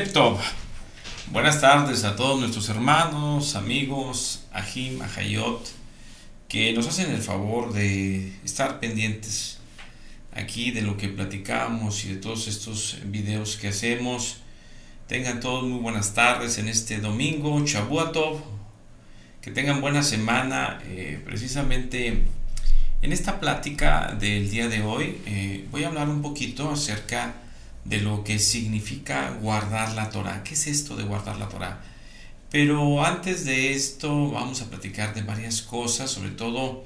Tov. 0.00 0.40
Buenas 1.32 1.60
tardes 1.60 2.04
a 2.04 2.16
todos 2.16 2.40
nuestros 2.40 2.70
hermanos, 2.70 3.56
amigos, 3.56 4.44
Ajim, 4.50 5.02
Ajayot, 5.02 5.68
que 6.48 6.72
nos 6.72 6.86
hacen 6.86 7.10
el 7.10 7.20
favor 7.20 7.74
de 7.74 8.32
estar 8.42 8.80
pendientes 8.80 9.58
aquí 10.32 10.70
de 10.70 10.80
lo 10.80 10.96
que 10.96 11.10
platicamos 11.10 12.06
y 12.06 12.14
de 12.14 12.16
todos 12.16 12.48
estos 12.48 13.00
videos 13.04 13.56
que 13.56 13.68
hacemos. 13.68 14.38
Tengan 15.08 15.40
todos 15.40 15.64
muy 15.64 15.78
buenas 15.78 16.14
tardes 16.14 16.56
en 16.56 16.68
este 16.68 16.98
domingo, 16.98 17.62
Chabuatov. 17.62 18.40
Que 19.42 19.50
tengan 19.50 19.82
buena 19.82 20.02
semana. 20.02 20.80
Eh, 20.86 21.20
precisamente 21.22 22.22
en 23.02 23.12
esta 23.12 23.38
plática 23.40 24.16
del 24.18 24.50
día 24.50 24.68
de 24.68 24.82
hoy 24.82 25.20
eh, 25.26 25.66
voy 25.70 25.84
a 25.84 25.88
hablar 25.88 26.08
un 26.08 26.22
poquito 26.22 26.70
acerca 26.70 27.41
de 27.84 28.00
lo 28.00 28.24
que 28.24 28.38
significa 28.38 29.30
guardar 29.40 29.94
la 29.94 30.10
Torah. 30.10 30.42
¿Qué 30.44 30.54
es 30.54 30.66
esto 30.66 30.96
de 30.96 31.04
guardar 31.04 31.36
la 31.38 31.48
Torah? 31.48 31.80
Pero 32.50 33.04
antes 33.04 33.44
de 33.44 33.72
esto 33.72 34.30
vamos 34.30 34.60
a 34.60 34.68
platicar 34.68 35.14
de 35.14 35.22
varias 35.22 35.62
cosas, 35.62 36.10
sobre 36.10 36.30
todo 36.30 36.84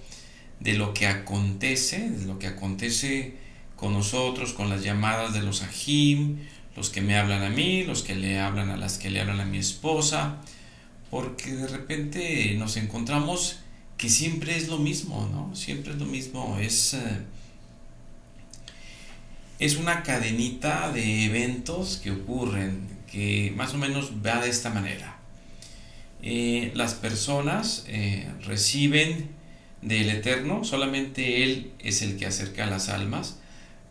de 0.60 0.74
lo 0.74 0.94
que 0.94 1.06
acontece, 1.06 2.08
de 2.10 2.24
lo 2.24 2.38
que 2.38 2.46
acontece 2.46 3.34
con 3.74 3.92
nosotros, 3.92 4.52
con 4.52 4.70
las 4.70 4.82
llamadas 4.82 5.34
de 5.34 5.42
los 5.42 5.62
ajim, 5.62 6.38
los 6.76 6.90
que 6.90 7.02
me 7.02 7.18
hablan 7.18 7.42
a 7.42 7.50
mí, 7.50 7.84
los 7.84 8.02
que 8.02 8.14
le 8.14 8.38
hablan 8.38 8.70
a 8.70 8.76
las 8.76 8.98
que 8.98 9.10
le 9.10 9.20
hablan 9.20 9.40
a 9.40 9.44
mi 9.44 9.58
esposa, 9.58 10.36
porque 11.10 11.52
de 11.52 11.66
repente 11.66 12.54
nos 12.58 12.76
encontramos 12.76 13.58
que 13.98 14.08
siempre 14.08 14.56
es 14.56 14.68
lo 14.68 14.78
mismo, 14.78 15.28
¿no? 15.32 15.54
Siempre 15.54 15.92
es 15.92 15.98
lo 15.98 16.06
mismo, 16.06 16.58
es... 16.60 16.94
Eh, 16.94 17.18
es 19.58 19.76
una 19.76 20.02
cadenita 20.02 20.92
de 20.92 21.24
eventos 21.24 22.00
que 22.02 22.10
ocurren, 22.10 22.88
que 23.10 23.52
más 23.56 23.74
o 23.74 23.78
menos 23.78 24.12
va 24.24 24.40
de 24.40 24.50
esta 24.50 24.70
manera. 24.70 25.16
Eh, 26.22 26.72
las 26.74 26.94
personas 26.94 27.84
eh, 27.88 28.28
reciben 28.44 29.30
del 29.80 30.10
Eterno, 30.10 30.64
solamente 30.64 31.44
Él 31.44 31.72
es 31.78 32.02
el 32.02 32.16
que 32.16 32.26
acerca 32.26 32.64
a 32.64 32.70
las 32.70 32.88
almas, 32.88 33.38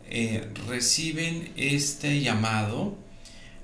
eh, 0.08 0.48
reciben 0.68 1.50
este 1.56 2.20
llamado 2.20 2.96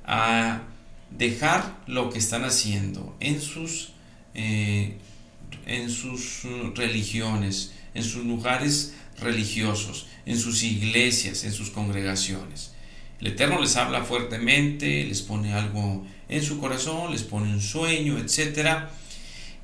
a 0.05 0.63
dejar 1.11 1.79
lo 1.87 2.11
que 2.11 2.19
están 2.19 2.45
haciendo 2.45 3.15
en 3.21 3.41
sus, 3.41 3.93
en 4.35 5.91
sus 5.91 6.45
religiones, 6.75 7.73
en 7.95 8.03
sus 8.03 8.25
lugares 8.25 8.95
religiosos, 9.23 10.07
en 10.27 10.39
sus 10.39 10.63
iglesias, 10.63 11.45
en 11.45 11.53
sus 11.53 11.71
congregaciones. 11.71 12.73
El 13.21 13.29
Eterno 13.29 13.61
les 13.61 13.77
habla 13.77 14.03
fuertemente, 14.03 15.05
les 15.05 15.23
pone 15.23 15.55
algo 15.55 16.05
en 16.29 16.43
su 16.43 16.59
corazón, 16.59 17.13
les 17.13 17.23
pone 17.23 17.53
un 17.53 17.61
sueño, 17.61 18.19
etc. 18.19 18.89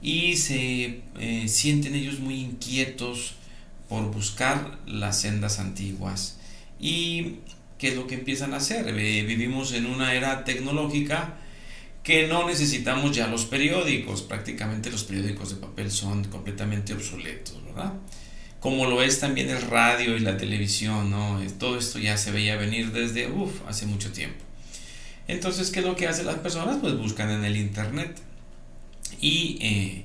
Y 0.01 0.37
se 0.37 1.03
eh, 1.19 1.49
sienten 1.49 1.95
ellos 1.95 2.21
muy 2.21 2.41
inquietos 2.41 3.35
por 3.89 4.13
buscar 4.13 4.79
las 4.87 5.21
sendas 5.21 5.59
antiguas. 5.59 6.39
¿Y 6.79 7.39
qué 7.79 7.89
es 7.89 7.97
lo 7.97 8.07
que 8.07 8.15
empiezan 8.15 8.55
a 8.55 8.59
hacer? 8.59 8.87
Eh, 8.89 9.25
vivimos 9.25 9.73
en 9.73 9.87
una 9.87 10.15
era 10.15 10.45
tecnológica 10.45 11.39
que 12.03 12.29
no 12.29 12.47
necesitamos 12.47 13.15
ya 13.17 13.27
los 13.27 13.45
periódicos. 13.45 14.23
Prácticamente 14.23 14.91
los 14.91 15.05
periódicos 15.05 15.51
de 15.51 15.57
papel 15.57 15.91
son 15.91 16.25
completamente 16.25 16.95
obsoletos, 16.95 17.63
¿verdad? 17.65 17.95
Como 18.61 18.87
lo 18.87 19.03
es 19.03 19.21
también 19.21 19.51
el 19.51 19.63
radio 19.63 20.17
y 20.17 20.21
la 20.21 20.37
televisión, 20.37 21.11
¿no? 21.11 21.41
Todo 21.59 21.79
esto 21.79 21.99
ya 21.99 22.17
se 22.17 22.33
veía 22.33 22.57
venir 22.57 22.93
desde, 22.93 23.31
uff, 23.31 23.61
hace 23.69 23.87
mucho 23.87 24.11
tiempo. 24.11 24.45
Entonces, 25.29 25.71
¿qué 25.71 25.81
es 25.81 25.87
lo 25.87 25.95
que 25.95 26.09
hacen 26.09 26.27
las 26.27 26.39
personas? 26.39 26.79
Pues 26.81 26.97
buscan 26.97 27.31
en 27.31 27.45
el 27.45 27.57
Internet. 27.57 28.17
Y 29.21 29.59
eh, 29.61 30.05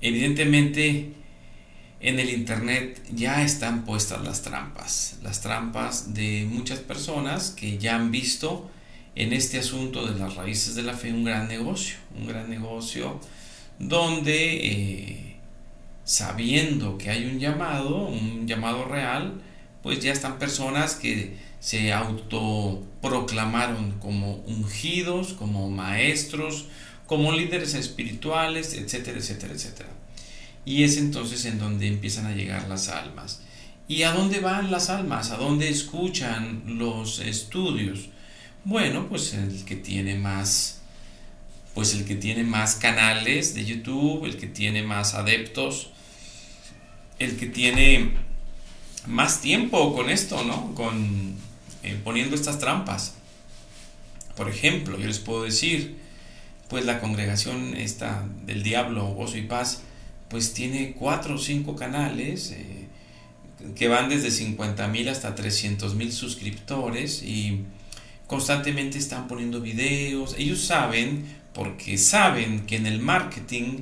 evidentemente 0.00 1.12
en 2.00 2.18
el 2.20 2.30
Internet 2.30 3.02
ya 3.12 3.42
están 3.42 3.84
puestas 3.84 4.22
las 4.22 4.42
trampas, 4.42 5.18
las 5.22 5.40
trampas 5.40 6.14
de 6.14 6.46
muchas 6.48 6.78
personas 6.78 7.50
que 7.50 7.78
ya 7.78 7.96
han 7.96 8.10
visto 8.10 8.70
en 9.16 9.32
este 9.32 9.58
asunto 9.58 10.06
de 10.06 10.18
las 10.18 10.36
raíces 10.36 10.74
de 10.74 10.82
la 10.82 10.94
fe 10.94 11.12
un 11.12 11.24
gran 11.24 11.48
negocio, 11.48 11.96
un 12.16 12.28
gran 12.28 12.48
negocio 12.48 13.20
donde... 13.78 14.66
Eh, 14.66 15.29
sabiendo 16.10 16.98
que 16.98 17.08
hay 17.08 17.24
un 17.26 17.38
llamado, 17.38 18.08
un 18.08 18.48
llamado 18.48 18.84
real, 18.84 19.40
pues 19.80 20.00
ya 20.00 20.12
están 20.12 20.40
personas 20.40 20.96
que 20.96 21.36
se 21.60 21.92
autoproclamaron 21.92 23.92
como 24.00 24.38
ungidos, 24.38 25.34
como 25.34 25.70
maestros, 25.70 26.66
como 27.06 27.30
líderes 27.30 27.74
espirituales, 27.74 28.74
etcétera, 28.74 29.18
etcétera, 29.18 29.54
etcétera. 29.54 29.88
Y 30.64 30.82
es 30.82 30.96
entonces 30.96 31.44
en 31.44 31.60
donde 31.60 31.86
empiezan 31.86 32.26
a 32.26 32.34
llegar 32.34 32.68
las 32.68 32.88
almas. 32.88 33.42
¿Y 33.86 34.02
a 34.02 34.10
dónde 34.10 34.40
van 34.40 34.72
las 34.72 34.90
almas? 34.90 35.30
¿A 35.30 35.36
dónde 35.36 35.68
escuchan 35.68 36.64
los 36.66 37.20
estudios? 37.20 38.08
Bueno, 38.64 39.08
pues 39.08 39.32
el 39.34 39.64
que 39.64 39.76
tiene 39.76 40.16
más 40.16 40.78
pues 41.72 41.94
el 41.94 42.04
que 42.04 42.16
tiene 42.16 42.42
más 42.42 42.74
canales 42.74 43.54
de 43.54 43.64
YouTube, 43.64 44.24
el 44.24 44.36
que 44.36 44.48
tiene 44.48 44.82
más 44.82 45.14
adeptos, 45.14 45.92
el 47.20 47.36
que 47.36 47.46
tiene 47.46 48.10
más 49.06 49.40
tiempo 49.40 49.94
con 49.94 50.10
esto, 50.10 50.42
¿no? 50.42 50.74
Con 50.74 51.36
eh, 51.82 51.98
poniendo 52.02 52.34
estas 52.34 52.58
trampas. 52.58 53.14
Por 54.36 54.48
ejemplo, 54.48 54.98
yo 54.98 55.06
les 55.06 55.18
puedo 55.18 55.44
decir, 55.44 55.96
pues 56.68 56.84
la 56.84 57.00
congregación 57.00 57.76
esta 57.76 58.26
del 58.44 58.62
diablo, 58.62 59.06
gozo 59.06 59.36
y 59.36 59.42
paz, 59.42 59.82
pues 60.28 60.52
tiene 60.54 60.92
cuatro 60.92 61.34
o 61.34 61.38
cinco 61.38 61.76
canales 61.76 62.52
eh, 62.52 62.86
que 63.74 63.88
van 63.88 64.08
desde 64.08 64.30
50 64.30 64.88
mil 64.88 65.08
hasta 65.08 65.34
300 65.34 65.94
mil 65.94 66.12
suscriptores 66.12 67.22
y 67.22 67.64
constantemente 68.26 68.98
están 68.98 69.28
poniendo 69.28 69.60
videos. 69.60 70.34
Ellos 70.38 70.60
saben, 70.60 71.24
porque 71.52 71.98
saben 71.98 72.66
que 72.66 72.76
en 72.76 72.86
el 72.86 73.00
marketing, 73.00 73.80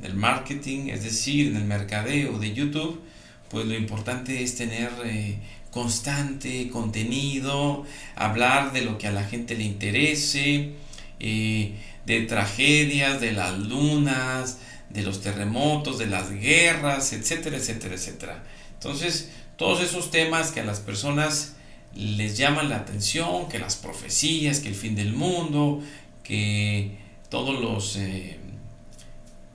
del 0.00 0.14
marketing, 0.14 0.88
es 0.88 1.04
decir, 1.04 1.48
en 1.48 1.56
el 1.56 1.64
mercadeo 1.64 2.38
de 2.38 2.52
YouTube, 2.54 3.00
pues 3.48 3.66
lo 3.66 3.74
importante 3.74 4.42
es 4.42 4.56
tener 4.56 4.90
eh, 5.04 5.38
constante 5.70 6.68
contenido, 6.70 7.84
hablar 8.14 8.72
de 8.72 8.82
lo 8.82 8.98
que 8.98 9.08
a 9.08 9.12
la 9.12 9.24
gente 9.24 9.56
le 9.56 9.64
interese, 9.64 10.72
eh, 11.18 11.74
de 12.06 12.22
tragedias, 12.22 13.20
de 13.20 13.32
las 13.32 13.58
lunas, 13.58 14.58
de 14.88 15.02
los 15.02 15.20
terremotos, 15.20 15.98
de 15.98 16.06
las 16.06 16.30
guerras, 16.30 17.12
etcétera, 17.12 17.56
etcétera, 17.56 17.94
etcétera. 17.94 18.44
Entonces, 18.74 19.30
todos 19.56 19.82
esos 19.82 20.10
temas 20.10 20.50
que 20.50 20.60
a 20.60 20.64
las 20.64 20.80
personas 20.80 21.56
les 21.94 22.38
llaman 22.38 22.68
la 22.68 22.76
atención, 22.76 23.48
que 23.48 23.58
las 23.58 23.76
profecías, 23.76 24.60
que 24.60 24.68
el 24.68 24.74
fin 24.74 24.94
del 24.94 25.12
mundo, 25.12 25.82
que 26.22 26.98
todos 27.28 27.60
los... 27.60 27.96
Eh, 27.96 28.39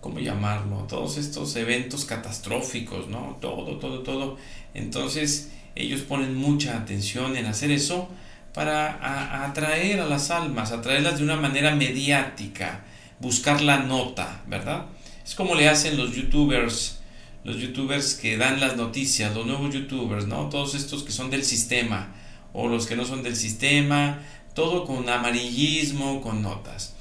¿cómo 0.05 0.19
llamarlo? 0.19 0.85
Todos 0.87 1.17
estos 1.17 1.55
eventos 1.55 2.05
catastróficos, 2.05 3.07
¿no? 3.07 3.39
Todo, 3.41 3.77
todo, 3.77 4.01
todo. 4.03 4.37
Entonces 4.75 5.49
ellos 5.73 6.01
ponen 6.01 6.35
mucha 6.35 6.77
atención 6.77 7.35
en 7.35 7.47
hacer 7.47 7.71
eso 7.71 8.07
para 8.53 9.43
atraer 9.45 9.99
a 10.01 10.05
las 10.05 10.29
almas, 10.29 10.71
atraerlas 10.71 11.17
de 11.17 11.23
una 11.23 11.37
manera 11.37 11.73
mediática, 11.75 12.85
buscar 13.19 13.61
la 13.61 13.79
nota, 13.79 14.43
¿verdad? 14.45 14.85
Es 15.25 15.33
como 15.33 15.55
le 15.55 15.69
hacen 15.69 15.97
los 15.97 16.15
youtubers, 16.15 16.99
los 17.43 17.57
youtubers 17.57 18.13
que 18.13 18.37
dan 18.37 18.59
las 18.59 18.77
noticias, 18.77 19.33
los 19.33 19.47
nuevos 19.47 19.73
youtubers, 19.73 20.27
¿no? 20.27 20.49
Todos 20.49 20.75
estos 20.75 21.01
que 21.01 21.11
son 21.11 21.31
del 21.31 21.43
sistema 21.43 22.13
o 22.53 22.67
los 22.67 22.85
que 22.85 22.95
no 22.95 23.05
son 23.05 23.23
del 23.23 23.35
sistema, 23.35 24.19
todo 24.53 24.85
con 24.85 25.09
amarillismo, 25.09 26.21
con 26.21 26.43
notas. 26.43 26.94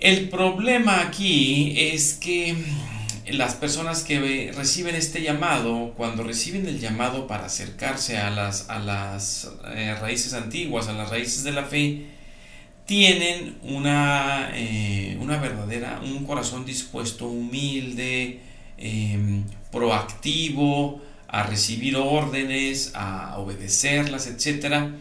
El 0.00 0.30
problema 0.30 1.02
aquí 1.02 1.74
es 1.76 2.14
que 2.14 2.56
las 3.28 3.54
personas 3.54 4.02
que 4.02 4.50
reciben 4.56 4.94
este 4.94 5.20
llamado, 5.20 5.92
cuando 5.94 6.22
reciben 6.22 6.66
el 6.66 6.80
llamado 6.80 7.26
para 7.26 7.44
acercarse 7.44 8.16
a 8.16 8.30
las, 8.30 8.70
a 8.70 8.78
las 8.78 9.50
eh, 9.74 9.94
raíces 10.00 10.32
antiguas, 10.32 10.88
a 10.88 10.94
las 10.94 11.10
raíces 11.10 11.44
de 11.44 11.52
la 11.52 11.64
fe, 11.64 12.06
tienen 12.86 13.58
una, 13.62 14.52
eh, 14.54 15.18
una 15.20 15.36
verdadera, 15.36 16.00
un 16.02 16.24
corazón 16.24 16.64
dispuesto, 16.64 17.28
humilde, 17.28 18.40
em, 18.78 19.44
proactivo, 19.70 21.02
a 21.28 21.42
recibir 21.42 21.96
órdenes, 21.96 22.92
a 22.94 23.38
obedecerlas, 23.38 24.26
etc. 24.28 24.94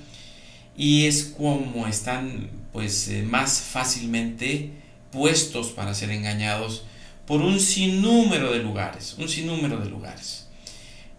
Y 0.78 1.06
es 1.06 1.24
como 1.24 1.88
están 1.88 2.50
pues 2.74 3.08
eh, 3.08 3.24
más 3.24 3.62
fácilmente 3.62 4.79
puestos 5.12 5.70
para 5.70 5.94
ser 5.94 6.12
engañados 6.12 6.84
por 7.26 7.42
un 7.42 7.60
sinnúmero 7.60 8.52
de 8.52 8.60
lugares, 8.60 9.16
un 9.20 9.30
sinnúmero 9.30 9.78
de 9.78 9.90
lugares. 9.90 10.48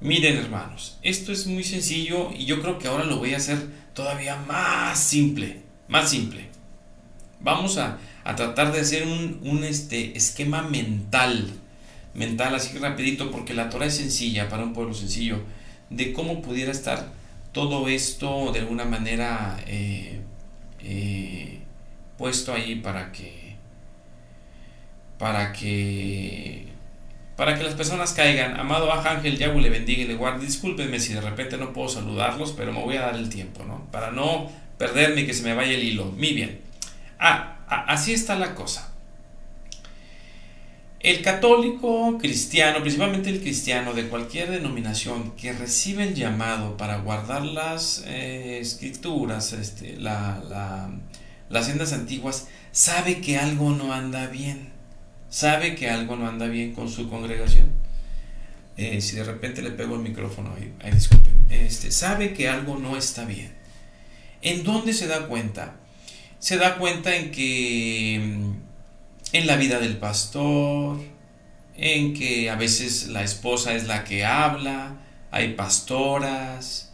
Miren 0.01 0.39
hermanos, 0.39 0.99
esto 1.03 1.31
es 1.31 1.47
muy 1.47 1.63
sencillo 1.63 2.31
y 2.37 2.47
yo 2.47 2.61
creo 2.61 2.79
que 2.79 2.89
ahora 2.89 3.05
lo 3.05 3.19
voy 3.19 3.35
a 3.35 3.37
hacer 3.37 3.59
todavía 3.95 4.37
más 4.37 4.99
simple, 4.99 5.61
más 5.89 6.11
simple. 6.11 6.49
Vamos 7.41 7.79
a, 7.79 7.99
tratar 8.37 8.73
de 8.73 8.81
hacer 8.81 9.07
un, 9.07 9.63
este, 9.65 10.17
esquema 10.17 10.63
mental, 10.63 11.51
mental 12.15 12.55
así 12.55 12.79
rapidito, 12.79 13.31
porque 13.31 13.55
la 13.55 13.71
Torah 13.71 13.87
es 13.87 13.97
sencilla 13.97 14.49
para 14.49 14.65
un 14.65 14.73
pueblo 14.73 14.95
sencillo, 14.95 15.43
de 15.91 16.13
cómo 16.13 16.43
pudiera 16.43 16.73
estar 16.73 17.13
todo 17.53 17.89
esto 17.89 18.53
de 18.53 18.61
alguna 18.61 18.85
manera 18.85 19.59
eh, 19.67 20.21
eh, 20.83 21.61
puesto 22.17 22.53
ahí 22.53 22.77
para 22.77 23.13
que 23.13 23.40
para 25.21 25.53
que 25.53 26.67
para 27.37 27.57
que 27.57 27.63
las 27.63 27.75
personas 27.75 28.13
caigan. 28.13 28.59
Amado 28.59 28.93
Ángel, 28.93 29.39
Yahweh 29.39 29.61
le 29.61 29.71
bendiga 29.71 30.03
y 30.03 30.07
le 30.07 30.15
guarde. 30.15 30.45
Discúlpenme 30.45 30.99
si 30.99 31.13
de 31.15 31.21
repente 31.21 31.57
no 31.57 31.73
puedo 31.73 31.89
saludarlos, 31.89 32.53
pero 32.53 32.73
me 32.73 32.83
voy 32.83 32.97
a 32.97 33.03
dar 33.03 33.17
el 33.17 33.29
tiempo, 33.29 33.65
¿no? 33.65 33.87
Para 33.91 34.11
no 34.11 34.51
perderme 34.79 35.23
y 35.23 35.27
que 35.27 35.35
se 35.35 35.43
me 35.43 35.55
vaya 35.55 35.73
el 35.73 35.83
hilo. 35.83 36.07
Muy 36.07 36.33
bien. 36.33 36.61
Ah, 37.19 37.59
así 37.87 38.13
está 38.13 38.35
la 38.35 38.55
cosa. 38.55 38.93
El 41.01 41.23
católico 41.23 42.19
cristiano, 42.19 42.81
principalmente 42.81 43.31
el 43.31 43.41
cristiano 43.41 43.95
de 43.95 44.09
cualquier 44.09 44.51
denominación 44.51 45.33
que 45.33 45.53
recibe 45.53 46.05
el 46.05 46.15
llamado 46.15 46.77
para 46.77 46.99
guardar 46.99 47.45
las 47.45 48.05
eh, 48.07 48.59
escrituras, 48.61 49.55
este, 49.55 49.97
las 49.99 51.67
sendas 51.67 51.95
antiguas, 51.95 52.49
sabe 52.73 53.21
que 53.21 53.39
algo 53.39 53.71
no 53.71 53.95
anda 53.95 54.27
bien 54.27 54.70
sabe 55.31 55.75
que 55.75 55.89
algo 55.89 56.17
no 56.17 56.29
anda 56.29 56.47
bien 56.47 56.75
con 56.75 56.91
su 56.91 57.09
congregación. 57.09 57.71
Eh, 58.77 59.01
si 59.01 59.17
de 59.17 59.25
repente 59.25 59.63
le 59.63 59.71
pego 59.71 59.95
el 59.95 60.03
micrófono, 60.03 60.55
ahí, 60.55 60.91
disculpen, 60.91 61.47
este, 61.51 61.91
sabe 61.91 62.35
que 62.35 62.49
algo 62.49 62.77
no 62.79 62.97
está 62.97 63.25
bien. 63.25 63.53
¿En 64.43 64.65
dónde 64.65 64.93
se 64.93 65.07
da 65.07 65.27
cuenta? 65.27 65.77
Se 66.39 66.57
da 66.57 66.79
cuenta 66.79 67.15
en 67.15 67.31
que 67.31 68.21
mm, 68.23 68.53
en 69.33 69.47
la 69.47 69.57
vida 69.57 69.79
del 69.79 69.97
pastor, 69.99 70.99
en 71.77 72.15
que 72.15 72.51
a 72.51 72.57
veces 72.57 73.09
la 73.09 73.23
esposa 73.23 73.75
es 73.75 73.87
la 73.87 74.05
que 74.05 74.25
habla, 74.25 74.97
hay 75.31 75.55
pastoras, 75.55 76.91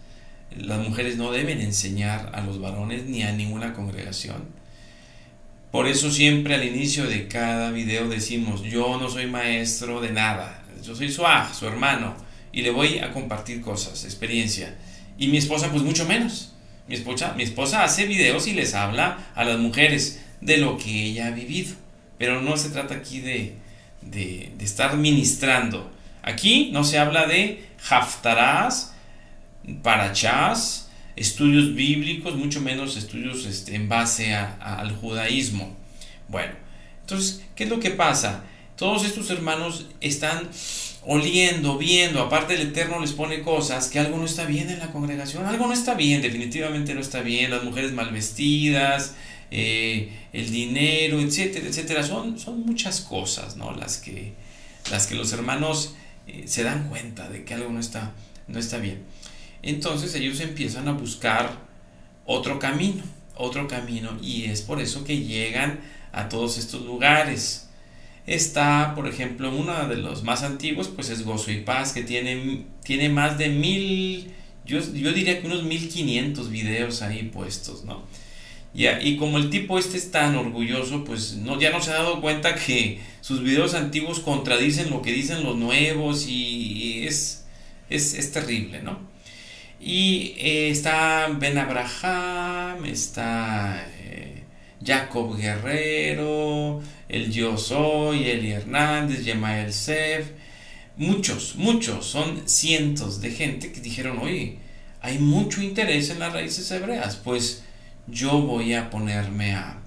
las 0.56 0.78
mujeres 0.86 1.16
no 1.16 1.32
deben 1.32 1.60
enseñar 1.60 2.30
a 2.34 2.40
los 2.40 2.60
varones 2.60 3.04
ni 3.04 3.22
a 3.22 3.32
ninguna 3.32 3.72
congregación. 3.74 4.55
Por 5.70 5.88
eso 5.88 6.10
siempre 6.10 6.54
al 6.54 6.64
inicio 6.64 7.06
de 7.06 7.28
cada 7.28 7.70
video 7.70 8.08
decimos, 8.08 8.62
yo 8.62 8.98
no 8.98 9.10
soy 9.10 9.26
maestro 9.26 10.00
de 10.00 10.10
nada, 10.12 10.64
yo 10.82 10.94
soy 10.94 11.10
su 11.10 11.26
ah, 11.26 11.52
su 11.52 11.66
hermano, 11.66 12.16
y 12.52 12.62
le 12.62 12.70
voy 12.70 12.98
a 12.98 13.12
compartir 13.12 13.60
cosas, 13.60 14.04
experiencia. 14.04 14.74
Y 15.18 15.28
mi 15.28 15.36
esposa 15.38 15.70
pues 15.70 15.82
mucho 15.82 16.06
menos. 16.06 16.52
Mi 16.88 16.94
esposa, 16.94 17.34
mi 17.36 17.42
esposa 17.42 17.84
hace 17.84 18.06
videos 18.06 18.46
y 18.46 18.52
les 18.52 18.74
habla 18.74 19.18
a 19.34 19.44
las 19.44 19.58
mujeres 19.58 20.22
de 20.40 20.58
lo 20.58 20.78
que 20.78 21.04
ella 21.04 21.26
ha 21.26 21.30
vivido. 21.32 21.74
Pero 22.16 22.40
no 22.40 22.56
se 22.56 22.70
trata 22.70 22.94
aquí 22.94 23.20
de, 23.20 23.56
de, 24.02 24.52
de 24.56 24.64
estar 24.64 24.96
ministrando. 24.96 25.90
Aquí 26.22 26.70
no 26.72 26.84
se 26.84 26.98
habla 26.98 27.26
de 27.26 27.66
haftarás, 27.90 28.94
parachás, 29.82 30.85
estudios 31.16 31.74
bíblicos, 31.74 32.36
mucho 32.36 32.60
menos 32.60 32.96
estudios 32.96 33.46
este, 33.46 33.74
en 33.74 33.88
base 33.88 34.34
al 34.34 34.94
judaísmo. 34.94 35.74
Bueno, 36.28 36.52
entonces, 37.00 37.42
¿qué 37.56 37.64
es 37.64 37.70
lo 37.70 37.80
que 37.80 37.90
pasa? 37.90 38.44
Todos 38.76 39.04
estos 39.06 39.30
hermanos 39.30 39.86
están 40.02 40.48
oliendo, 41.06 41.78
viendo, 41.78 42.20
aparte 42.20 42.54
el 42.54 42.68
Eterno 42.68 43.00
les 43.00 43.12
pone 43.12 43.40
cosas, 43.40 43.88
que 43.88 43.98
algo 43.98 44.18
no 44.18 44.24
está 44.24 44.44
bien 44.44 44.68
en 44.68 44.80
la 44.80 44.92
congregación, 44.92 45.46
algo 45.46 45.66
no 45.66 45.72
está 45.72 45.94
bien, 45.94 46.20
definitivamente 46.20 46.94
no 46.94 47.00
está 47.00 47.22
bien, 47.22 47.50
las 47.50 47.64
mujeres 47.64 47.92
mal 47.92 48.10
vestidas, 48.10 49.14
eh, 49.50 50.10
el 50.32 50.50
dinero, 50.50 51.20
etcétera, 51.20 51.68
etcétera, 51.68 52.02
son, 52.02 52.38
son 52.38 52.66
muchas 52.66 53.00
cosas, 53.00 53.56
¿no? 53.56 53.72
Las 53.72 53.98
que, 53.98 54.34
las 54.90 55.06
que 55.06 55.14
los 55.14 55.32
hermanos 55.32 55.94
eh, 56.26 56.42
se 56.46 56.64
dan 56.64 56.88
cuenta 56.88 57.28
de 57.28 57.44
que 57.44 57.54
algo 57.54 57.70
no 57.70 57.80
está, 57.80 58.12
no 58.48 58.58
está 58.58 58.78
bien 58.78 59.15
entonces 59.70 60.14
ellos 60.14 60.40
empiezan 60.40 60.88
a 60.88 60.92
buscar 60.92 61.66
otro 62.24 62.58
camino, 62.58 63.02
otro 63.36 63.68
camino, 63.68 64.16
y 64.22 64.44
es 64.44 64.62
por 64.62 64.80
eso 64.80 65.04
que 65.04 65.18
llegan 65.18 65.80
a 66.12 66.28
todos 66.28 66.58
estos 66.58 66.82
lugares. 66.82 67.68
Está, 68.26 68.94
por 68.94 69.06
ejemplo, 69.06 69.54
uno 69.54 69.86
de 69.88 69.96
los 69.96 70.24
más 70.24 70.42
antiguos, 70.42 70.88
pues 70.88 71.10
es 71.10 71.24
Gozo 71.24 71.52
y 71.52 71.60
Paz, 71.60 71.92
que 71.92 72.02
tiene, 72.02 72.64
tiene 72.82 73.08
más 73.08 73.38
de 73.38 73.48
mil, 73.50 74.32
yo, 74.64 74.80
yo 74.80 75.12
diría 75.12 75.40
que 75.40 75.46
unos 75.46 75.62
mil 75.62 75.88
quinientos 75.88 76.50
videos 76.50 77.02
ahí 77.02 77.22
puestos, 77.24 77.84
¿no? 77.84 78.02
Y, 78.74 78.88
y, 78.88 79.16
como 79.16 79.38
el 79.38 79.48
tipo 79.48 79.78
este 79.78 79.96
es 79.96 80.10
tan 80.10 80.36
orgulloso, 80.36 81.02
pues 81.04 81.36
no, 81.36 81.58
ya 81.58 81.70
no 81.70 81.80
se 81.80 81.90
ha 81.90 81.94
dado 81.94 82.20
cuenta 82.20 82.56
que 82.56 83.00
sus 83.22 83.42
videos 83.42 83.72
antiguos 83.74 84.20
contradicen 84.20 84.90
lo 84.90 85.00
que 85.00 85.12
dicen 85.12 85.44
los 85.44 85.56
nuevos 85.56 86.26
y, 86.28 87.06
es, 87.06 87.46
es, 87.88 88.14
es 88.14 88.32
terrible, 88.32 88.82
¿no? 88.82 88.98
Y 89.80 90.34
eh, 90.38 90.70
está 90.70 91.28
Ben 91.28 91.58
Abraham, 91.58 92.84
está 92.86 93.86
eh, 94.00 94.42
Jacob 94.84 95.36
Guerrero, 95.36 96.80
el 97.08 97.30
Yo 97.30 97.56
Soy, 97.56 98.28
Eli 98.28 98.52
Hernández, 98.52 99.24
Yemael 99.24 99.72
Sef, 99.72 100.30
muchos, 100.96 101.56
muchos, 101.56 102.06
son 102.06 102.48
cientos 102.48 103.20
de 103.20 103.30
gente 103.30 103.72
que 103.72 103.80
dijeron, 103.80 104.18
oye, 104.18 104.58
hay 105.02 105.18
mucho 105.18 105.62
interés 105.62 106.10
en 106.10 106.20
las 106.20 106.32
raíces 106.32 106.70
hebreas, 106.70 107.16
pues 107.16 107.62
yo 108.06 108.40
voy 108.40 108.74
a 108.74 108.90
ponerme 108.90 109.54
a, 109.54 109.78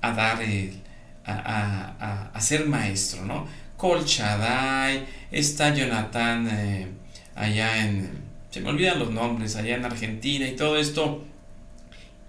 a 0.00 0.12
dar 0.12 0.42
el, 0.42 0.80
a, 1.24 2.30
a, 2.32 2.40
ser 2.40 2.66
maestro, 2.66 3.24
¿no? 3.24 3.46
Kol 3.76 4.04
está 5.30 5.74
Jonathan 5.74 6.48
eh, 6.50 6.86
allá 7.34 7.84
en 7.84 8.27
se 8.50 8.60
me 8.60 8.70
olvidan 8.70 8.98
los 8.98 9.10
nombres, 9.10 9.56
allá 9.56 9.76
en 9.76 9.84
Argentina 9.84 10.46
y 10.46 10.56
todo 10.56 10.76
esto. 10.76 11.24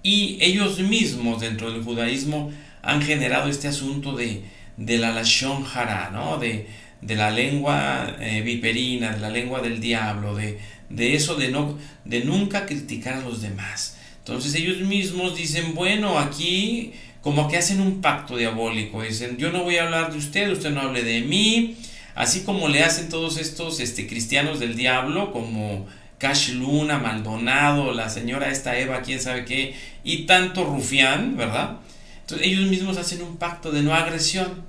Y 0.03 0.37
ellos 0.41 0.79
mismos 0.79 1.41
dentro 1.41 1.71
del 1.71 1.83
judaísmo 1.83 2.51
han 2.81 3.01
generado 3.01 3.49
este 3.49 3.67
asunto 3.67 4.15
de, 4.15 4.43
de 4.77 4.97
la 4.97 5.11
Lashon 5.11 5.65
Hara, 5.73 6.09
¿no? 6.11 6.37
de, 6.37 6.67
de 7.01 7.15
la 7.15 7.31
lengua 7.31 8.15
eh, 8.19 8.41
viperina, 8.41 9.11
de 9.13 9.19
la 9.19 9.29
lengua 9.29 9.61
del 9.61 9.79
diablo, 9.79 10.35
de, 10.35 10.59
de 10.89 11.15
eso 11.15 11.35
de, 11.35 11.49
no, 11.49 11.77
de 12.05 12.23
nunca 12.23 12.65
criticar 12.65 13.15
a 13.15 13.21
los 13.21 13.41
demás. 13.41 13.97
Entonces 14.19 14.55
ellos 14.55 14.79
mismos 14.79 15.35
dicen, 15.35 15.73
bueno, 15.73 16.19
aquí 16.19 16.93
como 17.21 17.49
que 17.49 17.57
hacen 17.57 17.81
un 17.81 18.01
pacto 18.01 18.37
diabólico, 18.37 19.01
dicen, 19.01 19.37
yo 19.37 19.51
no 19.51 19.63
voy 19.63 19.77
a 19.77 19.83
hablar 19.83 20.11
de 20.11 20.17
usted, 20.17 20.51
usted 20.51 20.71
no 20.71 20.81
hable 20.81 21.03
de 21.03 21.21
mí, 21.21 21.75
así 22.15 22.41
como 22.41 22.67
le 22.69 22.83
hacen 22.83 23.09
todos 23.09 23.37
estos 23.37 23.79
este, 23.79 24.07
cristianos 24.07 24.59
del 24.59 24.75
diablo, 24.75 25.31
como 25.33 25.87
Cash 26.19 26.51
Luna, 26.51 26.99
Maldonado, 26.99 27.93
la 27.93 28.09
señora 28.09 28.51
esta 28.51 28.77
Eva, 28.77 29.01
quién 29.01 29.19
sabe 29.19 29.45
qué, 29.45 29.73
y 30.03 30.25
tanto 30.25 30.65
rufián, 30.65 31.37
¿verdad? 31.37 31.77
Entonces 32.21 32.45
ellos 32.45 32.69
mismos 32.69 32.97
hacen 32.97 33.21
un 33.23 33.37
pacto 33.37 33.71
de 33.71 33.81
no 33.81 33.95
agresión 33.95 34.63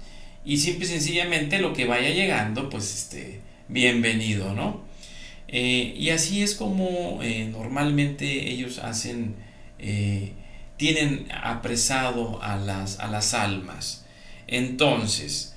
y 0.45 0.57
simple 0.57 0.87
y 0.87 0.89
sencillamente 0.89 1.59
lo 1.59 1.75
que 1.75 1.87
vaya 1.87 2.11
llegando, 2.11 2.71
pues 2.71 2.95
este, 2.95 3.41
bienvenido, 3.69 4.55
¿no? 4.55 4.83
Eh, 5.49 5.95
y 5.99 6.11
así 6.11 6.43
es 6.43 6.55
como 6.55 7.21
eh, 7.23 7.49
normalmente 7.51 8.51
ellos 8.51 8.79
hacen, 8.79 9.35
eh, 9.81 10.33
tienen 10.77 11.27
apresado 11.43 12.41
a 12.43 12.57
las, 12.57 13.01
a 13.01 13.09
las 13.09 13.35
almas. 13.35 14.07
Entonces, 14.47 15.55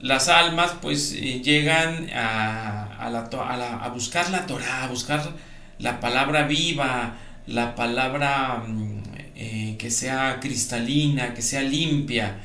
las 0.00 0.28
almas 0.28 0.72
pues 0.80 1.12
eh, 1.12 1.40
llegan 1.42 2.08
a, 2.12 3.08
la, 3.10 3.78
a, 3.82 3.88
buscar 3.88 4.30
la 4.30 4.46
Torah, 4.46 4.84
a 4.84 4.88
buscar 4.88 5.32
la 5.78 6.00
palabra 6.00 6.46
viva, 6.46 7.16
la 7.46 7.74
palabra 7.74 8.64
mm, 8.66 9.02
eh, 9.36 9.76
que 9.78 9.90
sea 9.90 10.38
cristalina, 10.40 11.34
que 11.34 11.42
sea 11.42 11.62
limpia. 11.62 12.36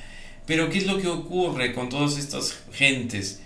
Pero 0.45 0.69
¿qué 0.69 0.79
es 0.79 0.87
lo 0.87 0.99
que 0.99 1.07
ocurre 1.07 1.73
con 1.73 1.89
todas 1.89 2.17
estas 2.17 2.63
gentes? 2.71 3.41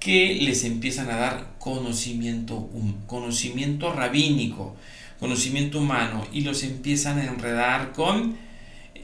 Que 0.00 0.34
les 0.34 0.64
empiezan 0.64 1.10
a 1.10 1.16
dar 1.16 1.52
conocimiento, 1.58 2.68
conocimiento 3.06 3.92
rabínico, 3.92 4.76
conocimiento 5.20 5.78
humano, 5.78 6.26
y 6.32 6.40
los 6.40 6.64
empiezan 6.64 7.18
a 7.18 7.24
enredar 7.24 7.92
con, 7.92 8.36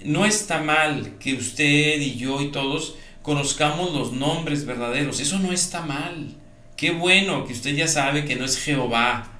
no 0.04 0.26
está 0.26 0.60
mal 0.60 1.16
que 1.20 1.34
usted 1.34 2.00
y 2.00 2.16
yo 2.16 2.40
y 2.42 2.50
todos 2.50 2.96
conozcamos 3.28 3.92
los 3.92 4.12
nombres 4.12 4.64
verdaderos. 4.64 5.20
Eso 5.20 5.38
no 5.38 5.52
está 5.52 5.82
mal. 5.82 6.34
Qué 6.78 6.92
bueno 6.92 7.44
que 7.44 7.52
usted 7.52 7.76
ya 7.76 7.86
sabe 7.86 8.24
que 8.24 8.36
no 8.36 8.46
es 8.46 8.56
Jehová, 8.56 9.30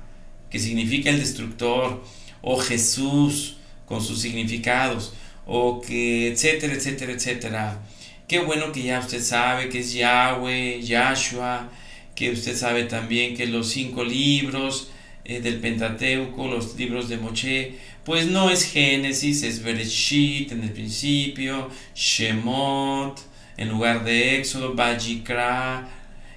que 0.50 0.58
significa 0.58 1.08
el 1.08 1.18
destructor, 1.18 2.04
o 2.42 2.58
Jesús 2.58 3.56
con 3.86 4.02
sus 4.04 4.20
significados, 4.20 5.14
o 5.46 5.80
que 5.80 6.28
etcétera, 6.28 6.74
etcétera, 6.74 7.12
etcétera. 7.12 7.82
Qué 8.28 8.40
bueno 8.40 8.72
que 8.72 8.82
ya 8.82 9.00
usted 9.00 9.22
sabe 9.22 9.70
que 9.70 9.78
es 9.78 9.94
Yahweh, 9.94 10.82
Yahshua, 10.82 11.70
que 12.14 12.30
usted 12.30 12.54
sabe 12.54 12.84
también 12.84 13.34
que 13.34 13.46
los 13.46 13.70
cinco 13.70 14.04
libros 14.04 14.90
eh, 15.24 15.40
del 15.40 15.60
Pentateuco, 15.60 16.46
los 16.46 16.76
libros 16.76 17.08
de 17.08 17.16
Moche, 17.16 17.78
pues 18.04 18.26
no 18.26 18.50
es 18.50 18.70
Génesis, 18.70 19.42
es 19.44 19.62
Bereshit 19.62 20.52
en 20.52 20.62
el 20.64 20.72
principio, 20.72 21.70
Shemot 21.94 23.27
en 23.58 23.68
lugar 23.68 24.04
de 24.04 24.38
Éxodo, 24.38 24.74
Bajikra, 24.74 25.86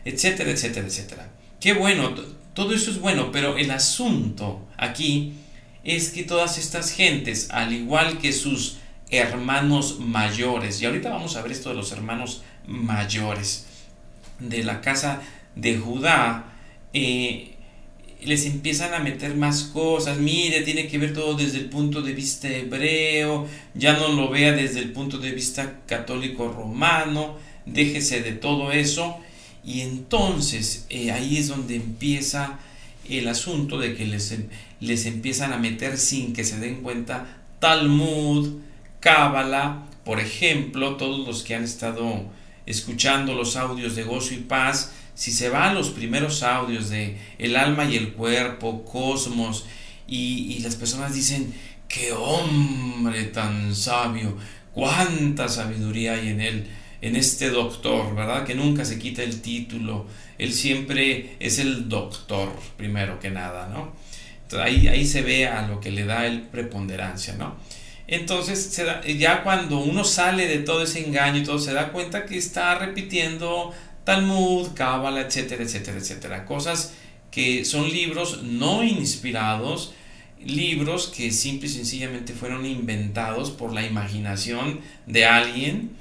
etcétera, 0.03 0.51
etcétera, 0.51 0.87
etcétera. 0.87 1.29
Qué 1.59 1.73
bueno, 1.73 2.13
todo 2.53 2.73
eso 2.73 2.91
es 2.91 2.99
bueno, 2.99 3.31
pero 3.31 3.57
el 3.57 3.71
asunto 3.71 4.67
aquí 4.75 5.33
es 5.83 6.09
que 6.09 6.23
todas 6.23 6.57
estas 6.57 6.91
gentes, 6.91 7.49
al 7.51 7.71
igual 7.71 8.17
que 8.17 8.33
sus 8.33 8.77
hermanos 9.09 9.99
mayores, 9.99 10.81
y 10.81 10.85
ahorita 10.85 11.09
vamos 11.09 11.35
a 11.35 11.41
ver 11.41 11.51
esto 11.51 11.69
de 11.69 11.75
los 11.75 11.91
hermanos 11.91 12.43
mayores 12.67 13.67
de 14.39 14.63
la 14.63 14.81
casa 14.81 15.21
de 15.55 15.77
Judá, 15.77 16.45
eh, 16.93 17.55
les 18.21 18.45
empiezan 18.45 18.93
a 18.93 18.99
meter 18.99 19.35
más 19.35 19.63
cosas, 19.63 20.17
mire, 20.17 20.61
tiene 20.61 20.87
que 20.87 20.97
ver 20.97 21.13
todo 21.13 21.35
desde 21.35 21.57
el 21.57 21.65
punto 21.65 22.01
de 22.01 22.13
vista 22.13 22.47
hebreo, 22.47 23.47
ya 23.73 23.93
no 23.93 24.09
lo 24.09 24.29
vea 24.29 24.51
desde 24.51 24.79
el 24.79 24.91
punto 24.91 25.17
de 25.17 25.31
vista 25.31 25.79
católico 25.87 26.47
romano, 26.49 27.35
déjese 27.65 28.21
de 28.21 28.33
todo 28.33 28.71
eso, 28.71 29.17
y 29.63 29.81
entonces 29.81 30.85
eh, 30.89 31.11
ahí 31.11 31.37
es 31.37 31.47
donde 31.47 31.75
empieza 31.75 32.59
el 33.09 33.27
asunto 33.27 33.77
de 33.79 33.95
que 33.95 34.05
les, 34.05 34.37
les 34.79 35.05
empiezan 35.05 35.53
a 35.53 35.57
meter 35.57 35.97
sin 35.97 36.33
que 36.33 36.43
se 36.43 36.59
den 36.59 36.81
cuenta 36.81 37.37
Talmud, 37.59 38.59
Cábala, 38.99 39.85
por 40.05 40.19
ejemplo, 40.19 40.95
todos 40.95 41.27
los 41.27 41.43
que 41.43 41.55
han 41.55 41.63
estado 41.63 42.23
escuchando 42.65 43.33
los 43.33 43.55
audios 43.55 43.95
de 43.95 44.03
gozo 44.03 44.33
y 44.33 44.37
paz, 44.37 44.93
si 45.15 45.31
se 45.31 45.49
van 45.49 45.75
los 45.75 45.89
primeros 45.89 46.43
audios 46.43 46.89
de 46.89 47.17
el 47.37 47.55
alma 47.55 47.85
y 47.85 47.95
el 47.95 48.13
cuerpo, 48.13 48.85
cosmos, 48.85 49.65
y, 50.07 50.59
las 50.59 50.75
personas 50.75 51.13
dicen, 51.13 51.53
qué 51.87 52.11
hombre 52.11 53.23
tan 53.25 53.73
sabio, 53.73 54.37
cuánta 54.73 55.47
sabiduría 55.47 56.13
hay 56.13 56.29
en 56.29 56.41
él, 56.41 56.67
en 57.01 57.15
este 57.15 57.49
doctor, 57.49 58.13
¿verdad? 58.13 58.45
Que 58.45 58.53
nunca 58.53 58.83
se 58.83 58.99
quita 58.99 59.23
el 59.23 59.41
título, 59.41 60.07
él 60.37 60.53
siempre 60.53 61.37
es 61.39 61.59
el 61.59 61.87
doctor, 61.87 62.53
primero 62.77 63.19
que 63.19 63.29
nada, 63.29 63.69
¿no? 63.69 63.93
Entonces 64.43 64.67
ahí, 64.67 64.87
ahí 64.89 65.05
se 65.05 65.21
ve 65.21 65.47
a 65.47 65.65
lo 65.67 65.79
que 65.79 65.91
le 65.91 66.05
da 66.05 66.27
el 66.27 66.41
preponderancia, 66.41 67.35
¿no? 67.35 67.55
Entonces, 68.11 68.77
ya 69.17 69.41
cuando 69.41 69.79
uno 69.79 70.03
sale 70.03 70.45
de 70.45 70.57
todo 70.57 70.83
ese 70.83 71.05
engaño 71.05 71.39
y 71.39 71.43
todo, 71.43 71.57
se 71.59 71.71
da 71.71 71.93
cuenta 71.93 72.25
que 72.25 72.37
está 72.37 72.77
repitiendo 72.77 73.73
Talmud, 74.03 74.69
Cábala, 74.73 75.21
etcétera, 75.21 75.63
etcétera, 75.63 75.97
etcétera. 75.97 76.45
Cosas 76.45 76.93
que 77.31 77.65
son 77.65 77.89
libros 77.89 78.43
no 78.43 78.83
inspirados, 78.83 79.93
libros 80.43 81.07
que 81.07 81.31
simple 81.31 81.67
y 81.67 81.71
sencillamente 81.71 82.33
fueron 82.33 82.65
inventados 82.65 83.51
por 83.51 83.73
la 83.73 83.85
imaginación 83.85 84.81
de 85.05 85.25
alguien 85.25 85.91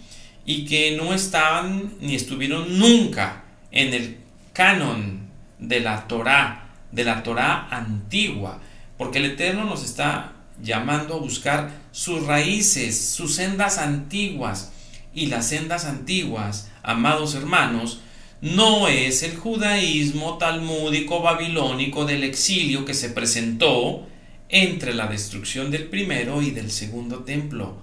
y 0.47 0.65
que 0.65 0.97
no 0.97 1.13
estaban 1.15 1.93
ni 2.01 2.15
estuvieron 2.15 2.79
nunca 2.79 3.45
en 3.71 3.93
el 3.93 4.17
canon 4.53 5.29
de 5.59 5.81
la 5.81 6.09
Torá, 6.09 6.71
de 6.91 7.05
la 7.05 7.23
Torá 7.23 7.69
antigua, 7.71 8.61
porque 8.97 9.19
el 9.19 9.27
Eterno 9.27 9.65
nos 9.65 9.85
está 9.85 10.33
llamando 10.63 11.15
a 11.15 11.19
buscar 11.19 11.71
sus 11.93 12.27
raíces, 12.27 12.99
sus 13.11 13.35
sendas 13.35 13.79
antiguas, 13.79 14.73
y 15.15 15.27
las 15.27 15.49
sendas 15.49 15.85
antiguas 15.85 16.70
amados 16.83 17.35
hermanos, 17.35 18.01
no 18.41 18.89
es 18.89 19.23
el 19.23 19.37
judaísmo 19.37 20.39
talmúdico 20.39 21.21
babilónico 21.21 22.07
del 22.07 22.25
exilio 22.25 22.85
que 22.85 22.95
se 22.95 23.11
presentó 23.11 24.07
entre 24.49 24.95
la 24.95 25.07
destrucción 25.07 25.71
del 25.71 25.89
primero 25.89 26.43
y 26.43 26.51
del 26.51 26.71
segundo 26.71 27.21
templo. 27.21 27.77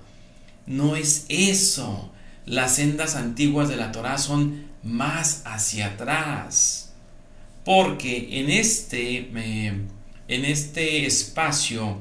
No 0.65 0.95
es 0.95 1.25
eso. 1.29 2.11
Las 2.45 2.75
sendas 2.75 3.15
antiguas 3.15 3.69
de 3.69 3.77
la 3.77 3.91
Torá 3.91 4.17
son 4.17 4.65
más 4.83 5.43
hacia 5.45 5.87
atrás. 5.87 6.93
Porque 7.63 8.39
en 8.39 8.49
este, 8.49 9.29
en 10.27 10.45
este 10.45 11.05
espacio 11.05 11.97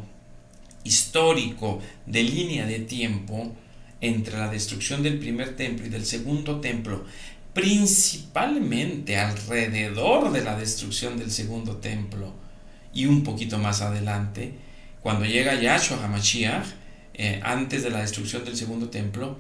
histórico 0.84 1.80
de 2.06 2.22
línea 2.22 2.66
de 2.66 2.78
tiempo, 2.80 3.52
entre 4.00 4.38
la 4.38 4.48
destrucción 4.48 5.02
del 5.02 5.18
primer 5.18 5.56
templo 5.56 5.86
y 5.86 5.88
del 5.88 6.04
segundo 6.04 6.60
templo, 6.60 7.04
principalmente 7.52 9.16
alrededor 9.16 10.30
de 10.32 10.44
la 10.44 10.56
destrucción 10.56 11.18
del 11.18 11.30
segundo 11.30 11.76
templo 11.76 12.34
y 12.92 13.06
un 13.06 13.22
poquito 13.22 13.58
más 13.58 13.80
adelante, 13.80 14.54
cuando 15.02 15.24
llega 15.24 15.60
Yahshua 15.60 16.04
HaMashiach, 16.04 16.66
eh, 17.14 17.40
antes 17.42 17.82
de 17.82 17.90
la 17.90 18.00
destrucción 18.00 18.44
del 18.44 18.56
segundo 18.56 18.88
templo, 18.90 19.38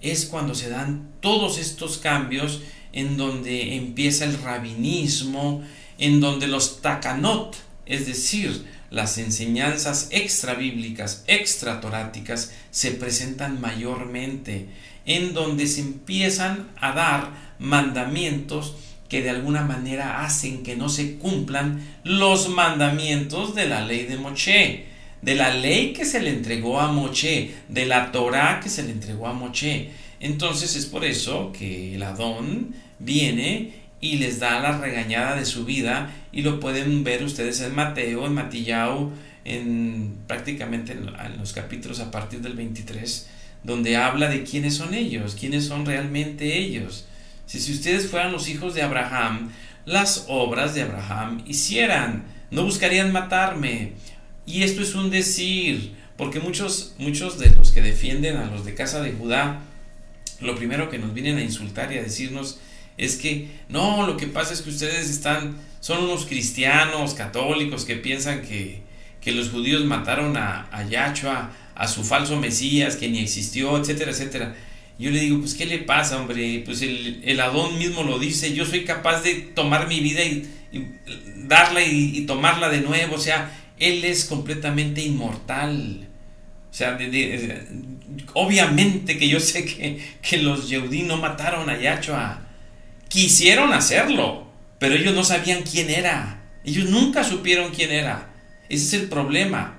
es 0.00 0.26
cuando 0.26 0.54
se 0.54 0.70
dan 0.70 1.10
todos 1.20 1.58
estos 1.58 1.98
cambios 1.98 2.62
en 2.92 3.16
donde 3.16 3.76
empieza 3.76 4.24
el 4.24 4.40
rabinismo, 4.40 5.62
en 5.98 6.20
donde 6.20 6.46
los 6.46 6.80
takanot, 6.80 7.56
es 7.84 8.06
decir, 8.06 8.64
las 8.90 9.18
enseñanzas 9.18 10.08
extra 10.10 10.54
bíblicas, 10.54 11.24
extra 11.26 11.80
toráticas, 11.80 12.52
se 12.70 12.92
presentan 12.92 13.60
mayormente, 13.60 14.66
en 15.04 15.34
donde 15.34 15.66
se 15.66 15.80
empiezan 15.80 16.68
a 16.80 16.92
dar 16.92 17.30
mandamientos 17.58 18.76
que 19.08 19.22
de 19.22 19.30
alguna 19.30 19.62
manera 19.62 20.22
hacen 20.24 20.62
que 20.62 20.76
no 20.76 20.88
se 20.88 21.16
cumplan 21.16 21.82
los 22.04 22.48
mandamientos 22.50 23.54
de 23.54 23.66
la 23.66 23.84
ley 23.84 24.04
de 24.04 24.18
Moche, 24.18 24.84
de 25.22 25.34
la 25.34 25.52
ley 25.52 25.92
que 25.92 26.04
se 26.04 26.20
le 26.20 26.30
entregó 26.30 26.80
a 26.80 26.92
Moche, 26.92 27.54
de 27.68 27.86
la 27.86 28.12
Torah 28.12 28.60
que 28.62 28.68
se 28.68 28.82
le 28.82 28.92
entregó 28.92 29.26
a 29.26 29.32
Moche. 29.32 29.90
Entonces 30.20 30.76
es 30.76 30.86
por 30.86 31.04
eso 31.04 31.52
que 31.52 31.94
el 31.94 32.02
Adón 32.02 32.74
viene 32.98 33.87
y 34.00 34.16
les 34.18 34.38
da 34.38 34.60
la 34.60 34.78
regañada 34.78 35.36
de 35.36 35.44
su 35.44 35.64
vida 35.64 36.14
y 36.32 36.42
lo 36.42 36.60
pueden 36.60 37.04
ver 37.04 37.24
ustedes 37.24 37.60
en 37.60 37.74
Mateo, 37.74 38.26
en 38.26 38.34
Matillao, 38.34 39.12
en 39.44 40.16
prácticamente 40.26 40.92
en, 40.92 41.38
los 41.38 41.52
capítulos 41.52 42.00
a 42.00 42.10
partir 42.10 42.40
del 42.40 42.54
23, 42.54 43.28
donde 43.64 43.96
habla 43.96 44.28
de 44.28 44.44
quiénes 44.44 44.76
son 44.76 44.94
ellos, 44.94 45.36
quiénes 45.38 45.66
son 45.66 45.84
realmente 45.84 46.58
ellos. 46.58 47.06
Si, 47.46 47.58
si 47.60 47.72
ustedes 47.72 48.08
fueran 48.08 48.32
los 48.32 48.48
hijos 48.48 48.74
de 48.74 48.82
Abraham, 48.82 49.50
las 49.84 50.26
obras 50.28 50.74
de 50.74 50.82
Abraham 50.82 51.42
hicieran, 51.46 52.24
no 52.50 52.64
buscarían 52.64 53.12
matarme. 53.12 53.92
Y 54.46 54.62
esto 54.62 54.82
es 54.82 54.94
un 54.94 55.10
decir, 55.10 55.94
porque 56.16 56.40
muchos, 56.40 56.94
muchos 56.98 57.38
de 57.38 57.50
los 57.50 57.72
que 57.72 57.82
defienden 57.82 58.36
a 58.36 58.46
los 58.46 58.64
de 58.64 58.74
casa 58.74 59.00
de 59.00 59.12
Judá, 59.12 59.60
lo 60.40 60.54
primero 60.56 60.90
que 60.90 60.98
nos 60.98 61.14
vienen 61.14 61.38
a 61.38 61.42
insultar 61.42 61.92
y 61.92 61.98
a 61.98 62.02
decirnos 62.02 62.60
es 62.98 63.16
que 63.16 63.48
no, 63.68 64.06
lo 64.06 64.16
que 64.16 64.26
pasa 64.26 64.52
es 64.52 64.60
que 64.60 64.70
ustedes 64.70 65.08
están, 65.08 65.56
son 65.80 66.04
unos 66.04 66.26
cristianos 66.26 67.14
católicos 67.14 67.84
que 67.84 67.96
piensan 67.96 68.42
que, 68.42 68.86
los 69.28 69.50
judíos 69.50 69.84
mataron 69.84 70.38
a, 70.38 70.68
a 70.72 70.88
Yahshua, 70.88 71.50
a 71.74 71.86
su 71.86 72.02
falso 72.02 72.38
Mesías, 72.38 72.96
que 72.96 73.10
ni 73.10 73.18
existió, 73.18 73.76
etcétera, 73.76 74.12
etcétera. 74.12 74.56
Yo 74.98 75.10
le 75.10 75.20
digo, 75.20 75.38
pues, 75.38 75.54
¿qué 75.54 75.64
le 75.64 75.78
pasa, 75.78 76.18
hombre? 76.18 76.62
Pues 76.64 76.82
el, 76.82 77.40
Adón 77.40 77.78
mismo 77.78 78.02
lo 78.02 78.18
dice, 78.18 78.52
yo 78.52 78.66
soy 78.66 78.84
capaz 78.84 79.22
de 79.22 79.34
tomar 79.34 79.86
mi 79.86 80.00
vida 80.00 80.24
y, 80.24 80.48
darla 81.46 81.82
y, 81.82 82.22
tomarla 82.22 82.68
de 82.68 82.80
nuevo, 82.80 83.14
o 83.14 83.20
sea, 83.20 83.52
Él 83.78 84.04
es 84.04 84.24
completamente 84.24 85.00
inmortal. 85.02 86.08
O 86.70 86.74
sea, 86.74 86.98
obviamente 88.34 89.18
que 89.18 89.28
yo 89.28 89.38
sé 89.40 89.64
que, 89.64 90.02
que 90.20 90.38
los 90.38 90.68
Yehudí 90.68 91.02
no 91.02 91.16
mataron 91.16 91.70
a 91.70 91.78
Yahshua. 91.78 92.47
Quisieron 93.08 93.72
hacerlo, 93.72 94.46
pero 94.78 94.94
ellos 94.94 95.14
no 95.14 95.24
sabían 95.24 95.62
quién 95.62 95.90
era. 95.90 96.42
Ellos 96.64 96.90
nunca 96.90 97.24
supieron 97.24 97.72
quién 97.72 97.90
era. 97.90 98.30
Ese 98.68 98.84
es 98.86 99.02
el 99.02 99.08
problema. 99.08 99.78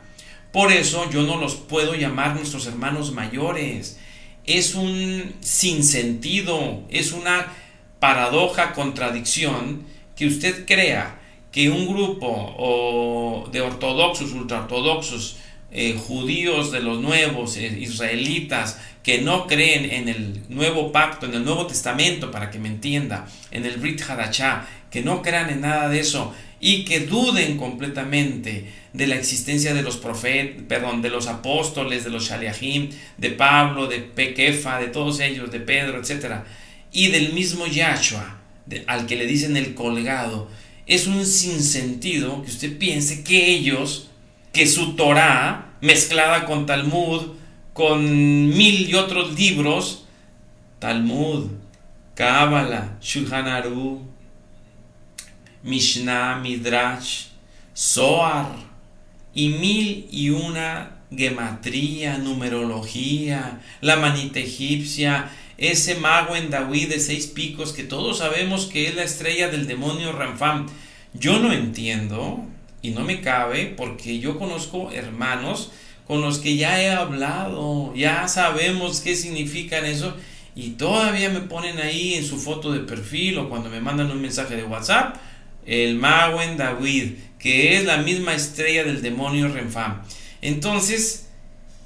Por 0.51 0.71
eso 0.71 1.09
yo 1.11 1.23
no 1.23 1.37
los 1.37 1.55
puedo 1.55 1.93
llamar 1.93 2.35
nuestros 2.35 2.65
hermanos 2.65 3.11
mayores. 3.11 3.99
Es 4.45 4.73
un 4.73 5.35
sinsentido, 5.41 6.83
es 6.89 7.11
una 7.11 7.53
paradoja, 7.99 8.73
contradicción, 8.73 9.85
que 10.15 10.25
usted 10.25 10.65
crea 10.65 11.19
que 11.51 11.69
un 11.69 11.87
grupo 11.87 13.47
de 13.51 13.61
ortodoxos, 13.61 14.31
ultraortodoxos, 14.31 15.37
eh, 15.71 15.93
judíos 15.93 16.71
de 16.71 16.79
los 16.81 16.99
nuevos, 16.99 17.57
eh, 17.57 17.77
israelitas, 17.79 18.79
que 19.03 19.21
no 19.21 19.47
creen 19.47 19.85
en 19.91 20.09
el 20.09 20.41
nuevo 20.49 20.91
pacto, 20.91 21.25
en 21.25 21.33
el 21.33 21.45
Nuevo 21.45 21.67
Testamento, 21.67 22.31
para 22.31 22.49
que 22.51 22.59
me 22.59 22.67
entienda, 22.67 23.27
en 23.51 23.65
el 23.65 23.77
Brit 23.77 24.01
Hadachá, 24.01 24.67
que 24.89 25.01
no 25.01 25.21
crean 25.21 25.49
en 25.49 25.61
nada 25.61 25.89
de 25.89 25.99
eso 25.99 26.33
y 26.59 26.83
que 26.83 27.01
duden 27.01 27.57
completamente 27.57 28.65
de 28.93 29.07
la 29.07 29.15
existencia 29.15 29.73
de 29.73 29.81
los 29.81 29.97
profetas, 29.97 30.63
perdón, 30.67 31.01
de 31.01 31.09
los 31.09 31.27
apóstoles, 31.27 32.03
de 32.03 32.09
los 32.09 32.27
shaliachim, 32.27 32.89
de 33.17 33.29
Pablo, 33.29 33.87
de 33.87 33.99
Pequefa, 33.99 34.79
de 34.79 34.87
todos 34.87 35.19
ellos, 35.19 35.51
de 35.51 35.59
Pedro, 35.59 36.01
etc. 36.01 36.41
Y 36.91 37.07
del 37.09 37.33
mismo 37.33 37.67
Yahshua, 37.67 38.39
al 38.87 39.05
que 39.05 39.15
le 39.15 39.25
dicen 39.25 39.55
el 39.55 39.73
colgado, 39.75 40.49
es 40.85 41.07
un 41.07 41.25
sinsentido 41.25 42.41
que 42.41 42.49
usted 42.49 42.77
piense 42.77 43.23
que 43.23 43.53
ellos 43.53 44.08
que 44.51 44.67
su 44.67 44.95
Torah 44.95 45.73
mezclada 45.81 46.45
con 46.45 46.65
Talmud, 46.65 47.33
con 47.73 48.49
mil 48.49 48.89
y 48.89 48.95
otros 48.95 49.37
libros, 49.37 50.05
Talmud, 50.79 51.47
Cábala, 52.15 52.97
Shulchan 53.01 53.47
Aruch, 53.47 54.01
Mishnah, 55.63 56.39
Midrash, 56.39 57.27
Zohar 57.75 58.55
y 59.33 59.49
mil 59.49 60.07
y 60.11 60.29
una 60.29 60.97
gematría, 61.15 62.17
numerología, 62.17 63.61
la 63.81 63.95
manita 63.95 64.39
egipcia, 64.39 65.31
ese 65.57 65.95
mago 65.95 66.35
en 66.35 66.49
David 66.49 66.89
de 66.89 66.99
seis 66.99 67.27
picos 67.27 67.73
que 67.73 67.83
todos 67.83 68.19
sabemos 68.19 68.65
que 68.65 68.87
es 68.87 68.95
la 68.95 69.03
estrella 69.03 69.49
del 69.49 69.67
demonio 69.67 70.11
Ramfam. 70.11 70.67
Yo 71.13 71.39
no 71.39 71.51
entiendo 71.51 72.45
y 72.81 72.91
no 72.91 73.01
me 73.01 73.21
cabe 73.21 73.73
porque 73.77 74.19
yo 74.19 74.37
conozco 74.37 74.91
hermanos 74.91 75.71
con 76.07 76.21
los 76.21 76.39
que 76.39 76.55
ya 76.55 76.81
he 76.81 76.89
hablado, 76.89 77.93
ya 77.95 78.27
sabemos 78.27 79.01
qué 79.01 79.15
significan 79.15 79.85
eso 79.85 80.15
y 80.55 80.71
todavía 80.71 81.29
me 81.29 81.41
ponen 81.41 81.77
ahí 81.79 82.15
en 82.15 82.25
su 82.25 82.37
foto 82.37 82.71
de 82.71 82.79
perfil 82.79 83.37
o 83.37 83.49
cuando 83.49 83.69
me 83.69 83.79
mandan 83.79 84.11
un 84.11 84.21
mensaje 84.21 84.55
de 84.55 84.63
WhatsApp 84.63 85.17
el 85.65 85.95
mago 85.95 86.41
en 86.41 86.57
David, 86.57 87.13
que 87.37 87.77
es 87.77 87.85
la 87.85 87.97
misma 87.97 88.33
estrella 88.33 88.83
del 88.83 89.03
demonio 89.03 89.49
Renfam. 89.49 90.01
Entonces, 90.41 91.27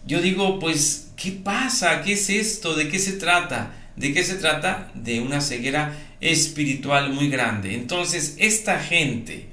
yo 0.06 0.21
digo, 0.21 0.60
pues, 0.60 1.12
¿qué 1.17 1.32
pasa? 1.32 2.01
¿Qué 2.01 2.13
es 2.13 2.29
esto? 2.29 2.75
¿De 2.75 2.88
qué 2.88 2.99
se 2.99 3.13
trata? 3.13 3.73
¿De 3.97 4.13
qué 4.13 4.23
se 4.23 4.36
trata? 4.36 4.89
De 4.93 5.19
una 5.19 5.41
ceguera 5.41 5.93
espiritual 6.21 7.12
muy 7.12 7.29
grande. 7.29 7.75
Entonces, 7.75 8.36
esta 8.39 8.79
gente 8.79 9.49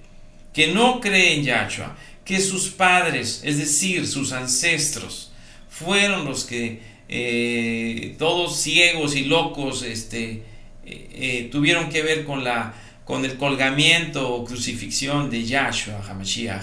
que 0.53 0.69
no 0.69 1.01
cree 1.01 1.35
en 1.35 1.45
Yahshua, 1.45 1.97
que 2.25 2.41
sus 2.41 2.69
padres, 2.69 3.43
es 3.45 3.59
decir, 3.59 4.07
sus 4.07 4.33
ancestros, 4.33 5.33
fueron 5.69 6.25
los 6.25 6.45
que 6.45 6.81
eh, 7.09 8.15
todos 8.19 8.57
ciegos 8.57 9.17
y 9.17 9.25
locos 9.25 9.83
este, 9.83 10.43
eh, 10.85 11.09
eh, 11.13 11.49
tuvieron 11.51 11.89
que 11.89 12.03
ver 12.03 12.25
con 12.25 12.45
la 12.45 12.75
con 13.11 13.25
el 13.25 13.37
colgamiento 13.39 14.33
o 14.33 14.45
crucifixión 14.45 15.31
de 15.31 15.45
Yahshua 15.45 16.01
HaMashiach, 16.09 16.63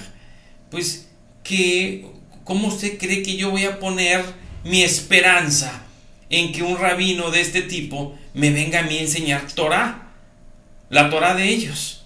pues 0.72 1.10
que, 1.44 2.06
¿cómo 2.46 2.70
usted 2.70 2.98
cree 2.98 3.22
que 3.22 3.36
yo 3.36 3.52
voy 3.52 3.66
a 3.66 3.80
poner 3.80 4.24
mi 4.64 4.82
esperanza 4.82 5.84
en 6.30 6.54
que 6.54 6.64
un 6.64 6.78
rabino 6.78 7.32
de 7.32 7.42
este 7.42 7.64
tipo 7.64 8.18
me 8.34 8.52
venga 8.52 8.80
a 8.80 8.84
mí 8.84 8.98
a 8.98 9.02
enseñar 9.02 9.52
Torah? 9.52 10.14
La 10.90 11.10
Torah 11.10 11.36
de 11.36 11.50
ellos. 11.50 11.97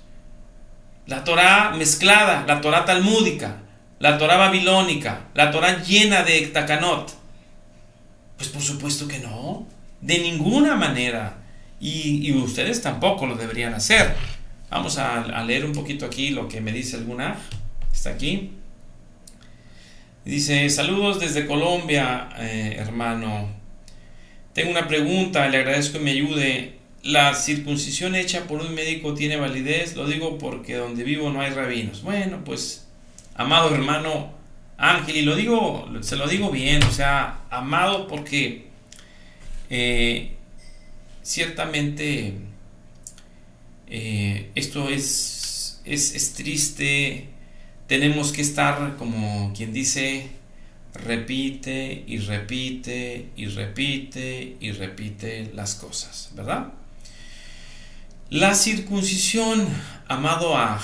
La 1.11 1.25
Torah 1.25 1.73
mezclada, 1.75 2.45
la 2.47 2.61
Torah 2.61 2.85
talmúdica, 2.85 3.57
la 3.99 4.17
Torah 4.17 4.37
babilónica, 4.37 5.27
la 5.33 5.51
Torah 5.51 5.83
llena 5.83 6.23
de 6.23 6.47
takanot. 6.47 7.11
Pues 8.37 8.47
por 8.47 8.61
supuesto 8.61 9.09
que 9.09 9.19
no, 9.19 9.67
de 9.99 10.19
ninguna 10.19 10.75
manera. 10.75 11.35
Y, 11.81 12.31
ustedes 12.31 12.81
tampoco 12.81 13.25
lo 13.25 13.35
deberían 13.35 13.73
hacer. 13.73 14.15
Vamos 14.69 14.97
a, 14.99 15.43
leer 15.43 15.65
un 15.65 15.73
poquito 15.73 16.05
aquí 16.05 16.29
lo 16.29 16.47
que 16.47 16.61
me 16.61 16.71
dice 16.71 16.95
alguna. 16.95 17.35
Está 17.91 18.11
aquí. 18.11 18.53
Dice, 20.23 20.69
saludos 20.69 21.19
desde 21.19 21.45
Colombia, 21.45 22.29
eh, 22.37 22.77
hermano. 22.79 23.49
Tengo 24.53 24.71
una 24.71 24.87
pregunta, 24.87 25.49
le 25.49 25.57
agradezco 25.57 25.97
que 25.97 26.05
me 26.05 26.11
ayude. 26.11 26.79
¿La 27.03 27.33
circuncisión 27.33 28.15
hecha 28.15 28.45
por 28.47 28.61
un 28.61 28.75
médico 28.75 29.13
tiene 29.13 29.37
validez? 29.37 29.95
Lo 29.95 30.07
digo 30.07 30.37
porque 30.37 30.75
donde 30.75 31.03
vivo 31.03 31.31
no 31.31 31.41
hay 31.41 31.51
rabinos. 31.51 32.03
Bueno, 32.03 32.43
pues, 32.43 32.87
amado 33.35 33.73
hermano 33.73 34.41
Ángel, 34.81 35.17
y 35.17 35.21
lo 35.21 35.35
digo, 35.35 35.87
se 36.01 36.15
lo 36.15 36.27
digo 36.27 36.49
bien, 36.49 36.81
o 36.81 36.91
sea, 36.91 37.41
amado 37.51 38.07
porque 38.07 38.65
eh, 39.69 40.31
ciertamente 41.21 42.33
eh, 43.87 44.49
esto 44.55 44.89
es, 44.89 45.81
es, 45.85 46.33
triste, 46.33 47.29
tenemos 47.85 48.31
que 48.31 48.41
estar 48.41 48.97
como 48.97 49.53
quien 49.55 49.71
dice, 49.71 50.31
repite 50.95 52.03
y 52.07 52.17
repite 52.17 53.27
y 53.35 53.45
repite 53.45 54.57
y 54.59 54.71
repite 54.71 55.51
las 55.53 55.75
cosas, 55.75 56.31
¿verdad? 56.33 56.73
La 58.31 58.55
circuncisión, 58.55 59.67
amado 60.07 60.57
Aj, 60.57 60.81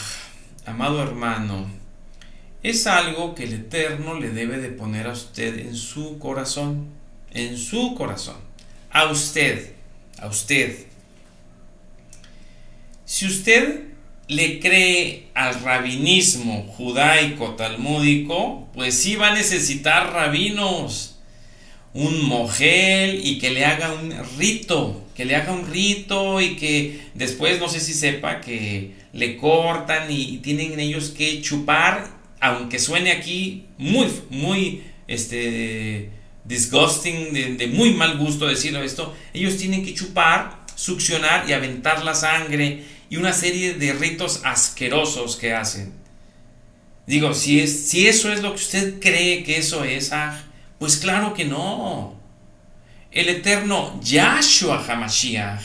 amado 0.66 1.02
hermano, 1.02 1.72
es 2.62 2.88
algo 2.88 3.36
que 3.36 3.46
el 3.46 3.54
Eterno 3.54 4.20
le 4.20 4.32
debe 4.32 4.58
de 4.58 4.68
poner 4.68 5.08
a 5.08 5.14
usted 5.14 5.58
en 5.58 5.74
su 5.74 6.20
corazón, 6.20 6.90
en 7.32 7.58
su 7.58 7.96
corazón, 7.96 8.36
a 8.92 9.06
usted 9.06 9.72
a 10.20 10.28
usted. 10.28 10.88
Si 13.06 13.26
usted 13.26 13.94
le 14.28 14.60
cree 14.60 15.30
al 15.34 15.62
rabinismo 15.62 16.64
judaico 16.64 17.56
talmúdico, 17.56 18.68
pues 18.74 19.02
sí 19.02 19.16
va 19.16 19.30
a 19.30 19.36
necesitar 19.36 20.12
rabinos, 20.12 21.20
un 21.94 22.26
mogel 22.26 23.26
y 23.26 23.40
que 23.40 23.52
le 23.52 23.64
haga 23.64 23.94
un 23.94 24.14
rito, 24.38 25.07
que 25.18 25.26
le 25.26 25.36
haga 25.36 25.52
un 25.52 25.66
rito 25.66 26.40
y 26.40 26.56
que 26.56 27.02
después 27.16 27.60
no 27.60 27.68
sé 27.68 27.80
si 27.80 27.96
sepa 27.96 28.40
que 28.40 28.94
le 29.14 29.36
cortan 29.36 30.12
y 30.12 30.38
tienen 30.38 30.80
ellos 30.80 31.10
que 31.10 31.42
chupar, 31.42 32.08
aunque 32.40 32.78
suene 32.78 33.12
aquí 33.12 33.66
muy, 33.80 34.08
muy, 34.30 34.84
este, 35.08 36.12
disgusting, 36.46 37.34
de, 37.34 37.68
muy 37.74 37.96
mal 37.96 38.20
gusto 38.20 38.46
decirlo 38.46 38.84
esto, 38.84 39.16
ellos 39.34 39.58
tienen 39.58 39.84
que 39.84 39.96
chupar, 39.96 40.64
succionar 40.76 41.50
y 41.50 41.54
aventar 41.54 42.06
la 42.06 42.14
sangre 42.14 42.84
y 43.10 43.18
una 43.18 43.34
serie 43.34 43.74
de 43.74 43.94
ritos 43.94 44.42
asquerosos 44.44 45.36
que 45.36 45.52
hacen. 45.52 45.94
Digo, 47.08 47.34
si, 47.34 47.60
es, 47.60 47.88
si 47.88 48.08
eso 48.08 48.32
es 48.32 48.44
lo 48.44 48.52
que 48.52 48.62
usted 48.62 49.00
cree 49.00 49.44
que 49.44 49.58
eso 49.58 49.84
es, 49.84 50.14
ah, 50.14 50.44
pues 50.78 50.98
claro 50.98 51.34
que 51.34 51.46
no. 51.46 52.17
El 53.18 53.30
eterno 53.30 54.00
Yahshua 54.04 54.86
Hamashiach, 54.88 55.64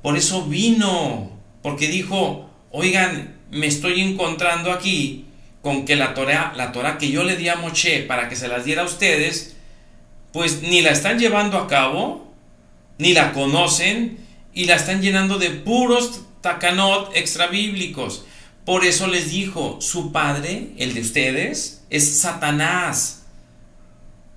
por 0.00 0.16
eso 0.16 0.44
vino, 0.44 1.28
porque 1.60 1.88
dijo, 1.88 2.48
oigan, 2.70 3.34
me 3.50 3.66
estoy 3.66 4.00
encontrando 4.00 4.70
aquí 4.70 5.24
con 5.60 5.84
que 5.84 5.96
la 5.96 6.14
Torah, 6.14 6.52
la 6.54 6.70
Torah 6.70 6.96
que 6.96 7.10
yo 7.10 7.24
le 7.24 7.36
di 7.36 7.48
a 7.48 7.56
Moche 7.56 8.02
para 8.02 8.28
que 8.28 8.36
se 8.36 8.46
las 8.46 8.64
diera 8.64 8.82
a 8.82 8.84
ustedes, 8.84 9.56
pues 10.32 10.62
ni 10.62 10.80
la 10.80 10.90
están 10.90 11.18
llevando 11.18 11.58
a 11.58 11.66
cabo, 11.66 12.32
ni 12.98 13.12
la 13.12 13.32
conocen, 13.32 14.18
y 14.54 14.66
la 14.66 14.76
están 14.76 15.02
llenando 15.02 15.40
de 15.40 15.50
puros 15.50 16.26
takanot 16.42 17.10
extrabíblicos. 17.16 18.24
Por 18.64 18.84
eso 18.84 19.08
les 19.08 19.32
dijo, 19.32 19.80
su 19.80 20.12
padre, 20.12 20.68
el 20.78 20.94
de 20.94 21.00
ustedes, 21.00 21.82
es 21.90 22.20
Satanás. 22.20 23.17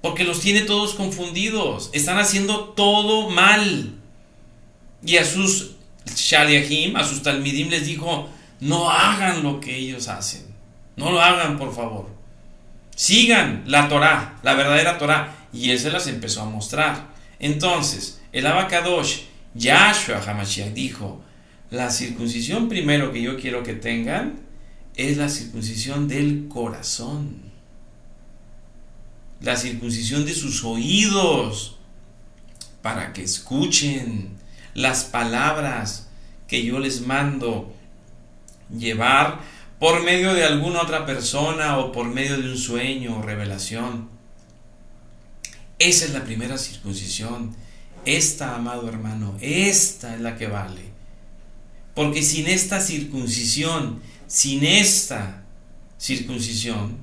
Porque 0.02 0.24
los 0.24 0.40
tiene 0.40 0.62
todos 0.62 0.96
confundidos. 0.96 1.90
Están 1.94 2.18
haciendo 2.18 2.70
todo 2.70 3.30
mal. 3.30 3.96
Y 5.06 5.18
a 5.18 5.26
sus 5.26 5.76
shaliahim, 6.16 6.96
a 6.96 7.04
sus 7.04 7.22
talmidim 7.24 7.70
les 7.70 7.86
dijo, 7.86 8.30
no 8.60 8.90
hagan 8.90 9.44
lo 9.44 9.60
que 9.60 9.76
ellos 9.76 10.08
hacen. 10.08 10.46
No 10.96 11.12
lo 11.12 11.22
hagan, 11.22 11.58
por 11.58 11.74
favor. 11.74 12.10
Sigan 12.96 13.64
la 13.66 13.88
Torah, 13.90 14.40
la 14.44 14.54
verdadera 14.54 14.98
Torah 14.98 15.42
y 15.54 15.72
él 15.72 15.80
se 15.80 15.92
las 15.92 16.08
empezó 16.08 16.42
a 16.42 16.46
mostrar. 16.46 17.10
Entonces, 17.40 18.22
el 18.32 18.46
Abacadosh, 18.46 19.22
Yahshua 19.54 20.22
Hamashiach, 20.26 20.74
dijo: 20.74 21.22
La 21.70 21.90
circuncisión 21.90 22.70
primero 22.70 23.12
que 23.12 23.22
yo 23.22 23.38
quiero 23.38 23.64
que 23.64 23.74
tengan 23.74 24.40
es 24.96 25.18
la 25.18 25.30
circuncisión 25.30 26.08
del 26.08 26.48
corazón, 26.48 27.51
la 29.42 29.56
circuncisión 29.58 30.26
de 30.26 30.34
sus 30.34 30.64
oídos, 30.64 31.78
para 32.82 33.14
que 33.14 33.24
escuchen 33.24 34.30
las 34.74 35.04
palabras 35.04 36.08
que 36.48 36.64
yo 36.64 36.80
les 36.80 37.02
mando 37.02 37.74
llevar 38.76 39.40
por 39.80 40.04
medio 40.04 40.34
de 40.34 40.44
alguna 40.44 40.82
otra 40.82 41.06
persona 41.06 41.78
o 41.78 41.92
por 41.92 42.08
medio 42.08 42.38
de 42.38 42.52
un 42.52 42.58
sueño 42.58 43.18
o 43.18 43.22
revelación. 43.22 44.10
Esa 45.80 46.06
es 46.06 46.14
la 46.14 46.24
primera 46.24 46.58
circuncisión. 46.58 47.56
Esta, 48.06 48.56
amado 48.56 48.88
hermano, 48.88 49.36
esta 49.42 50.16
es 50.16 50.22
la 50.22 50.38
que 50.38 50.48
vale. 50.48 50.92
Porque 51.96 52.22
sin 52.22 52.48
esta 52.48 52.80
circuncisión, 52.80 54.02
sin 54.28 54.64
esta 54.64 55.44
circuncisión, 56.00 56.98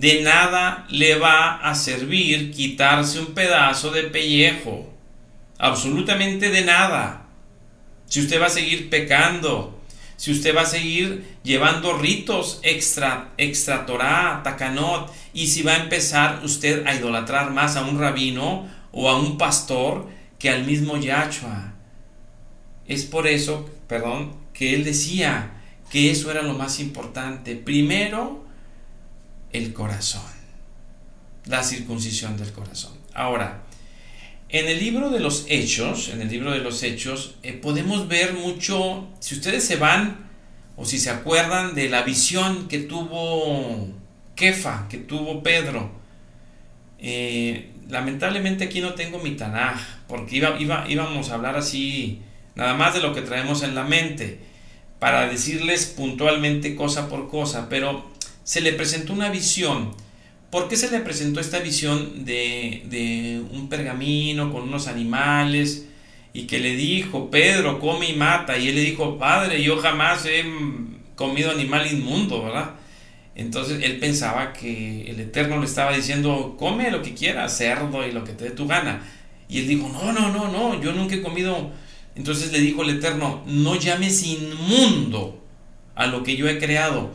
de 0.00 0.20
nada 0.20 0.86
le 0.90 1.16
va 1.16 1.56
a 1.56 1.74
servir 1.74 2.50
quitarse 2.50 3.18
un 3.18 3.32
pedazo 3.34 3.90
de 3.90 4.02
pellejo. 4.04 4.92
Absolutamente 5.58 6.50
de 6.50 6.62
nada. 6.62 7.26
Si 8.06 8.20
usted 8.20 8.40
va 8.40 8.46
a 8.46 8.50
seguir 8.50 8.90
pecando, 8.90 9.80
si 10.16 10.32
usted 10.32 10.54
va 10.54 10.62
a 10.62 10.66
seguir 10.66 11.38
llevando 11.42 11.96
ritos 11.96 12.60
extra, 12.62 13.32
extra 13.38 13.86
Torah, 13.86 14.42
takanot, 14.44 15.12
y 15.32 15.46
si 15.46 15.62
va 15.62 15.72
a 15.72 15.82
empezar 15.82 16.42
usted 16.44 16.86
a 16.86 16.94
idolatrar 16.94 17.52
más 17.52 17.76
a 17.76 17.82
un 17.82 17.98
rabino 17.98 18.68
o 18.92 19.08
a 19.08 19.18
un 19.18 19.38
pastor 19.38 20.08
que 20.38 20.50
al 20.50 20.64
mismo 20.64 20.98
Yahshua. 20.98 21.72
Es 22.86 23.04
por 23.04 23.26
eso, 23.26 23.68
perdón, 23.88 24.36
que 24.52 24.74
él 24.74 24.84
decía 24.84 25.52
que 25.90 26.10
eso 26.10 26.30
era 26.30 26.42
lo 26.42 26.52
más 26.52 26.80
importante. 26.80 27.56
Primero, 27.56 28.45
el 29.56 29.72
corazón, 29.72 30.22
la 31.46 31.62
circuncisión 31.62 32.36
del 32.36 32.52
corazón. 32.52 32.92
Ahora, 33.14 33.62
en 34.48 34.68
el 34.68 34.78
libro 34.78 35.10
de 35.10 35.20
los 35.20 35.46
Hechos, 35.48 36.08
en 36.08 36.20
el 36.20 36.28
libro 36.28 36.52
de 36.52 36.60
los 36.60 36.82
Hechos, 36.82 37.36
eh, 37.42 37.52
podemos 37.52 38.06
ver 38.08 38.34
mucho, 38.34 39.08
si 39.18 39.34
ustedes 39.34 39.64
se 39.64 39.76
van 39.76 40.28
o 40.76 40.84
si 40.84 40.98
se 40.98 41.10
acuerdan 41.10 41.74
de 41.74 41.88
la 41.88 42.02
visión 42.02 42.68
que 42.68 42.78
tuvo 42.80 43.88
Kefa, 44.36 44.86
que 44.88 44.98
tuvo 44.98 45.42
Pedro. 45.42 45.90
Eh, 46.98 47.72
lamentablemente 47.88 48.64
aquí 48.64 48.80
no 48.80 48.94
tengo 48.94 49.18
mi 49.18 49.32
Tanaj, 49.32 49.80
porque 50.06 50.36
iba, 50.36 50.86
íbamos 50.88 51.30
a 51.30 51.34
hablar 51.34 51.56
así, 51.56 52.20
nada 52.54 52.74
más 52.74 52.94
de 52.94 53.00
lo 53.00 53.14
que 53.14 53.22
traemos 53.22 53.62
en 53.62 53.74
la 53.74 53.84
mente, 53.84 54.38
para 54.98 55.28
decirles 55.28 55.86
puntualmente 55.86 56.76
cosa 56.76 57.08
por 57.08 57.28
cosa, 57.28 57.68
pero 57.68 58.15
se 58.46 58.62
le 58.62 58.72
presentó 58.72 59.12
una 59.12 59.28
visión 59.28 59.94
¿Por 60.50 60.68
qué 60.68 60.76
se 60.76 60.90
le 60.90 61.00
presentó 61.00 61.40
esta 61.40 61.58
visión 61.58 62.24
de, 62.24 63.42
un 63.50 63.68
pergamino 63.68 64.52
con 64.52 64.62
unos 64.62 64.86
animales 64.86 65.86
y 66.32 66.46
que 66.46 66.60
le 66.60 66.76
dijo, 66.76 67.30
Pedro, 67.30 67.80
come 67.80 68.10
y 68.10 68.14
mata? 68.14 68.56
Y 68.56 68.68
él 68.68 68.76
le 68.76 68.82
dijo, 68.82 69.18
Padre, 69.18 69.62
yo 69.62 69.76
jamás 69.78 70.24
he 70.24 70.44
comido 71.16 71.50
animal 71.50 71.86
inmundo, 71.92 72.44
¿verdad? 72.44 72.70
Entonces 73.34 73.82
él 73.82 73.98
pensaba 73.98 74.52
que 74.52 75.10
el 75.10 75.20
Eterno 75.20 75.58
le 75.58 75.66
estaba 75.66 75.94
diciendo, 75.94 76.56
come 76.58 76.90
lo 76.90 77.02
que 77.02 77.12
quieras, 77.12 77.58
cerdo 77.58 78.06
y 78.06 78.12
lo 78.12 78.24
que 78.24 78.32
te 78.32 78.44
dé 78.44 78.50
tu 78.50 78.66
gana. 78.66 79.02
Y 79.48 79.58
él 79.58 79.68
dijo, 79.68 79.88
no, 79.88 80.12
no, 80.12 80.32
no, 80.32 80.48
no, 80.48 80.80
yo 80.80 80.92
nunca 80.92 81.16
he 81.16 81.22
comido. 81.22 81.72
Entonces 82.14 82.52
le 82.52 82.60
dijo 82.60 82.82
el 82.82 82.96
Eterno, 82.96 83.42
no 83.46 83.76
llames 83.76 84.24
inmundo 84.24 85.44
a 85.94 86.06
lo 86.06 86.22
que 86.22 86.36
yo 86.36 86.48
he 86.48 86.58
creado. 86.58 87.10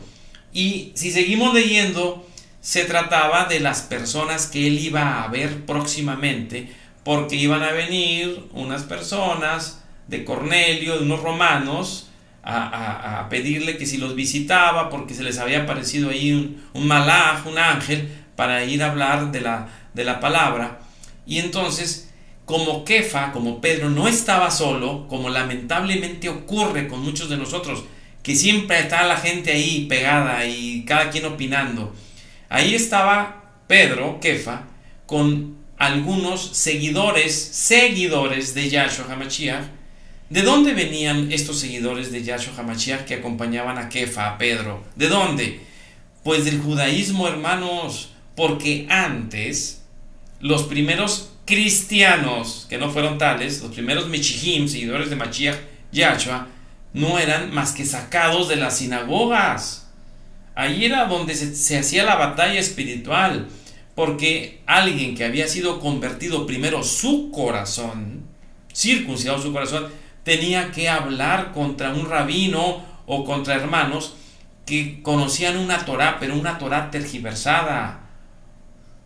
Y 0.52 0.92
si 0.94 1.10
seguimos 1.10 1.54
leyendo, 1.54 2.26
se 2.60 2.84
trataba 2.84 3.46
de 3.46 3.60
las 3.60 3.82
personas 3.82 4.46
que 4.46 4.66
él 4.66 4.78
iba 4.78 5.22
a 5.22 5.28
ver 5.28 5.64
próximamente, 5.66 6.70
porque 7.04 7.36
iban 7.36 7.62
a 7.62 7.72
venir 7.72 8.46
unas 8.52 8.84
personas 8.84 9.82
de 10.06 10.24
Cornelio, 10.24 10.98
de 10.98 11.04
unos 11.04 11.22
romanos, 11.22 12.08
a, 12.44 13.26
pedirle 13.30 13.76
que 13.76 13.86
si 13.86 13.98
los 13.98 14.14
visitaba, 14.14 14.90
porque 14.90 15.14
se 15.14 15.22
les 15.22 15.38
había 15.38 15.62
aparecido 15.62 16.10
ahí 16.10 16.32
un, 16.32 16.62
un 16.74 16.86
malaj, 16.86 17.46
un 17.46 17.58
ángel, 17.58 18.08
para 18.36 18.64
ir 18.64 18.82
a 18.82 18.90
hablar 18.90 19.32
de 19.32 19.40
la, 19.40 19.68
de 19.94 20.04
la 20.04 20.20
palabra. 20.20 20.80
Y 21.26 21.38
entonces, 21.38 22.10
como 22.44 22.84
Kefa, 22.84 23.32
como 23.32 23.60
Pedro, 23.60 23.90
no 23.90 24.08
estaba 24.08 24.50
solo, 24.50 25.06
como 25.08 25.30
lamentablemente 25.30 26.28
ocurre 26.28 26.88
con 26.88 27.00
muchos 27.00 27.28
de 27.28 27.36
nosotros, 27.36 27.84
que 28.22 28.34
siempre 28.36 28.78
está 28.78 29.06
la 29.06 29.16
gente 29.16 29.52
ahí 29.52 29.86
pegada 29.88 30.46
y 30.46 30.84
cada 30.84 31.10
quien 31.10 31.24
opinando 31.24 31.94
Ahí 32.52 32.74
estaba 32.74 33.62
Pedro, 33.66 34.20
Kefa, 34.20 34.64
con 35.06 35.56
algunos 35.78 36.54
seguidores, 36.54 37.34
seguidores 37.34 38.52
de 38.52 38.68
Yahshua 38.68 39.06
HaMashiach. 39.10 39.64
¿De 40.28 40.42
dónde 40.42 40.74
venían 40.74 41.32
estos 41.32 41.58
seguidores 41.60 42.12
de 42.12 42.22
Yahshua 42.22 42.52
HaMashiach 42.58 43.06
que 43.06 43.14
acompañaban 43.14 43.78
a 43.78 43.88
Kefa, 43.88 44.28
a 44.28 44.36
Pedro? 44.36 44.84
¿De 44.96 45.08
dónde? 45.08 45.60
Pues 46.22 46.44
del 46.44 46.60
judaísmo, 46.60 47.26
hermanos, 47.26 48.10
porque 48.36 48.86
antes 48.90 49.80
los 50.40 50.64
primeros 50.64 51.32
cristianos, 51.46 52.66
que 52.68 52.76
no 52.76 52.90
fueron 52.90 53.16
tales, 53.16 53.62
los 53.62 53.72
primeros 53.72 54.08
Mechihim, 54.08 54.68
seguidores 54.68 55.08
de 55.08 55.16
Mashiach, 55.16 55.56
Yahshua, 55.90 56.48
no 56.92 57.18
eran 57.18 57.52
más 57.54 57.72
que 57.72 57.84
sacados 57.84 58.48
de 58.48 58.56
las 58.56 58.78
sinagogas. 58.78 59.88
Ahí 60.54 60.84
era 60.84 61.06
donde 61.06 61.34
se, 61.34 61.78
hacía 61.78 62.04
la 62.04 62.16
batalla 62.16 62.60
espiritual, 62.60 63.48
porque 63.94 64.60
alguien 64.66 65.14
que 65.14 65.24
había 65.24 65.48
sido 65.48 65.80
convertido 65.80 66.46
primero 66.46 66.82
su 66.82 67.30
corazón, 67.30 68.22
circuncidado 68.74 69.40
su 69.40 69.52
corazón, 69.52 69.88
tenía 70.24 70.70
que 70.70 70.88
hablar 70.88 71.52
contra 71.52 71.92
un 71.92 72.08
rabino 72.08 72.84
o 73.06 73.24
contra 73.24 73.54
hermanos 73.54 74.14
que 74.66 75.02
conocían 75.02 75.56
una 75.56 75.84
Torah, 75.84 76.18
pero 76.20 76.34
una 76.34 76.58
Torah 76.58 76.90
tergiversada, 76.90 78.10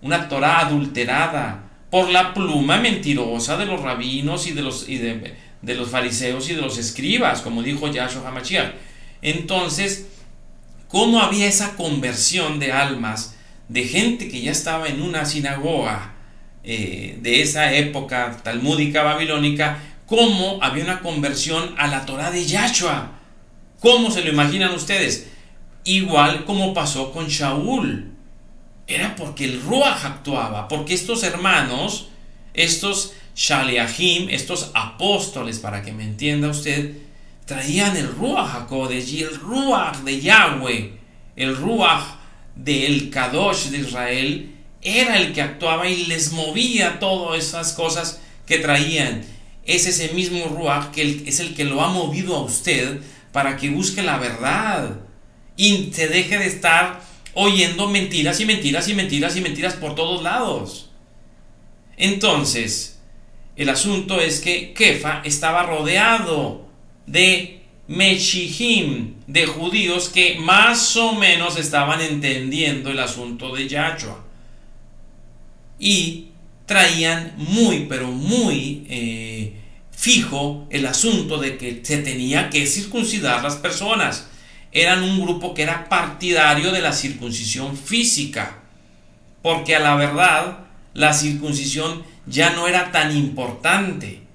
una 0.03 0.29
Torah 0.29 0.61
adulterada 0.61 1.71
por 1.91 2.11
la 2.11 2.35
pluma 2.35 2.79
mentirosa 2.79 3.57
de 3.57 3.67
los 3.67 3.81
rabinos 3.81 4.47
y 4.47 4.53
de 4.53 4.63
los, 4.63 4.89
los 5.63 5.91
fariseos 5.91 6.49
y 6.49 6.55
de 6.55 6.63
los 6.63 6.79
escribas, 6.79 7.41
como 7.43 7.63
dijo 7.63 7.91
Yahshua 7.91 8.29
HaMashiach. 8.29 8.75
Entonces, 9.23 10.07
cómo 10.89 11.21
había 11.21 11.47
esa 11.47 11.77
conversión 11.77 12.59
de 12.59 12.73
almas 12.73 13.37
de 13.69 13.85
gente 13.85 14.29
que 14.29 14.41
ya 14.41 14.53
estaba 14.53 14.89
en 14.89 15.03
una 15.03 15.25
sinagoga 15.25 16.15
eh, 16.63 17.19
de 17.21 17.43
esa 17.43 17.73
época 17.75 18.37
talmúdica 18.43 19.03
babilónica, 19.03 19.79
cómo 20.07 20.59
había 20.63 20.85
una 20.85 21.01
conversión 21.01 21.75
a 21.79 21.87
la 21.87 22.07
Torah 22.07 22.31
de 22.31 22.45
Yahshua. 22.45 23.13
¿Cómo 23.81 24.11
se 24.11 24.23
lo 24.23 24.31
imaginan 24.31 24.75
ustedes? 24.75 25.29
Igual 25.85 26.45
como 26.45 26.75
pasó 26.75 27.13
con 27.13 27.29
Shaul. 27.29 28.13
Era 28.87 29.17
porque 29.17 29.45
el 29.45 29.61
Ruach 29.63 30.05
actuaba, 30.05 30.69
porque 30.69 30.95
estos 30.95 31.25
hermanos, 31.25 32.09
estos 32.55 33.15
Shaliahim, 33.37 34.31
estos 34.31 34.71
apóstoles, 34.73 35.59
para 35.59 35.83
que 35.83 35.93
me 35.93 36.05
entienda 36.05 36.49
usted, 36.49 36.97
traían 37.45 37.97
el 37.97 38.09
Ruach 38.09 38.63
HaKodesh 38.63 39.13
y 39.13 39.23
el 39.23 39.39
Ruach 39.39 39.99
de 39.99 40.21
Yahweh, 40.21 40.93
el 41.37 41.55
Ruach 41.55 42.17
del 42.55 43.11
Kadosh 43.11 43.67
de 43.67 43.79
Israel, 43.79 44.55
era 44.81 45.19
el 45.19 45.35
que 45.35 45.43
actuaba 45.43 45.87
y 45.87 46.07
les 46.07 46.33
movía 46.33 46.99
todas 46.99 47.39
esas 47.45 47.75
cosas 47.75 48.21
que 48.47 48.59
traían. 48.59 49.23
Es 49.67 49.87
ese 49.87 50.15
mismo 50.15 50.47
Ruach 50.47 50.91
que 50.93 51.25
es 51.27 51.41
el 51.41 51.55
que 51.55 51.65
lo 51.65 51.83
ha 51.83 51.89
movido 51.89 52.37
a 52.37 52.43
usted 52.43 53.01
para 53.33 53.57
que 53.59 53.69
busque 53.69 54.03
la 54.03 54.17
verdad 54.17 55.01
y 55.57 55.91
se 55.93 56.09
deje 56.09 56.39
de 56.39 56.47
estar 56.47 57.03
oyendo 57.35 57.89
mentiras 57.89 58.41
y 58.41 58.47
mentiras 58.47 58.89
y 58.89 58.95
mentiras 58.95 59.37
y 59.37 59.41
mentiras 59.43 59.75
por 59.75 59.95
todos 59.95 60.23
lados. 60.23 60.91
Entonces, 61.99 62.96
el 63.57 63.69
asunto 63.71 64.21
es 64.21 64.41
que 64.41 64.75
Kefa 64.75 65.23
estaba 65.25 65.63
rodeado 65.63 66.67
de 67.07 67.63
Meshihim, 67.89 69.15
de 69.27 69.47
judíos 69.47 70.11
que 70.11 70.39
más 70.39 70.97
o 70.97 71.15
menos 71.15 71.59
estaban 71.59 72.01
entendiendo 72.01 72.91
el 72.91 72.99
asunto 72.99 73.55
de 73.55 73.67
Yahshua. 73.67 74.25
Y 75.79 76.29
traían 76.67 77.35
muy, 77.37 77.87
pero 77.89 78.09
muy 78.09 78.87
eh, 78.91 79.55
fijo 79.91 80.67
el 80.71 80.85
asunto 80.85 81.39
de 81.39 81.57
que 81.57 81.81
se 81.83 81.99
tenía 81.99 82.51
que 82.51 82.67
circuncidar 82.67 83.43
las 83.43 83.57
personas. 83.57 84.29
Eran 84.73 85.03
un 85.03 85.23
grupo 85.23 85.55
que 85.55 85.63
era 85.63 85.89
partidario 85.89 86.73
de 86.73 86.83
la 86.83 86.93
circuncisión 86.93 87.77
física, 87.77 88.59
porque 89.41 89.77
a 89.77 89.81
la 89.81 89.95
verdad 89.95 90.59
la 90.93 91.15
circuncisión 91.15 92.03
ya 92.27 92.51
no 92.51 92.69
era 92.69 92.91
tan 92.93 93.17
importante 93.17 94.27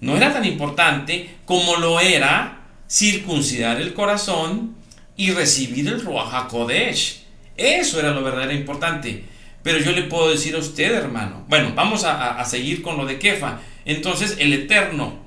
no 0.00 0.16
era 0.16 0.32
tan 0.32 0.44
importante 0.44 1.30
como 1.44 1.76
lo 1.76 2.00
era 2.00 2.60
circuncidar 2.88 3.80
el 3.80 3.92
corazón 3.92 4.74
y 5.16 5.32
recibir 5.32 5.88
el 5.88 6.00
Ruach 6.00 6.32
HaKodesh. 6.32 7.22
Eso 7.56 8.00
era 8.00 8.10
lo 8.10 8.22
verdaderamente 8.22 8.62
importante. 8.62 9.24
Pero 9.62 9.78
yo 9.78 9.92
le 9.92 10.04
puedo 10.04 10.30
decir 10.30 10.54
a 10.54 10.58
usted, 10.58 10.94
hermano, 10.94 11.44
bueno, 11.48 11.72
vamos 11.74 12.04
a, 12.04 12.40
a 12.40 12.44
seguir 12.46 12.80
con 12.80 12.96
lo 12.96 13.04
de 13.04 13.18
Kefa. 13.18 13.60
Entonces 13.84 14.36
el 14.38 14.54
Eterno, 14.54 15.18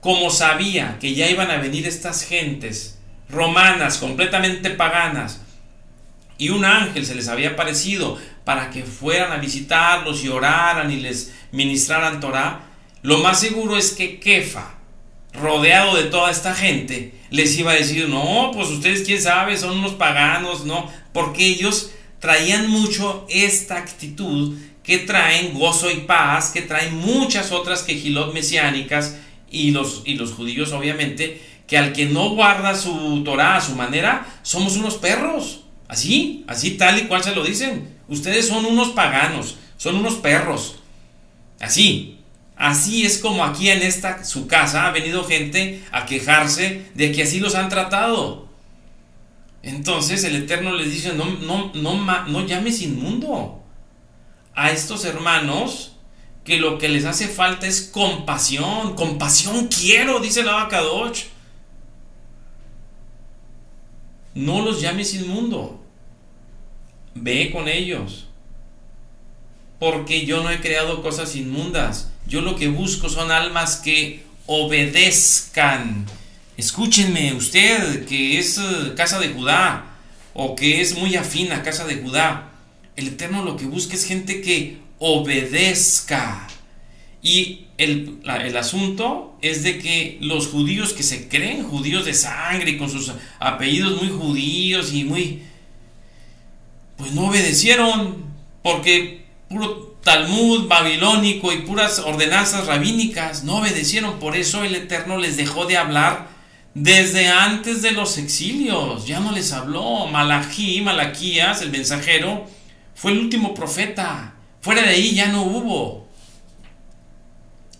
como 0.00 0.30
sabía 0.30 0.98
que 1.00 1.14
ya 1.14 1.28
iban 1.28 1.50
a 1.50 1.56
venir 1.56 1.86
estas 1.88 2.24
gentes 2.24 3.00
romanas, 3.28 3.98
completamente 3.98 4.70
paganas, 4.70 5.40
y 6.38 6.50
un 6.50 6.64
ángel 6.64 7.04
se 7.06 7.14
les 7.14 7.28
había 7.28 7.50
aparecido 7.50 8.18
para 8.44 8.70
que 8.70 8.82
fueran 8.82 9.32
a 9.32 9.36
visitarlos 9.36 10.24
y 10.24 10.28
oraran 10.28 10.90
y 10.90 10.96
les 10.96 11.34
ministraran 11.52 12.20
Torah, 12.20 12.68
lo 13.02 13.18
más 13.18 13.40
seguro 13.40 13.76
es 13.76 13.92
que 13.92 14.20
Kefa, 14.20 14.74
rodeado 15.32 15.96
de 15.96 16.04
toda 16.04 16.30
esta 16.30 16.54
gente, 16.54 17.14
les 17.30 17.58
iba 17.58 17.72
a 17.72 17.76
decir, 17.76 18.08
no, 18.08 18.50
pues 18.52 18.68
ustedes 18.68 19.02
quién 19.04 19.20
sabe, 19.20 19.56
son 19.56 19.78
unos 19.78 19.94
paganos, 19.94 20.64
no, 20.64 20.90
porque 21.12 21.46
ellos 21.46 21.92
traían 22.20 22.68
mucho 22.68 23.26
esta 23.28 23.78
actitud 23.78 24.56
que 24.82 24.98
traen 24.98 25.54
gozo 25.54 25.90
y 25.90 26.00
paz, 26.00 26.50
que 26.50 26.62
traen 26.62 26.96
muchas 26.96 27.52
otras 27.52 27.82
quejilot 27.82 28.34
mesiánicas 28.34 29.16
y 29.50 29.70
los, 29.70 30.02
y 30.04 30.14
los 30.14 30.32
judíos 30.32 30.72
obviamente, 30.72 31.40
que 31.66 31.78
al 31.78 31.92
que 31.92 32.06
no 32.06 32.30
guarda 32.30 32.74
su 32.76 33.22
Torah 33.24 33.56
a 33.56 33.60
su 33.60 33.74
manera, 33.74 34.26
somos 34.42 34.76
unos 34.76 34.96
perros. 34.96 35.64
Así, 35.88 36.44
así 36.46 36.72
tal 36.72 36.98
y 36.98 37.02
cual 37.02 37.22
se 37.22 37.34
lo 37.34 37.44
dicen. 37.44 37.96
Ustedes 38.12 38.46
son 38.46 38.66
unos 38.66 38.90
paganos, 38.90 39.56
son 39.78 39.96
unos 39.96 40.16
perros. 40.16 40.76
Así, 41.60 42.18
así 42.56 43.06
es 43.06 43.16
como 43.16 43.42
aquí 43.42 43.70
en 43.70 43.80
esta 43.80 44.22
su 44.22 44.46
casa 44.46 44.86
ha 44.86 44.90
venido 44.90 45.24
gente 45.24 45.82
a 45.92 46.04
quejarse 46.04 46.90
de 46.94 47.10
que 47.10 47.22
así 47.22 47.40
los 47.40 47.54
han 47.54 47.70
tratado. 47.70 48.48
Entonces 49.62 50.24
el 50.24 50.36
Eterno 50.36 50.74
les 50.74 50.90
dice, 50.90 51.14
no, 51.14 51.24
no, 51.24 51.72
no, 51.72 52.26
no 52.26 52.46
llames 52.46 52.82
inmundo 52.82 53.62
a 54.54 54.70
estos 54.70 55.06
hermanos 55.06 55.96
que 56.44 56.58
lo 56.58 56.76
que 56.76 56.90
les 56.90 57.06
hace 57.06 57.28
falta 57.28 57.66
es 57.66 57.80
compasión. 57.80 58.94
Compasión 58.94 59.68
quiero, 59.68 60.20
dice 60.20 60.40
el 60.40 60.50
Abacadoch. 60.50 61.16
No 64.34 64.60
los 64.60 64.82
llames 64.82 65.14
inmundo. 65.14 65.81
Ve 67.14 67.50
con 67.52 67.68
ellos. 67.68 68.26
Porque 69.78 70.26
yo 70.26 70.42
no 70.42 70.50
he 70.50 70.60
creado 70.60 71.02
cosas 71.02 71.34
inmundas. 71.36 72.10
Yo 72.26 72.40
lo 72.40 72.56
que 72.56 72.68
busco 72.68 73.08
son 73.08 73.30
almas 73.30 73.76
que 73.76 74.22
obedezcan 74.46 76.06
Escúchenme, 76.56 77.32
usted 77.32 78.04
que 78.04 78.38
es 78.38 78.58
eh, 78.58 78.92
casa 78.94 79.18
de 79.18 79.30
Judá 79.30 79.96
o 80.34 80.54
que 80.54 80.80
es 80.80 80.96
muy 80.98 81.16
afín 81.16 81.50
a 81.50 81.62
casa 81.62 81.86
de 81.86 81.96
Judá, 81.96 82.50
el 82.94 83.08
Eterno 83.08 83.42
lo 83.42 83.56
que 83.56 83.64
busca 83.64 83.94
es 83.94 84.04
gente 84.04 84.42
que 84.42 84.76
obedezca. 84.98 86.46
Y 87.22 87.66
el, 87.78 88.20
el, 88.24 88.56
asunto 88.56 89.36
es 89.40 89.62
de 89.62 89.78
que 89.78 90.18
los 90.20 90.48
judíos 90.48 90.92
que 90.92 91.02
se 91.02 91.28
creen 91.28 91.64
judíos 91.64 92.04
de 92.04 92.14
sangre 92.14 92.72
y 92.72 92.78
con 92.78 92.90
sus 92.90 93.12
apellidos 93.38 94.00
muy 94.02 94.10
judíos 94.10 94.92
y 94.92 95.04
muy... 95.04 95.42
pues 96.96 97.12
no 97.12 97.28
obedecieron 97.28 98.24
porque 98.62 99.24
puro 99.48 99.92
Talmud 100.02 100.66
babilónico 100.66 101.52
y 101.52 101.58
puras 101.58 102.00
ordenanzas 102.00 102.66
rabínicas 102.66 103.44
no 103.44 103.58
obedecieron. 103.58 104.18
Por 104.18 104.36
eso 104.36 104.64
el 104.64 104.74
Eterno 104.74 105.16
les 105.16 105.36
dejó 105.36 105.66
de 105.66 105.76
hablar 105.76 106.28
desde 106.74 107.28
antes 107.28 107.82
de 107.82 107.92
los 107.92 108.18
exilios, 108.18 109.06
ya 109.06 109.20
no 109.20 109.32
les 109.32 109.52
habló. 109.52 110.06
Malají, 110.06 110.80
Malaquías, 110.80 111.62
el 111.62 111.70
mensajero, 111.70 112.46
fue 112.94 113.12
el 113.12 113.18
último 113.18 113.54
profeta. 113.54 114.34
Fuera 114.60 114.82
de 114.82 114.90
ahí 114.90 115.14
ya 115.14 115.28
no 115.28 115.42
hubo. 115.42 116.08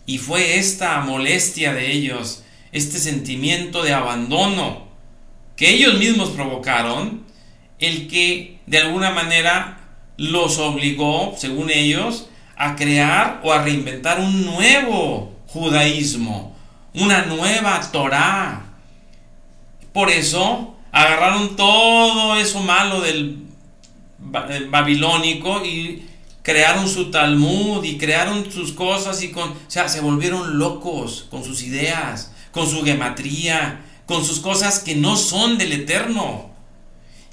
Y 0.07 0.19
fue 0.19 0.59
esta 0.59 1.01
molestia 1.01 1.73
de 1.73 1.93
ellos, 1.93 2.43
este 2.73 2.99
sentimiento 2.99 3.83
de 3.83 3.95
abandono 3.95 4.89
que 5.57 5.71
ellos 5.71 5.99
mismos 5.99 6.31
provocaron, 6.31 7.25
el 7.79 8.09
que 8.09 8.52
de 8.73 8.79
alguna 8.79 9.11
manera 9.11 9.77
los 10.17 10.57
obligó, 10.57 11.35
según 11.37 11.71
ellos, 11.71 12.31
a 12.57 12.75
crear 12.75 13.43
o 13.45 13.53
a 13.53 13.63
reinventar 13.63 14.19
un 14.19 14.47
nuevo 14.47 15.37
judaísmo, 15.49 16.57
una 16.95 17.27
nueva 17.27 17.79
Torah, 17.93 18.63
por 19.93 20.11
eso 20.11 20.75
agarraron 20.91 21.55
todo 21.55 22.35
eso 22.37 22.61
malo 22.61 23.03
del 23.03 23.45
babilónico 24.71 25.63
y 25.67 26.09
crearon 26.41 26.89
su 26.89 27.11
Talmud 27.11 27.85
y 27.85 27.99
crearon 27.99 28.51
sus 28.51 28.73
cosas 28.73 29.23
y 29.23 29.33
con, 29.33 29.51
o 29.51 29.57
sea, 29.69 29.91
se 29.91 30.01
volvieron 30.01 30.59
locos 30.59 31.27
con 31.31 31.45
sus 31.45 31.63
ideas, 31.63 32.33
con 32.53 32.67
su 32.67 32.83
gematría, 32.83 33.83
con 34.07 34.25
sus 34.25 34.41
cosas 34.41 34.79
que 34.79 34.95
no 34.95 35.19
son 35.19 35.59
del 35.59 35.73
eterno. 35.73 36.52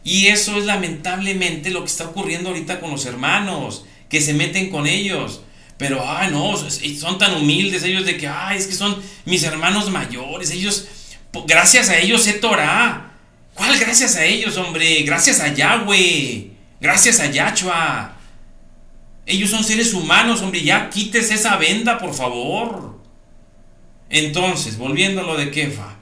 Y 0.10 0.30
eso 0.30 0.58
es 0.58 0.66
lamentablemente 0.66 1.70
lo 1.70 1.82
que 1.82 1.92
está 1.92 2.06
ocurriendo 2.06 2.50
ahorita 2.50 2.80
con 2.80 2.90
los 2.90 3.06
hermanos, 3.06 3.86
que 4.10 4.22
se 4.22 4.34
meten 4.34 4.72
con 4.72 4.88
ellos. 4.88 5.42
Pero, 5.78 6.04
ay, 6.04 6.32
no, 6.32 6.58
son 6.58 7.20
tan 7.20 7.36
humildes 7.36 7.84
ellos 7.84 8.08
de 8.08 8.18
que, 8.18 8.28
ay, 8.28 8.58
es 8.58 8.66
que 8.66 8.74
son 8.74 9.00
mis 9.26 9.44
hermanos 9.44 9.92
mayores, 9.92 10.50
ellos 10.50 10.88
Gracias 11.46 11.90
a 11.90 12.00
ellos 12.00 12.24
sé 12.24 12.34
Torah. 12.34 13.12
¿Cuál 13.54 13.78
gracias 13.78 14.16
a 14.16 14.26
ellos, 14.26 14.58
hombre? 14.58 15.04
Gracias 15.04 15.42
a 15.42 15.54
Yahweh. 15.54 16.54
Gracias 16.82 17.20
a 17.20 17.28
Yahshua. 17.28 18.16
Ellos 19.28 19.52
son 19.52 19.64
seres 19.64 19.94
humanos, 19.94 20.42
hombre. 20.42 20.64
Ya 20.64 20.90
quites 20.90 21.30
esa 21.30 21.58
venda, 21.58 22.00
por 22.00 22.16
favor. 22.16 23.00
Entonces, 24.10 24.76
volviendo 24.76 25.22
a 25.22 25.24
lo 25.24 25.38
de 25.38 25.52
Kefa. 25.52 25.98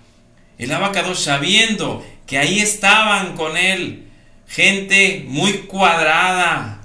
El 0.58 0.72
abacados 0.72 1.22
sabiendo 1.22 2.06
que 2.28 2.38
ahí 2.38 2.60
estaban 2.60 3.36
con 3.36 3.58
él 3.58 4.04
gente 4.48 5.26
muy 5.28 5.54
cuadrada, 5.64 6.82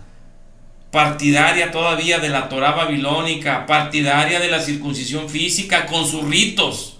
partidaria 0.90 1.70
todavía 1.70 2.18
de 2.18 2.30
la 2.30 2.48
Torah 2.48 2.72
babilónica, 2.72 3.66
partidaria 3.66 4.40
de 4.40 4.48
la 4.48 4.60
circuncisión 4.60 5.28
física 5.28 5.84
con 5.84 6.06
sus 6.06 6.24
ritos 6.24 6.92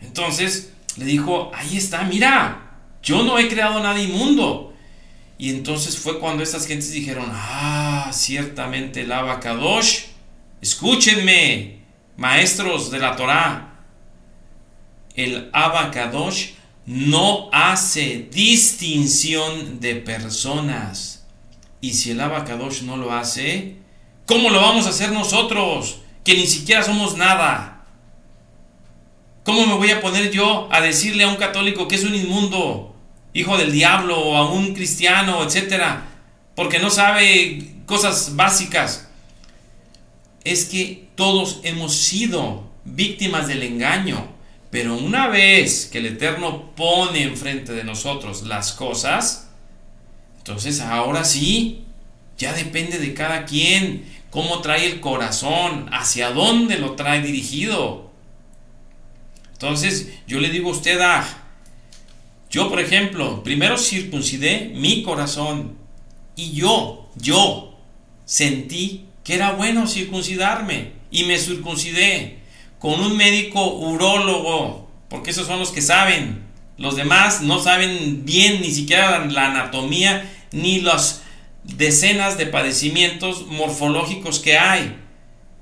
entonces 0.00 0.72
le 0.96 1.04
dijo, 1.04 1.50
ahí 1.54 1.76
está, 1.76 2.02
mira, 2.04 2.78
yo 3.02 3.22
no 3.22 3.38
he 3.38 3.48
creado 3.48 3.80
nada 3.80 4.00
inmundo. 4.00 4.74
Y 5.38 5.50
entonces 5.50 5.98
fue 5.98 6.18
cuando 6.18 6.42
estas 6.42 6.66
gentes 6.66 6.92
dijeron, 6.92 7.30
ah, 7.30 8.10
ciertamente 8.12 9.02
el 9.02 9.12
Abacadosh, 9.12 10.04
escúchenme, 10.62 11.80
maestros 12.16 12.90
de 12.90 12.98
la 12.98 13.16
Torah, 13.16 13.74
el 15.14 15.50
Abacadosh 15.52 16.52
no 16.86 17.50
hace 17.52 18.28
distinción 18.32 19.80
de 19.80 19.96
personas. 19.96 21.24
Y 21.80 21.94
si 21.94 22.12
el 22.12 22.20
Abacadosh 22.20 22.82
no 22.82 22.96
lo 22.96 23.12
hace, 23.12 23.76
¿cómo 24.24 24.50
lo 24.50 24.60
vamos 24.60 24.86
a 24.86 24.90
hacer 24.90 25.12
nosotros? 25.12 25.98
Que 26.24 26.34
ni 26.34 26.46
siquiera 26.46 26.82
somos 26.82 27.16
nada. 27.16 27.84
¿Cómo 29.44 29.66
me 29.66 29.74
voy 29.74 29.90
a 29.90 30.00
poner 30.00 30.30
yo 30.30 30.68
a 30.72 30.80
decirle 30.80 31.24
a 31.24 31.28
un 31.28 31.36
católico 31.36 31.86
que 31.86 31.96
es 31.96 32.04
un 32.04 32.14
inmundo, 32.14 32.96
hijo 33.32 33.56
del 33.58 33.72
diablo, 33.72 34.18
o 34.18 34.36
a 34.36 34.50
un 34.50 34.74
cristiano, 34.74 35.44
etcétera, 35.44 36.08
porque 36.54 36.78
no 36.78 36.90
sabe 36.90 37.74
cosas 37.84 38.34
básicas? 38.34 39.08
Es 40.42 40.64
que 40.64 41.08
todos 41.14 41.60
hemos 41.64 41.94
sido 41.94 42.64
víctimas 42.84 43.48
del 43.48 43.62
engaño, 43.62 44.35
pero 44.70 44.96
una 44.96 45.28
vez 45.28 45.86
que 45.86 45.98
el 45.98 46.06
Eterno 46.06 46.72
pone 46.74 47.22
enfrente 47.22 47.72
de 47.72 47.84
nosotros 47.84 48.42
las 48.42 48.72
cosas, 48.72 49.50
entonces 50.38 50.80
ahora 50.80 51.24
sí, 51.24 51.84
ya 52.38 52.52
depende 52.52 52.98
de 52.98 53.14
cada 53.14 53.44
quien 53.44 54.04
cómo 54.30 54.60
trae 54.60 54.86
el 54.86 55.00
corazón, 55.00 55.88
hacia 55.92 56.30
dónde 56.30 56.78
lo 56.78 56.92
trae 56.92 57.22
dirigido. 57.22 58.10
Entonces, 59.52 60.10
yo 60.26 60.38
le 60.40 60.50
digo 60.50 60.68
a 60.68 60.72
usted, 60.72 61.00
ah, 61.00 61.26
yo 62.50 62.68
por 62.68 62.80
ejemplo, 62.80 63.42
primero 63.42 63.78
circuncidé 63.78 64.72
mi 64.74 65.02
corazón 65.02 65.76
y 66.36 66.52
yo, 66.52 67.08
yo 67.16 67.78
sentí 68.26 69.06
que 69.24 69.34
era 69.34 69.52
bueno 69.52 69.86
circuncidarme 69.86 70.92
y 71.10 71.24
me 71.24 71.38
circuncidé 71.38 72.38
con 72.78 73.00
un 73.00 73.16
médico 73.16 73.74
urólogo, 73.74 74.90
porque 75.08 75.30
esos 75.30 75.46
son 75.46 75.58
los 75.58 75.70
que 75.70 75.82
saben. 75.82 76.44
Los 76.78 76.96
demás 76.96 77.40
no 77.40 77.58
saben 77.58 78.24
bien 78.24 78.60
ni 78.60 78.70
siquiera 78.70 79.24
la 79.26 79.46
anatomía 79.46 80.30
ni 80.52 80.80
las 80.80 81.22
decenas 81.64 82.38
de 82.38 82.46
padecimientos 82.46 83.46
morfológicos 83.46 84.40
que 84.40 84.58
hay. 84.58 84.96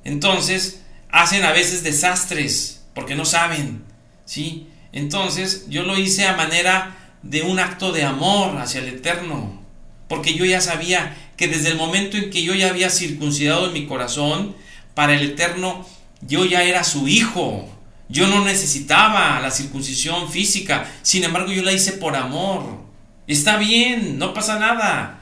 Entonces, 0.05 0.83
hacen 1.11 1.44
a 1.44 1.53
veces 1.53 1.83
desastres 1.83 2.85
porque 2.94 3.14
no 3.14 3.24
saben, 3.24 3.85
¿sí? 4.24 4.68
Entonces 4.92 5.66
yo 5.68 5.83
lo 5.83 5.98
hice 5.98 6.27
a 6.27 6.37
manera 6.37 6.96
de 7.22 7.42
un 7.42 7.59
acto 7.59 7.92
de 7.92 8.05
amor 8.05 8.59
hacia 8.59 8.81
el 8.81 8.88
Eterno, 8.88 9.62
porque 10.09 10.35
yo 10.35 10.44
ya 10.44 10.61
sabía 10.61 11.16
que 11.37 11.48
desde 11.48 11.70
el 11.70 11.77
momento 11.77 12.16
en 12.16 12.31
que 12.31 12.42
yo 12.42 12.55
ya 12.55 12.68
había 12.68 12.90
circuncidado 12.90 13.70
mi 13.70 13.87
corazón, 13.87 14.55
para 14.94 15.14
el 15.14 15.31
Eterno 15.31 15.87
yo 16.27 16.45
ya 16.45 16.63
era 16.63 16.85
su 16.85 17.09
hijo, 17.09 17.69
yo 18.09 18.27
no 18.27 18.45
necesitaba 18.45 19.41
la 19.41 19.51
circuncisión 19.51 20.31
física, 20.31 20.91
sin 21.03 21.25
embargo 21.25 21.53
yo 21.53 21.63
la 21.63 21.73
hice 21.73 21.93
por 21.93 22.17
amor. 22.17 22.85
Está 23.27 23.57
bien, 23.57 24.19
no 24.19 24.35
pasa 24.35 24.59
nada. 24.59 25.21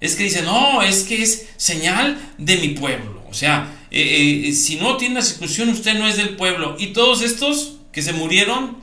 Es 0.00 0.14
que 0.14 0.24
dice, 0.24 0.42
no, 0.42 0.82
es 0.82 1.02
que 1.02 1.22
es 1.22 1.48
señal 1.56 2.18
de 2.38 2.56
mi 2.56 2.68
pueblo. 2.68 3.22
O 3.30 3.34
sea, 3.34 3.74
eh, 3.90 4.44
eh, 4.46 4.52
si 4.52 4.76
no 4.76 4.96
tiene 4.96 5.16
la 5.16 5.22
circuncisión, 5.22 5.68
usted 5.68 5.98
no 5.98 6.06
es 6.06 6.16
del 6.16 6.36
pueblo. 6.36 6.76
Y 6.78 6.88
todos 6.88 7.22
estos 7.22 7.76
que 7.92 8.02
se 8.02 8.12
murieron, 8.12 8.78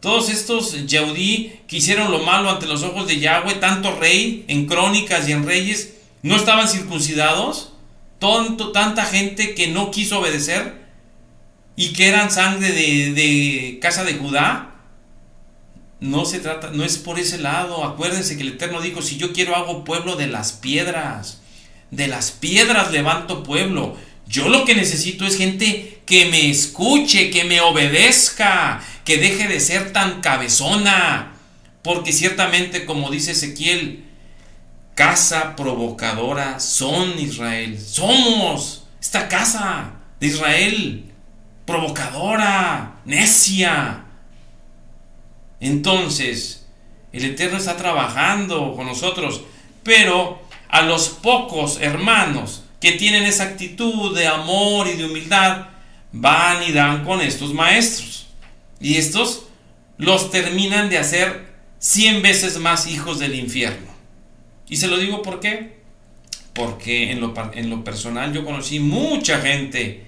todos 0.00 0.28
estos 0.28 0.86
yaudí 0.86 1.60
que 1.66 1.78
hicieron 1.78 2.10
lo 2.10 2.20
malo 2.20 2.50
ante 2.50 2.66
los 2.66 2.82
ojos 2.82 3.06
de 3.06 3.18
Yahweh, 3.18 3.54
tanto 3.54 3.96
rey 3.98 4.44
en 4.48 4.66
crónicas 4.66 5.28
y 5.28 5.32
en 5.32 5.46
reyes, 5.46 5.94
no 6.22 6.36
estaban 6.36 6.68
circuncidados. 6.68 7.72
Tonto, 8.18 8.72
tanta 8.72 9.04
gente 9.04 9.54
que 9.54 9.68
no 9.68 9.90
quiso 9.90 10.20
obedecer. 10.20 10.86
y 11.76 11.92
que 11.92 12.08
eran 12.08 12.30
sangre 12.30 12.72
de, 12.72 13.12
de 13.12 13.78
casa 13.82 14.02
de 14.04 14.14
Judá. 14.14 14.76
No 16.00 16.24
se 16.24 16.40
trata, 16.40 16.70
no 16.70 16.84
es 16.84 16.96
por 16.96 17.18
ese 17.18 17.38
lado. 17.38 17.84
Acuérdense 17.84 18.36
que 18.36 18.42
el 18.42 18.54
Eterno 18.54 18.80
dijo, 18.80 19.02
si 19.02 19.18
yo 19.18 19.32
quiero 19.32 19.54
hago 19.54 19.84
pueblo 19.84 20.16
de 20.16 20.26
las 20.26 20.52
piedras. 20.52 21.42
De 21.90 22.08
las 22.08 22.30
piedras 22.30 22.92
levanto 22.92 23.42
pueblo. 23.42 23.96
Yo 24.26 24.48
lo 24.48 24.64
que 24.64 24.74
necesito 24.74 25.26
es 25.26 25.36
gente 25.36 26.00
que 26.06 26.26
me 26.26 26.50
escuche, 26.50 27.30
que 27.30 27.44
me 27.44 27.60
obedezca, 27.60 28.82
que 29.04 29.18
deje 29.18 29.46
de 29.46 29.60
ser 29.60 29.92
tan 29.92 30.20
cabezona. 30.22 31.34
Porque 31.82 32.12
ciertamente, 32.12 32.86
como 32.86 33.10
dice 33.10 33.32
Ezequiel, 33.32 34.05
casa 34.96 35.54
provocadora 35.54 36.58
son 36.58 37.18
Israel. 37.20 37.78
Somos 37.78 38.88
esta 38.98 39.28
casa 39.28 39.92
de 40.18 40.26
Israel, 40.26 41.12
provocadora, 41.66 42.96
necia. 43.04 44.04
Entonces, 45.60 46.66
el 47.12 47.26
Eterno 47.26 47.58
está 47.58 47.76
trabajando 47.76 48.74
con 48.74 48.86
nosotros, 48.86 49.42
pero 49.84 50.42
a 50.68 50.80
los 50.82 51.10
pocos 51.10 51.78
hermanos 51.80 52.62
que 52.80 52.92
tienen 52.92 53.24
esa 53.24 53.44
actitud 53.44 54.16
de 54.16 54.26
amor 54.26 54.88
y 54.88 54.94
de 54.94 55.04
humildad, 55.04 55.66
van 56.12 56.62
y 56.62 56.72
dan 56.72 57.04
con 57.04 57.20
estos 57.20 57.52
maestros. 57.52 58.28
Y 58.80 58.96
estos 58.96 59.44
los 59.98 60.30
terminan 60.30 60.88
de 60.88 60.98
hacer 60.98 61.52
cien 61.78 62.22
veces 62.22 62.58
más 62.58 62.86
hijos 62.86 63.18
del 63.18 63.34
infierno. 63.34 63.95
Y 64.68 64.76
se 64.76 64.88
lo 64.88 64.98
digo 64.98 65.22
por 65.22 65.40
qué. 65.40 65.76
Porque 66.52 67.12
en 67.12 67.20
lo, 67.20 67.84
personal 67.84 68.32
yo 68.32 68.44
conocí 68.44 68.80
mucha 68.80 69.40
gente, 69.40 70.06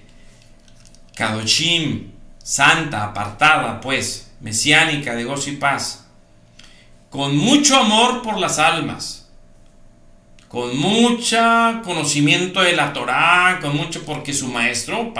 Kadoshim, 1.15 2.11
santa, 2.41 3.03
apartada, 3.03 3.79
pues, 3.79 4.31
mesiánica, 4.41 5.15
de 5.15 5.25
gozo 5.25 5.51
y 5.51 5.57
paz, 5.57 6.07
con 7.11 7.37
mucho 7.37 7.77
amor 7.77 8.23
por 8.23 8.39
las 8.39 8.57
almas, 8.57 9.29
con 10.47 10.75
mucho 10.75 11.37
conocimiento 11.83 12.61
de 12.61 12.75
la 12.75 12.93
Torá, 12.93 13.59
con 13.61 13.77
mucho, 13.77 14.03
porque 14.03 14.33
su 14.33 14.47
maestro, 14.47 15.13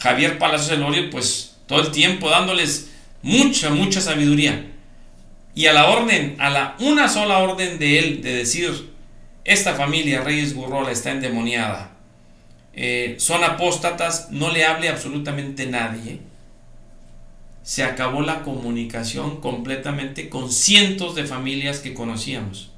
Javier 0.00 0.36
Palacios 0.36 0.72
Elorio, 0.72 1.10
pues 1.10 1.58
todo 1.66 1.80
el 1.80 1.92
tiempo 1.92 2.28
dándoles 2.28 2.90
mucha, 3.22 3.70
mucha 3.70 4.00
sabiduría. 4.00 4.71
Y 5.54 5.66
a 5.66 5.72
la 5.72 5.90
orden, 5.90 6.36
a 6.38 6.50
la 6.50 6.76
una 6.80 7.08
sola 7.08 7.38
orden 7.38 7.78
de 7.78 7.98
él, 7.98 8.22
de 8.22 8.36
decir, 8.36 8.92
esta 9.44 9.74
familia 9.74 10.22
Reyes 10.22 10.54
Gurrola 10.54 10.90
está 10.90 11.10
endemoniada, 11.10 11.92
eh, 12.74 13.16
son 13.18 13.44
apóstatas, 13.44 14.28
no 14.30 14.50
le 14.50 14.64
hable 14.64 14.88
absolutamente 14.88 15.66
nadie. 15.66 16.20
Se 17.62 17.84
acabó 17.84 18.22
la 18.22 18.42
comunicación 18.42 19.40
completamente 19.40 20.28
con 20.28 20.50
cientos 20.50 21.14
de 21.14 21.24
familias 21.24 21.78
que 21.78 21.94
conocíamos. 21.94 22.70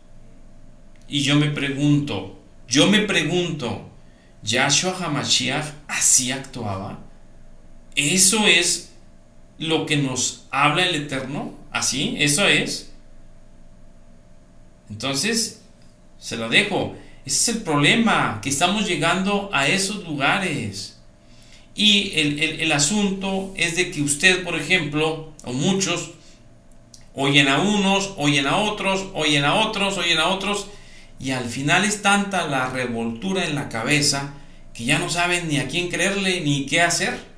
Y 1.08 1.22
yo 1.22 1.36
me 1.36 1.48
pregunto, 1.48 2.38
yo 2.68 2.88
me 2.88 3.00
pregunto, 3.00 3.88
¿Yahshua 4.42 4.96
HaMashiach 4.98 5.66
así 5.88 6.32
actuaba? 6.32 6.98
¿Eso 7.94 8.46
es 8.46 8.92
lo 9.58 9.86
que 9.86 9.96
nos 9.96 10.46
habla 10.50 10.86
el 10.86 10.94
Eterno? 10.96 11.54
¿Así? 11.74 12.14
¿Eso 12.20 12.46
es? 12.46 12.92
Entonces, 14.88 15.60
se 16.20 16.36
lo 16.36 16.48
dejo. 16.48 16.94
Ese 17.26 17.50
es 17.50 17.56
el 17.56 17.62
problema, 17.64 18.38
que 18.40 18.48
estamos 18.48 18.86
llegando 18.86 19.50
a 19.52 19.66
esos 19.66 20.04
lugares. 20.04 20.98
Y 21.74 22.12
el, 22.14 22.38
el 22.38 22.70
asunto 22.70 23.52
es 23.56 23.74
de 23.74 23.90
que 23.90 24.02
usted, 24.02 24.44
por 24.44 24.54
ejemplo, 24.54 25.32
o 25.42 25.52
muchos, 25.52 26.12
oyen 27.12 27.48
a 27.48 27.60
unos, 27.60 28.14
oyen 28.18 28.46
a 28.46 28.58
otros, 28.58 29.06
oyen 29.12 29.44
a 29.44 29.56
otros, 29.56 29.98
oyen 29.98 30.18
a 30.18 30.28
otros, 30.28 30.68
y 31.18 31.32
al 31.32 31.46
final 31.46 31.84
es 31.84 32.02
tanta 32.02 32.46
la 32.46 32.70
revoltura 32.70 33.44
en 33.44 33.56
la 33.56 33.68
cabeza 33.68 34.34
que 34.74 34.84
ya 34.84 35.00
no 35.00 35.10
saben 35.10 35.48
ni 35.48 35.58
a 35.58 35.66
quién 35.66 35.88
creerle 35.88 36.40
ni 36.42 36.66
qué 36.66 36.82
hacer. 36.82 37.33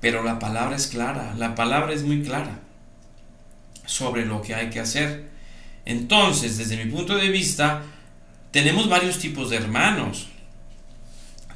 Pero 0.00 0.22
la 0.22 0.38
palabra 0.38 0.76
es 0.76 0.86
clara, 0.86 1.34
la 1.36 1.54
palabra 1.54 1.92
es 1.92 2.02
muy 2.04 2.22
clara 2.22 2.60
sobre 3.86 4.26
lo 4.26 4.42
que 4.42 4.54
hay 4.54 4.70
que 4.70 4.80
hacer. 4.80 5.28
Entonces, 5.84 6.58
desde 6.58 6.82
mi 6.82 6.90
punto 6.90 7.16
de 7.16 7.30
vista, 7.30 7.82
tenemos 8.50 8.88
varios 8.88 9.18
tipos 9.18 9.50
de 9.50 9.56
hermanos. 9.56 10.28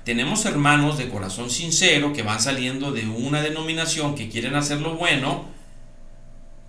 Tenemos 0.05 0.45
hermanos 0.47 0.99
de 0.99 1.09
corazón 1.09 1.51
sincero 1.51 2.13
que 2.13 2.23
van 2.23 2.41
saliendo 2.41 2.91
de 2.91 3.07
una 3.07 3.41
denominación 3.43 4.17
que 4.17 4.29
quieren 4.29 4.57
hacer 4.57 4.81
lo 4.81 4.97
bueno, 4.97 5.47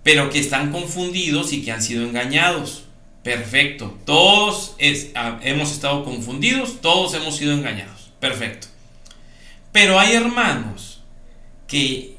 pero 0.04 0.30
que 0.30 0.38
están 0.38 0.70
confundidos 0.70 1.52
y 1.52 1.64
que 1.64 1.72
han 1.72 1.82
sido 1.82 2.04
engañados. 2.04 2.84
Perfecto. 3.24 3.98
Todos 4.04 4.76
ah, 5.16 5.40
hemos 5.42 5.72
estado 5.72 6.04
confundidos, 6.04 6.80
todos 6.80 7.14
hemos 7.14 7.36
sido 7.36 7.52
engañados. 7.52 8.10
Perfecto. 8.20 8.68
Pero 9.72 9.98
hay 9.98 10.12
hermanos 10.12 10.93
que 11.66 12.16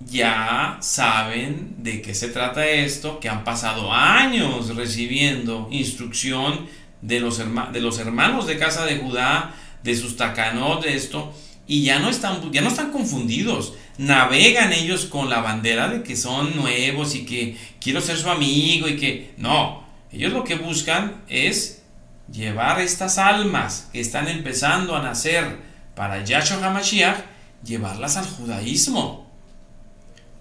ya 0.00 0.78
saben 0.80 1.76
de 1.78 2.02
qué 2.02 2.14
se 2.14 2.28
trata 2.28 2.66
esto, 2.66 3.20
que 3.20 3.28
han 3.28 3.44
pasado 3.44 3.92
años 3.92 4.74
recibiendo 4.74 5.68
instrucción 5.70 6.66
de 7.00 7.20
los, 7.20 7.38
de 7.72 7.80
los 7.80 7.98
hermanos 7.98 8.46
de 8.46 8.58
casa 8.58 8.84
de 8.84 8.96
Judá, 8.96 9.54
de 9.82 9.96
sus 9.96 10.16
tacanot, 10.16 10.82
de 10.82 10.94
esto, 10.94 11.34
y 11.66 11.82
ya 11.82 11.98
no 11.98 12.08
están, 12.08 12.52
ya 12.52 12.60
no 12.60 12.68
están 12.68 12.90
confundidos. 12.90 13.74
Navegan 13.98 14.72
ellos 14.72 15.06
con 15.06 15.28
la 15.28 15.40
bandera 15.40 15.88
de 15.88 16.02
que 16.02 16.16
son 16.16 16.56
nuevos 16.56 17.14
y 17.14 17.24
que 17.24 17.56
quiero 17.80 18.00
ser 18.00 18.16
su 18.16 18.30
amigo 18.30 18.88
y 18.88 18.96
que 18.96 19.34
no, 19.36 19.84
ellos 20.12 20.32
lo 20.32 20.44
que 20.44 20.56
buscan 20.56 21.22
es 21.28 21.82
llevar 22.30 22.80
estas 22.80 23.18
almas 23.18 23.88
que 23.92 24.00
están 24.00 24.28
empezando 24.28 24.96
a 24.96 25.02
nacer 25.02 25.58
para 25.94 26.24
Yahshua 26.24 26.66
HaMashiach, 26.66 27.31
llevarlas 27.64 28.16
al 28.16 28.26
judaísmo. 28.26 29.30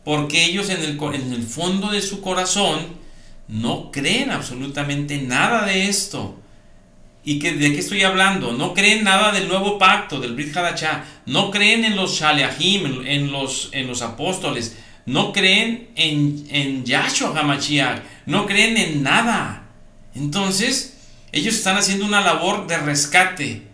Porque 0.04 0.46
ellos 0.46 0.70
en 0.70 0.82
el, 0.82 1.00
en 1.14 1.34
el 1.34 1.44
fondo 1.44 1.90
de 1.90 2.02
su 2.02 2.22
corazón 2.22 3.02
no 3.48 3.92
creen 3.92 4.32
absolutamente 4.32 5.22
nada 5.22 5.66
de 5.66 5.88
esto. 5.88 6.38
¿Y 7.24 7.38
que, 7.38 7.52
de 7.52 7.72
qué 7.72 7.80
estoy 7.80 8.02
hablando? 8.04 8.52
No 8.54 8.74
creen 8.74 9.04
nada 9.04 9.32
del 9.32 9.48
nuevo 9.48 9.78
pacto, 9.78 10.20
del 10.20 10.34
Brit 10.34 10.56
Hadachá. 10.56 11.06
No 11.28 11.52
creen 11.52 11.86
en 11.86 11.96
los 11.96 12.20
Shaleahim, 12.20 13.06
en 13.06 13.32
los, 13.32 13.70
en 13.74 13.88
los 13.88 14.02
apóstoles. 14.02 14.78
No 15.06 15.32
creen 15.32 15.90
en, 15.96 16.48
en 16.50 16.84
Yahshua 16.84 17.38
HaMashiach. 17.38 18.02
No 18.26 18.48
creen 18.48 18.78
en 18.78 19.04
nada. 19.04 19.68
Entonces, 20.16 20.98
ellos 21.32 21.56
están 21.56 21.78
haciendo 21.78 22.06
una 22.06 22.22
labor 22.22 22.66
de 22.66 22.78
rescate 22.78 23.68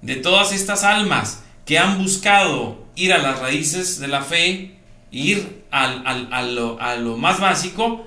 de 0.00 0.16
todas 0.16 0.52
estas 0.52 0.82
almas 0.84 1.42
que 1.66 1.78
han 1.78 1.98
buscado 1.98 2.83
ir 2.96 3.12
a 3.12 3.18
las 3.18 3.38
raíces 3.40 3.98
de 4.00 4.08
la 4.08 4.22
fe, 4.22 4.76
ir 5.10 5.64
al, 5.70 6.28
a, 6.30 6.42
lo, 6.42 6.78
lo 6.98 7.16
más 7.16 7.40
básico 7.40 8.06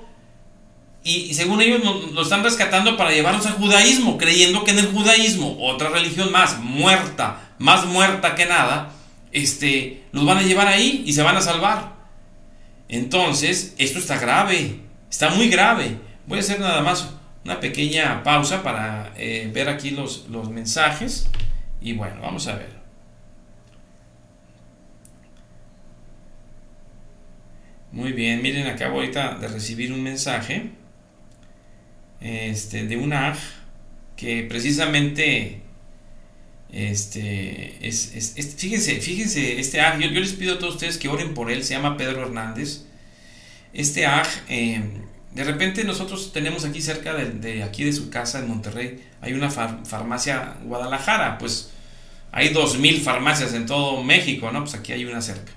y, 1.04 1.32
según 1.32 1.62
ellos 1.62 1.80
lo, 2.12 2.22
están 2.22 2.42
rescatando 2.42 2.96
para 2.96 3.12
llevarnos 3.12 3.46
al 3.46 3.54
judaísmo, 3.54 4.18
creyendo 4.18 4.64
que 4.64 4.72
en 4.72 4.78
el 4.78 4.88
judaísmo, 4.88 5.56
otra 5.60 5.88
religión 5.88 6.30
más 6.32 6.58
muerta, 6.58 7.54
más 7.58 7.86
muerta 7.86 8.34
que 8.34 8.46
nada, 8.46 8.92
este, 9.32 10.04
los 10.12 10.26
van 10.26 10.38
a 10.38 10.42
llevar 10.42 10.66
ahí 10.66 11.04
y 11.06 11.12
se 11.12 11.22
van 11.22 11.36
a 11.36 11.40
salvar. 11.40 11.94
Entonces, 12.88 13.74
esto 13.78 13.98
está 13.98 14.18
grave, 14.18 14.80
está 15.10 15.30
muy 15.30 15.48
grave. 15.48 15.96
Voy 16.26 16.38
a 16.38 16.42
hacer 16.42 16.60
nada 16.60 16.82
más 16.82 17.08
una 17.44 17.60
pequeña 17.60 18.22
pausa 18.22 18.62
para 18.62 19.12
eh, 19.16 19.50
ver 19.52 19.68
aquí 19.68 19.90
los, 19.90 20.26
los 20.28 20.50
mensajes. 20.50 21.30
Y 21.80 21.92
bueno, 21.92 22.16
vamos 22.20 22.46
a 22.48 22.56
ver. 22.56 22.77
Muy 27.92 28.12
bien, 28.12 28.42
miren, 28.42 28.66
acabo 28.66 28.96
ahorita 28.96 29.38
de 29.38 29.48
recibir 29.48 29.92
un 29.92 30.02
mensaje 30.02 30.70
este, 32.20 32.86
de 32.86 32.96
un 32.96 33.12
aj 33.12 33.38
que 34.16 34.42
precisamente 34.42 35.62
este, 36.70 37.78
es, 37.86 38.12
fíjense, 38.56 39.00
fíjense, 39.00 39.58
este 39.58 39.80
aj, 39.80 39.98
yo, 40.00 40.10
les 40.10 40.32
pido 40.32 40.54
a 40.54 40.58
todos 40.58 40.74
ustedes 40.74 40.98
que 40.98 41.08
oren 41.08 41.32
por 41.32 41.50
él, 41.50 41.64
se 41.64 41.74
llama 41.74 41.96
Pedro 41.96 42.22
Hernández. 42.22 42.84
Este 43.72 44.06
aj, 44.06 44.28
em, 44.48 45.02
de 45.34 45.44
repente 45.44 45.84
nosotros 45.84 46.32
tenemos 46.32 46.64
aquí 46.64 46.82
cerca 46.82 47.14
de, 47.14 47.62
aquí 47.62 47.84
de 47.84 47.92
su 47.92 48.10
casa 48.10 48.40
en 48.40 48.48
Monterrey, 48.48 49.02
hay 49.20 49.32
una 49.34 49.50
farmacia 49.50 50.56
Guadalajara, 50.64 51.38
pues 51.38 51.70
hay 52.32 52.50
dos 52.50 52.78
mil 52.78 53.00
farmacias 53.00 53.54
en 53.54 53.66
todo 53.66 54.02
México, 54.02 54.50
¿no? 54.52 54.60
Pues 54.60 54.74
aquí 54.74 54.92
hay 54.92 55.04
una 55.04 55.22
cerca. 55.22 55.52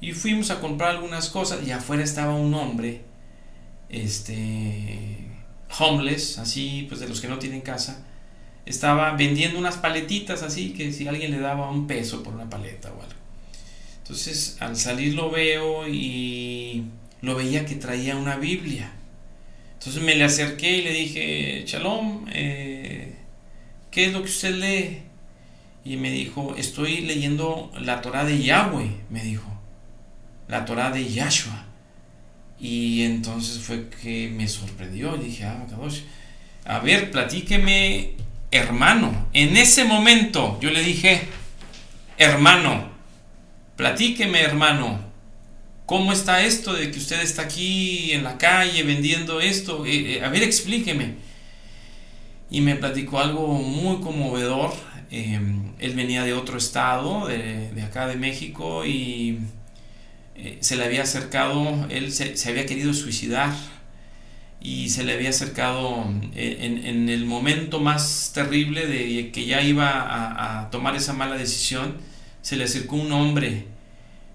Y 0.00 0.12
fuimos 0.12 0.50
a 0.50 0.60
comprar 0.60 0.90
algunas 0.90 1.30
cosas 1.30 1.66
y 1.66 1.70
afuera 1.70 2.04
estaba 2.04 2.34
un 2.34 2.52
hombre, 2.54 3.02
este, 3.88 5.26
homeless, 5.78 6.38
así, 6.38 6.86
pues 6.88 7.00
de 7.00 7.08
los 7.08 7.20
que 7.20 7.28
no 7.28 7.38
tienen 7.38 7.60
casa, 7.60 8.04
estaba 8.66 9.12
vendiendo 9.12 9.58
unas 9.58 9.76
paletitas 9.76 10.42
así, 10.42 10.72
que 10.72 10.92
si 10.92 11.06
alguien 11.06 11.30
le 11.30 11.38
daba 11.38 11.70
un 11.70 11.86
peso 11.86 12.22
por 12.22 12.34
una 12.34 12.50
paleta 12.50 12.90
o 12.90 13.00
algo. 13.00 13.14
Entonces 13.98 14.56
al 14.60 14.76
salir 14.76 15.14
lo 15.14 15.30
veo 15.30 15.88
y 15.88 16.84
lo 17.22 17.34
veía 17.34 17.64
que 17.64 17.76
traía 17.76 18.16
una 18.16 18.36
Biblia. 18.36 18.92
Entonces 19.74 20.02
me 20.02 20.14
le 20.14 20.24
acerqué 20.24 20.78
y 20.78 20.82
le 20.82 20.92
dije, 20.92 21.64
Shalom, 21.66 22.26
eh, 22.32 23.14
¿qué 23.90 24.06
es 24.06 24.12
lo 24.12 24.22
que 24.22 24.28
usted 24.28 24.54
lee? 24.54 25.02
Y 25.84 25.96
me 25.96 26.10
dijo, 26.10 26.54
estoy 26.56 27.02
leyendo 27.02 27.70
la 27.80 28.00
Torah 28.00 28.24
de 28.24 28.42
Yahweh, 28.42 28.90
me 29.10 29.22
dijo, 29.22 29.55
la 30.48 30.64
Torah 30.64 30.90
de 30.90 31.08
Yahshua. 31.08 31.64
Y 32.58 33.02
entonces 33.02 33.58
fue 33.58 33.88
que 33.88 34.28
me 34.28 34.48
sorprendió. 34.48 35.16
Y 35.16 35.26
dije, 35.26 35.44
ah, 35.44 35.66
a 36.64 36.78
ver, 36.80 37.10
platíqueme, 37.10 38.12
hermano. 38.50 39.28
En 39.32 39.56
ese 39.56 39.84
momento 39.84 40.58
yo 40.60 40.70
le 40.70 40.82
dije, 40.82 41.22
hermano, 42.18 42.90
platíqueme, 43.76 44.40
hermano. 44.40 45.04
¿Cómo 45.84 46.12
está 46.12 46.42
esto 46.42 46.72
de 46.72 46.90
que 46.90 46.98
usted 46.98 47.20
está 47.20 47.42
aquí 47.42 48.10
en 48.12 48.24
la 48.24 48.38
calle 48.38 48.82
vendiendo 48.82 49.40
esto? 49.40 49.86
Eh, 49.86 50.16
eh, 50.16 50.24
a 50.24 50.28
ver, 50.30 50.42
explíqueme. 50.42 51.14
Y 52.50 52.60
me 52.60 52.74
platicó 52.74 53.20
algo 53.20 53.52
muy 53.52 54.00
conmovedor. 54.00 54.74
Em, 55.10 55.72
él 55.78 55.94
venía 55.94 56.24
de 56.24 56.32
otro 56.32 56.58
estado, 56.58 57.28
de, 57.28 57.70
de 57.70 57.82
acá 57.82 58.08
de 58.08 58.16
México, 58.16 58.84
y 58.84 59.38
eh, 60.38 60.58
se 60.60 60.76
le 60.76 60.84
había 60.84 61.02
acercado, 61.02 61.86
él 61.88 62.12
se, 62.12 62.34
había 62.48 62.66
querido 62.66 62.92
suicidar 62.94 63.54
y 64.60 64.90
se 64.90 65.04
le 65.04 65.14
había 65.14 65.30
acercado 65.30 66.10
eh, 66.34 66.58
en, 66.60 67.08
el 67.08 67.24
momento 67.24 67.80
más 67.80 68.32
terrible 68.34 68.86
de 68.86 69.30
que 69.30 69.46
ya 69.46 69.62
iba 69.62 69.88
a, 69.88 70.60
a, 70.60 70.70
tomar 70.70 70.96
esa 70.96 71.12
mala 71.12 71.36
decisión, 71.36 71.96
se 72.42 72.56
le 72.56 72.64
acercó 72.64 72.96
un 72.96 73.12
hombre 73.12 73.66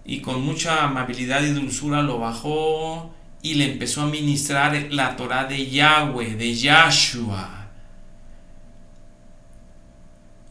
y 0.06 0.20
con 0.20 0.42
mucha 0.42 0.86
amabilidad 0.86 1.44
y 1.44 1.52
dulzura 1.52 2.02
lo 2.02 2.20
bajó 2.20 3.14
y 3.42 3.56
le 3.56 3.72
empezó 3.72 4.02
a 4.02 4.08
ministrar 4.08 4.88
la 4.92 5.16
Torah 5.16 5.46
de 5.46 5.70
Yahweh, 5.70 6.36
de 6.36 6.56
Yahshua. 6.56 7.68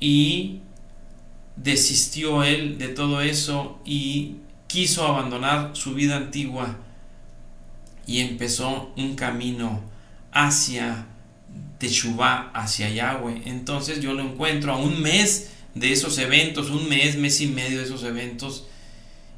Y 0.00 0.60
desistió 1.56 2.42
él 2.42 2.78
de 2.78 2.88
todo 2.88 3.20
eso 3.20 3.80
y 3.84 4.36
quiso 4.70 5.04
abandonar 5.04 5.70
su 5.72 5.94
vida 5.94 6.16
antigua 6.16 6.76
y 8.06 8.20
empezó 8.20 8.92
un 8.96 9.16
camino 9.16 9.82
hacia 10.30 11.06
Teshuvah, 11.78 12.52
hacia 12.54 12.88
Yahweh. 12.88 13.42
Entonces 13.46 14.00
yo 14.00 14.14
lo 14.14 14.22
encuentro 14.22 14.72
a 14.72 14.76
un 14.76 15.02
mes 15.02 15.50
de 15.74 15.92
esos 15.92 16.18
eventos, 16.18 16.70
un 16.70 16.88
mes, 16.88 17.16
mes 17.16 17.40
y 17.40 17.48
medio 17.48 17.78
de 17.78 17.84
esos 17.84 18.04
eventos, 18.04 18.66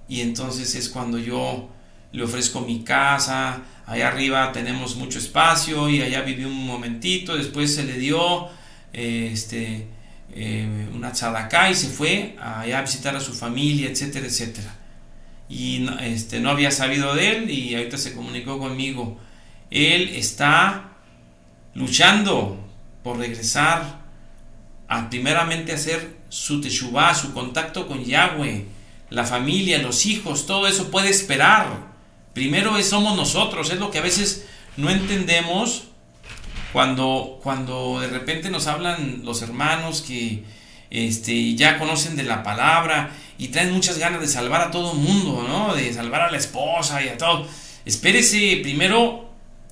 y 0.06 0.20
entonces 0.20 0.74
es 0.74 0.90
cuando 0.90 1.18
yo 1.18 1.70
le 2.12 2.24
ofrezco 2.24 2.60
mi 2.60 2.84
casa, 2.84 3.62
allá 3.86 4.08
arriba 4.08 4.52
tenemos 4.52 4.96
mucho 4.96 5.18
espacio 5.18 5.88
y 5.88 6.02
allá 6.02 6.20
viví 6.20 6.44
un 6.44 6.66
momentito, 6.66 7.38
después 7.38 7.74
se 7.74 7.84
le 7.84 7.94
dio 7.94 8.48
este, 8.92 9.86
eh, 10.34 10.88
una 10.94 11.12
tzadakah 11.12 11.70
y 11.70 11.74
se 11.74 11.88
fue 11.88 12.36
allá 12.38 12.80
a 12.80 12.82
visitar 12.82 13.16
a 13.16 13.20
su 13.20 13.32
familia, 13.32 13.88
etcétera, 13.88 14.26
etcétera 14.26 14.81
y 15.52 15.86
este, 16.00 16.40
no 16.40 16.48
había 16.48 16.70
sabido 16.70 17.14
de 17.14 17.36
él 17.36 17.50
y 17.50 17.74
ahorita 17.74 17.98
se 17.98 18.14
comunicó 18.14 18.58
conmigo. 18.58 19.18
Él 19.70 20.08
está 20.14 20.94
luchando 21.74 22.58
por 23.02 23.18
regresar 23.18 24.00
a 24.88 25.10
primeramente 25.10 25.72
hacer 25.72 26.16
su 26.30 26.62
teshuvah, 26.62 27.14
su 27.14 27.34
contacto 27.34 27.86
con 27.86 28.02
Yahweh, 28.02 28.64
la 29.10 29.24
familia, 29.24 29.76
los 29.82 30.06
hijos, 30.06 30.46
todo 30.46 30.66
eso 30.66 30.90
puede 30.90 31.10
esperar. 31.10 31.92
Primero 32.32 32.82
somos 32.82 33.14
nosotros, 33.14 33.70
es 33.70 33.78
lo 33.78 33.90
que 33.90 33.98
a 33.98 34.02
veces 34.02 34.46
no 34.78 34.88
entendemos 34.88 35.84
cuando, 36.72 37.40
cuando 37.42 38.00
de 38.00 38.08
repente 38.08 38.48
nos 38.48 38.68
hablan 38.68 39.20
los 39.22 39.42
hermanos 39.42 40.00
que 40.00 40.44
este, 40.92 41.54
ya 41.54 41.78
conocen 41.78 42.16
de 42.16 42.22
la 42.22 42.42
palabra 42.42 43.10
y 43.38 43.48
traen 43.48 43.72
muchas 43.72 43.96
ganas 43.96 44.20
de 44.20 44.28
salvar 44.28 44.60
a 44.60 44.70
todo 44.70 44.92
el 44.92 44.98
mundo, 44.98 45.42
¿no? 45.48 45.74
De 45.74 45.90
salvar 45.92 46.20
a 46.20 46.30
la 46.30 46.36
esposa 46.36 47.02
y 47.02 47.08
a 47.08 47.16
todo. 47.16 47.48
Espérese, 47.86 48.60
primero 48.62 49.30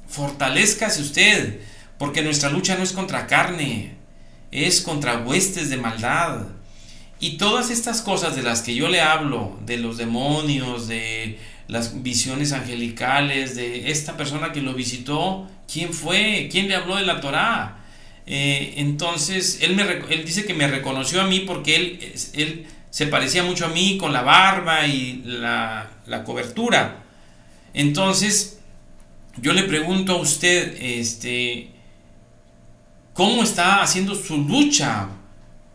fortalezcase 0.09 1.03
usted, 1.03 1.61
porque 1.99 2.23
nuestra 2.23 2.49
lucha 2.49 2.75
no 2.77 2.83
es 2.83 2.93
contra 2.93 3.27
carne, 3.27 3.93
es 4.51 4.81
contra 4.81 5.19
huestes 5.19 5.69
de 5.69 5.77
maldad. 5.77 6.47
Y 7.21 7.37
todas 7.37 7.71
estas 7.71 8.01
cosas 8.01 8.35
de 8.35 8.43
las 8.43 8.63
que 8.63 8.75
yo 8.75 8.89
le 8.89 9.03
hablo, 9.03 9.59
de 9.67 9.77
los 9.77 9.99
demonios, 9.99 10.89
de 10.89 11.39
las 11.69 12.03
visiones 12.03 12.53
angelicales, 12.53 13.57
de 13.57 13.91
esta 13.91 14.17
persona 14.17 14.53
que 14.53 14.63
lo 14.63 14.73
visitó, 14.73 15.47
¿quién 15.71 15.93
fue? 15.93 16.49
¿Quién 16.51 16.69
le 16.69 16.77
habló 16.77 16.97
de 16.97 17.05
la 17.05 17.21
Torá? 17.21 17.80
Eh, 18.33 18.75
entonces, 18.77 19.59
él, 19.61 19.75
me, 19.75 19.83
él 19.83 20.25
dice 20.25 20.45
que 20.45 20.55
me 20.55 20.69
reconoció 20.69 21.21
a 21.21 21.27
mí 21.27 21.41
porque 21.41 21.75
él, 21.75 22.15
él 22.35 22.67
se 22.89 23.09
parecía 23.09 23.43
mucho 23.43 23.67
a 23.67 23.71
mí 23.71 23.99
con 23.99 24.13
la 24.13 24.23
barba 24.23 24.87
y 24.87 25.21
la, 25.25 25.91
la 26.07 26.23
cobertura. 26.23 27.03
Entonces, 27.75 28.61
yo 29.39 29.53
le 29.53 29.65
pregunto 29.65 30.13
a 30.13 30.21
usted, 30.21 30.77
este, 30.81 31.71
¿cómo 33.15 33.43
está 33.43 33.83
haciendo 33.83 34.15
su 34.15 34.39
lucha 34.39 35.09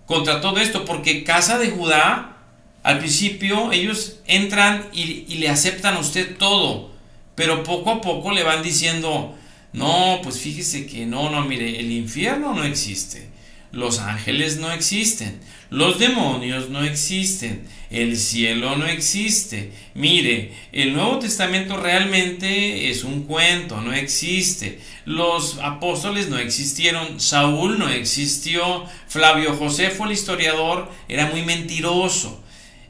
contra 0.05 0.39
todo 0.39 0.57
esto? 0.61 0.85
Porque 0.85 1.25
Casa 1.25 1.57
de 1.57 1.71
Judá, 1.71 2.37
al 2.83 2.99
principio, 2.99 3.73
ellos 3.73 4.19
entran 4.27 4.85
y, 4.93 5.25
y 5.27 5.39
le 5.39 5.49
aceptan 5.49 5.95
a 5.95 5.99
usted 5.99 6.37
todo, 6.37 6.91
pero 7.35 7.63
poco 7.63 7.91
a 7.91 8.01
poco 8.01 8.31
le 8.31 8.43
van 8.43 8.63
diciendo, 8.63 9.35
no, 9.75 10.19
pues 10.23 10.39
fíjese 10.39 10.85
que 10.85 11.05
no, 11.05 11.29
no, 11.29 11.43
mire, 11.45 11.79
el 11.79 11.91
infierno 11.91 12.53
no 12.53 12.63
existe, 12.63 13.27
los 13.71 13.99
ángeles 13.99 14.57
no 14.57 14.71
existen, 14.71 15.39
los 15.69 15.99
demonios 15.99 16.69
no 16.69 16.83
existen, 16.83 17.63
el 17.89 18.17
cielo 18.17 18.75
no 18.77 18.85
existe. 18.85 19.71
Mire, 19.93 20.53
el 20.71 20.93
Nuevo 20.93 21.19
Testamento 21.19 21.75
realmente 21.77 22.89
es 22.89 23.03
un 23.03 23.23
cuento, 23.23 23.81
no 23.81 23.93
existe. 23.93 24.79
Los 25.05 25.59
apóstoles 25.61 26.29
no 26.29 26.37
existieron, 26.37 27.19
Saúl 27.19 27.77
no 27.77 27.89
existió, 27.89 28.85
Flavio 29.07 29.55
Josefo, 29.55 30.05
el 30.05 30.13
historiador, 30.13 30.89
era 31.09 31.27
muy 31.27 31.41
mentiroso. 31.41 32.41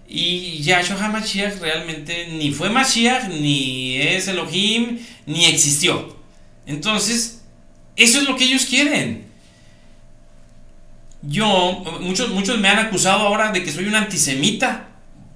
Y 0.07 0.61
Yahshua 0.61 1.03
HaMashiach 1.03 1.59
realmente 1.59 2.27
ni 2.33 2.51
fue 2.51 2.69
Mashiach, 2.69 3.29
ni 3.29 3.97
es 3.97 4.27
Elohim, 4.27 4.99
ni 5.25 5.45
existió. 5.45 6.14
Entonces, 6.65 7.43
eso 7.95 8.19
es 8.19 8.27
lo 8.27 8.35
que 8.35 8.45
ellos 8.45 8.65
quieren. 8.65 9.25
Yo, 11.21 11.83
muchos, 12.01 12.29
muchos 12.29 12.59
me 12.59 12.69
han 12.69 12.79
acusado 12.79 13.27
ahora 13.27 13.51
de 13.51 13.63
que 13.63 13.71
soy 13.71 13.85
un 13.85 13.95
antisemita. 13.95 14.89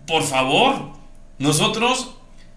Por 0.06 0.24
favor, 0.24 0.94
nosotros 1.38 2.16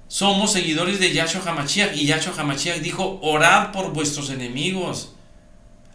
somos 0.08 0.52
seguidores 0.52 0.98
de 1.00 1.12
Yahshua 1.12 1.42
HaMashiach 1.46 1.96
y 1.96 2.06
Yahshua 2.06 2.34
HaMashiach 2.36 2.80
dijo, 2.80 3.18
orad 3.22 3.72
por 3.72 3.92
vuestros 3.92 4.30
enemigos. 4.30 5.14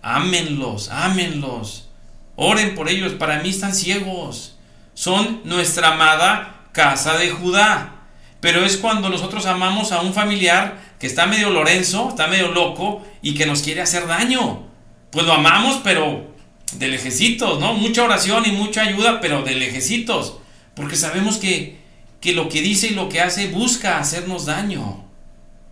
Ámenlos, 0.01 0.89
ámenlos. 0.89 1.89
Oren 2.35 2.75
por 2.75 2.89
ellos, 2.89 3.13
para 3.13 3.41
mí 3.41 3.49
están 3.49 3.75
ciegos. 3.75 4.55
Son 4.93 5.41
nuestra 5.43 5.93
amada 5.93 6.69
casa 6.71 7.17
de 7.17 7.29
Judá. 7.29 7.93
Pero 8.39 8.63
es 8.63 8.77
cuando 8.77 9.09
nosotros 9.09 9.45
amamos 9.45 9.91
a 9.91 10.01
un 10.01 10.13
familiar 10.13 10.79
que 10.99 11.07
está 11.07 11.27
medio 11.27 11.49
Lorenzo, 11.49 12.09
está 12.09 12.27
medio 12.27 12.51
loco 12.51 13.05
y 13.21 13.33
que 13.35 13.45
nos 13.45 13.61
quiere 13.61 13.81
hacer 13.81 14.07
daño. 14.07 14.67
Pues 15.11 15.25
lo 15.25 15.33
amamos, 15.33 15.81
pero 15.83 16.35
de 16.73 16.87
lejecitos, 16.87 17.59
¿no? 17.59 17.73
Mucha 17.73 18.03
oración 18.03 18.45
y 18.45 18.51
mucha 18.51 18.81
ayuda, 18.81 19.21
pero 19.21 19.43
de 19.43 19.55
lejecitos. 19.55 20.37
Porque 20.75 20.95
sabemos 20.95 21.37
que, 21.37 21.79
que 22.19 22.33
lo 22.33 22.49
que 22.49 22.61
dice 22.61 22.87
y 22.87 22.91
lo 22.91 23.09
que 23.09 23.21
hace 23.21 23.47
busca 23.47 23.99
hacernos 23.99 24.45
daño. 24.45 25.05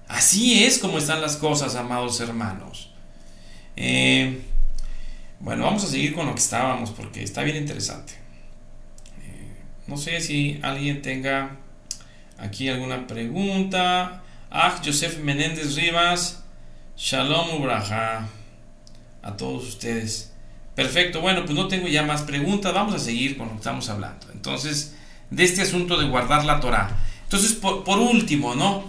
Así 0.08 0.64
es 0.64 0.78
como 0.78 1.00
están 1.00 1.22
las 1.22 1.38
cosas, 1.38 1.76
amados 1.76 2.20
hermanos. 2.20 2.92
Eh, 3.76 4.42
bueno, 5.40 5.64
vamos 5.64 5.84
a 5.84 5.88
seguir 5.88 6.14
con 6.14 6.28
lo 6.28 6.34
que 6.34 6.42
estábamos 6.42 6.92
porque 6.92 7.24
está 7.24 7.44
bien 7.44 7.58
interesante. 7.58 8.14
Eh, 9.24 9.58
no 9.88 9.98
sé 9.98 10.22
si 10.22 10.60
alguien 10.62 11.02
tenga 11.02 11.58
aquí 12.38 12.70
alguna 12.70 13.08
pregunta. 13.08 14.24
Ah, 14.50 14.80
Joseph 14.84 15.20
Menéndez 15.20 15.76
Rivas, 15.76 16.44
Shalom 16.98 17.62
Ubraja 17.62 18.28
a 19.22 19.36
todos 19.36 19.68
ustedes. 19.68 20.32
Perfecto, 20.76 21.22
bueno, 21.22 21.46
pues 21.46 21.56
no 21.56 21.68
tengo 21.68 21.88
ya 21.88 22.04
más 22.04 22.24
preguntas, 22.24 22.74
vamos 22.74 22.94
a 22.96 23.00
seguir 23.00 23.38
con 23.38 23.48
lo 23.48 23.54
que 23.54 23.60
estamos 23.60 23.90
hablando. 23.90 24.28
Entonces, 24.34 24.96
de 25.30 25.44
este 25.44 25.62
asunto 25.62 25.98
de 25.98 26.08
guardar 26.08 26.46
la 26.46 26.60
Torah. 26.60 26.98
Entonces, 27.24 27.54
por, 27.54 28.00
último, 28.00 28.56
¿no? 28.56 28.84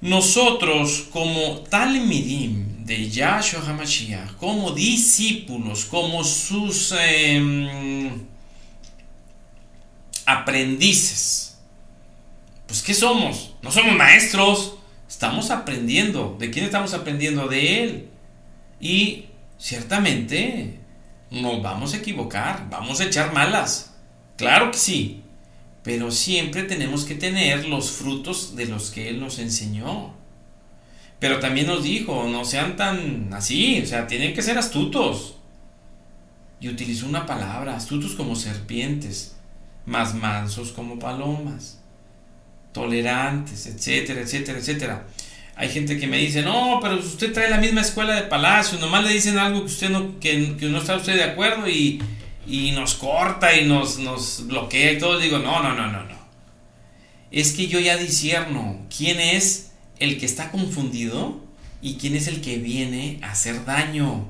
Nosotros 0.00 1.06
como 1.10 1.60
Talmidim 1.68 2.84
de 2.84 3.08
Yahshua 3.08 3.62
HaMashiach, 3.66 4.36
como 4.36 4.72
discípulos, 4.72 5.84
como 5.84 6.24
sus 6.24 6.92
em, 6.98 8.22
aprendices. 10.26 11.49
Pues 12.70 12.84
¿qué 12.84 12.94
somos? 12.94 13.56
No 13.62 13.72
somos 13.72 13.96
maestros, 13.96 14.76
estamos 15.08 15.50
aprendiendo. 15.50 16.36
¿De 16.38 16.52
quién 16.52 16.64
estamos 16.64 16.94
aprendiendo? 16.94 17.48
De 17.48 17.82
Él. 17.82 18.08
Y 18.78 19.24
ciertamente 19.58 20.78
nos 21.32 21.60
vamos 21.64 21.94
a 21.94 21.96
equivocar, 21.96 22.68
vamos 22.70 23.00
a 23.00 23.06
echar 23.06 23.32
malas. 23.32 23.96
Claro 24.36 24.70
que 24.70 24.78
sí. 24.78 25.24
Pero 25.82 26.12
siempre 26.12 26.62
tenemos 26.62 27.04
que 27.04 27.16
tener 27.16 27.66
los 27.66 27.90
frutos 27.90 28.54
de 28.54 28.66
los 28.66 28.92
que 28.92 29.08
Él 29.08 29.18
nos 29.18 29.40
enseñó. 29.40 30.14
Pero 31.18 31.40
también 31.40 31.66
nos 31.66 31.82
dijo, 31.82 32.28
no 32.28 32.44
sean 32.44 32.76
tan 32.76 33.34
así, 33.34 33.80
o 33.82 33.86
sea, 33.86 34.06
tienen 34.06 34.32
que 34.32 34.42
ser 34.42 34.56
astutos. 34.58 35.38
Y 36.60 36.68
utilizó 36.68 37.06
una 37.06 37.26
palabra, 37.26 37.74
astutos 37.74 38.12
como 38.12 38.36
serpientes, 38.36 39.34
más 39.86 40.14
mansos 40.14 40.70
como 40.70 41.00
palomas, 41.00 41.79
tolerantes, 42.72 43.66
etcétera, 43.66 44.20
etcétera, 44.20 44.58
etcétera. 44.58 45.06
Hay 45.56 45.68
gente 45.68 45.98
que 45.98 46.06
me 46.06 46.18
dice, 46.18 46.42
no, 46.42 46.78
pero 46.80 46.96
usted 46.96 47.32
trae 47.32 47.50
la 47.50 47.58
misma 47.58 47.82
escuela 47.82 48.14
de 48.14 48.22
palacio, 48.22 48.78
nomás 48.78 49.04
le 49.04 49.12
dicen 49.12 49.38
algo 49.38 49.60
que 49.60 49.66
usted 49.66 49.90
no, 49.90 50.18
que, 50.18 50.38
no 50.38 50.78
está 50.78 50.96
usted 50.96 51.16
de 51.16 51.24
acuerdo 51.24 51.68
y, 51.68 52.02
y 52.46 52.72
nos 52.72 52.94
corta 52.94 53.54
y 53.54 53.66
nos, 53.66 53.98
nos 53.98 54.46
bloquea 54.46 54.92
y 54.92 54.98
todo. 54.98 55.18
Digo, 55.18 55.38
no, 55.38 55.62
no, 55.62 55.74
no, 55.74 55.86
no, 55.88 56.04
no. 56.04 56.20
Es 57.30 57.52
que 57.52 57.68
yo 57.68 57.78
ya 57.78 57.96
disierno 57.96 58.86
quién 58.96 59.20
es 59.20 59.72
el 59.98 60.18
que 60.18 60.26
está 60.26 60.50
confundido 60.50 61.40
y 61.82 61.94
quién 61.96 62.16
es 62.16 62.26
el 62.26 62.40
que 62.40 62.56
viene 62.56 63.18
a 63.22 63.32
hacer 63.32 63.64
daño. 63.64 64.28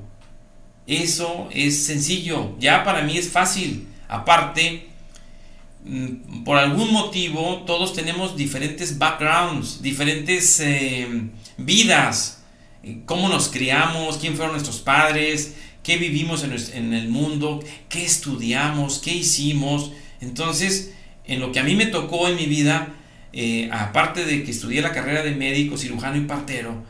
Eso 0.85 1.47
es 1.51 1.85
sencillo, 1.85 2.57
ya 2.59 2.83
para 2.83 3.03
mí 3.03 3.17
es 3.17 3.29
fácil. 3.29 3.87
Aparte, 4.09 4.90
por 6.45 6.57
algún 6.57 6.91
motivo 6.93 7.63
todos 7.65 7.93
tenemos 7.93 8.35
diferentes 8.35 8.97
backgrounds, 8.97 9.81
diferentes 9.81 10.59
eh, 10.59 11.07
vidas, 11.57 12.43
cómo 13.05 13.29
nos 13.29 13.49
criamos, 13.49 14.17
quién 14.17 14.35
fueron 14.35 14.53
nuestros 14.53 14.79
padres, 14.79 15.55
qué 15.83 15.97
vivimos 15.97 16.43
en, 16.43 16.93
el 16.93 17.09
mundo, 17.09 17.63
qué 17.89 18.05
estudiamos, 18.05 18.99
qué 18.99 19.13
hicimos. 19.13 19.91
Entonces, 20.19 20.93
en 21.25 21.39
lo 21.39 21.51
que 21.51 21.59
a 21.59 21.63
mí 21.63 21.75
me 21.75 21.87
tocó 21.87 22.27
en 22.27 22.35
mi 22.35 22.45
vida, 22.45 22.93
eh, 23.33 23.69
aparte 23.71 24.25
de 24.25 24.43
que 24.43 24.51
estudié 24.51 24.81
la 24.81 24.91
carrera 24.91 25.23
de 25.23 25.31
médico, 25.31 25.77
cirujano 25.77 26.17
y 26.17 26.25
partero, 26.25 26.83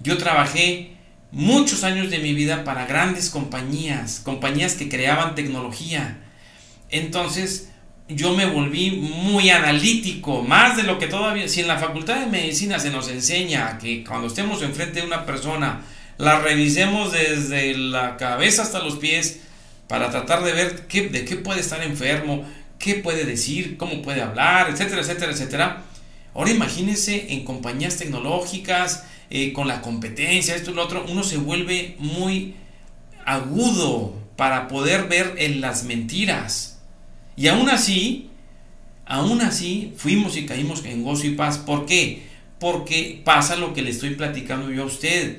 yo 0.00 0.16
trabajé 0.16 0.92
muchos 1.32 1.84
años 1.84 2.08
de 2.10 2.18
mi 2.18 2.32
vida 2.32 2.64
para 2.64 2.86
grandes 2.86 3.28
compañías, 3.28 4.20
compañías 4.20 4.74
que 4.74 4.88
creaban 4.88 5.34
tecnología. 5.34 6.18
Entonces, 6.90 7.68
yo 8.08 8.34
me 8.34 8.46
volví 8.46 8.90
muy 8.90 9.50
analítico, 9.50 10.42
más 10.42 10.76
de 10.76 10.82
lo 10.84 10.98
que 10.98 11.08
todavía, 11.08 11.48
si 11.48 11.60
en 11.60 11.68
la 11.68 11.78
facultad 11.78 12.20
de 12.20 12.26
medicina 12.26 12.78
se 12.78 12.90
nos 12.90 13.08
enseña 13.08 13.78
que 13.78 14.02
cuando 14.04 14.28
estemos 14.28 14.62
enfrente 14.62 15.00
de 15.00 15.06
una 15.06 15.26
persona, 15.26 15.82
la 16.16 16.40
revisemos 16.40 17.12
desde 17.12 17.76
la 17.76 18.16
cabeza 18.16 18.62
hasta 18.62 18.80
los 18.80 18.96
pies 18.96 19.40
para 19.88 20.10
tratar 20.10 20.42
de 20.42 20.52
ver 20.52 20.86
qué, 20.88 21.08
de 21.08 21.24
qué 21.24 21.36
puede 21.36 21.60
estar 21.60 21.82
enfermo, 21.82 22.44
qué 22.78 22.94
puede 22.94 23.24
decir, 23.24 23.76
cómo 23.76 24.02
puede 24.02 24.22
hablar, 24.22 24.70
etcétera, 24.70 25.02
etcétera, 25.02 25.32
etcétera. 25.32 25.82
Ahora 26.34 26.50
imagínense 26.50 27.32
en 27.32 27.44
compañías 27.44 27.96
tecnológicas, 27.96 29.04
eh, 29.30 29.52
con 29.52 29.68
la 29.68 29.82
competencia, 29.82 30.56
esto 30.56 30.70
y 30.70 30.74
lo 30.74 30.84
otro, 30.84 31.04
uno 31.06 31.22
se 31.22 31.36
vuelve 31.36 31.96
muy 31.98 32.54
agudo 33.26 34.14
para 34.36 34.68
poder 34.68 35.08
ver 35.08 35.34
en 35.36 35.60
las 35.60 35.84
mentiras. 35.84 36.77
Y 37.38 37.46
aún 37.46 37.70
así, 37.70 38.30
aún 39.06 39.40
así, 39.42 39.92
fuimos 39.96 40.36
y 40.36 40.44
caímos 40.44 40.84
en 40.84 41.04
gozo 41.04 41.28
y 41.28 41.36
paz. 41.36 41.58
¿Por 41.58 41.86
qué? 41.86 42.24
Porque 42.58 43.22
pasa 43.24 43.54
lo 43.54 43.72
que 43.72 43.82
le 43.82 43.90
estoy 43.90 44.16
platicando 44.16 44.72
yo 44.72 44.82
a 44.82 44.86
usted. 44.86 45.38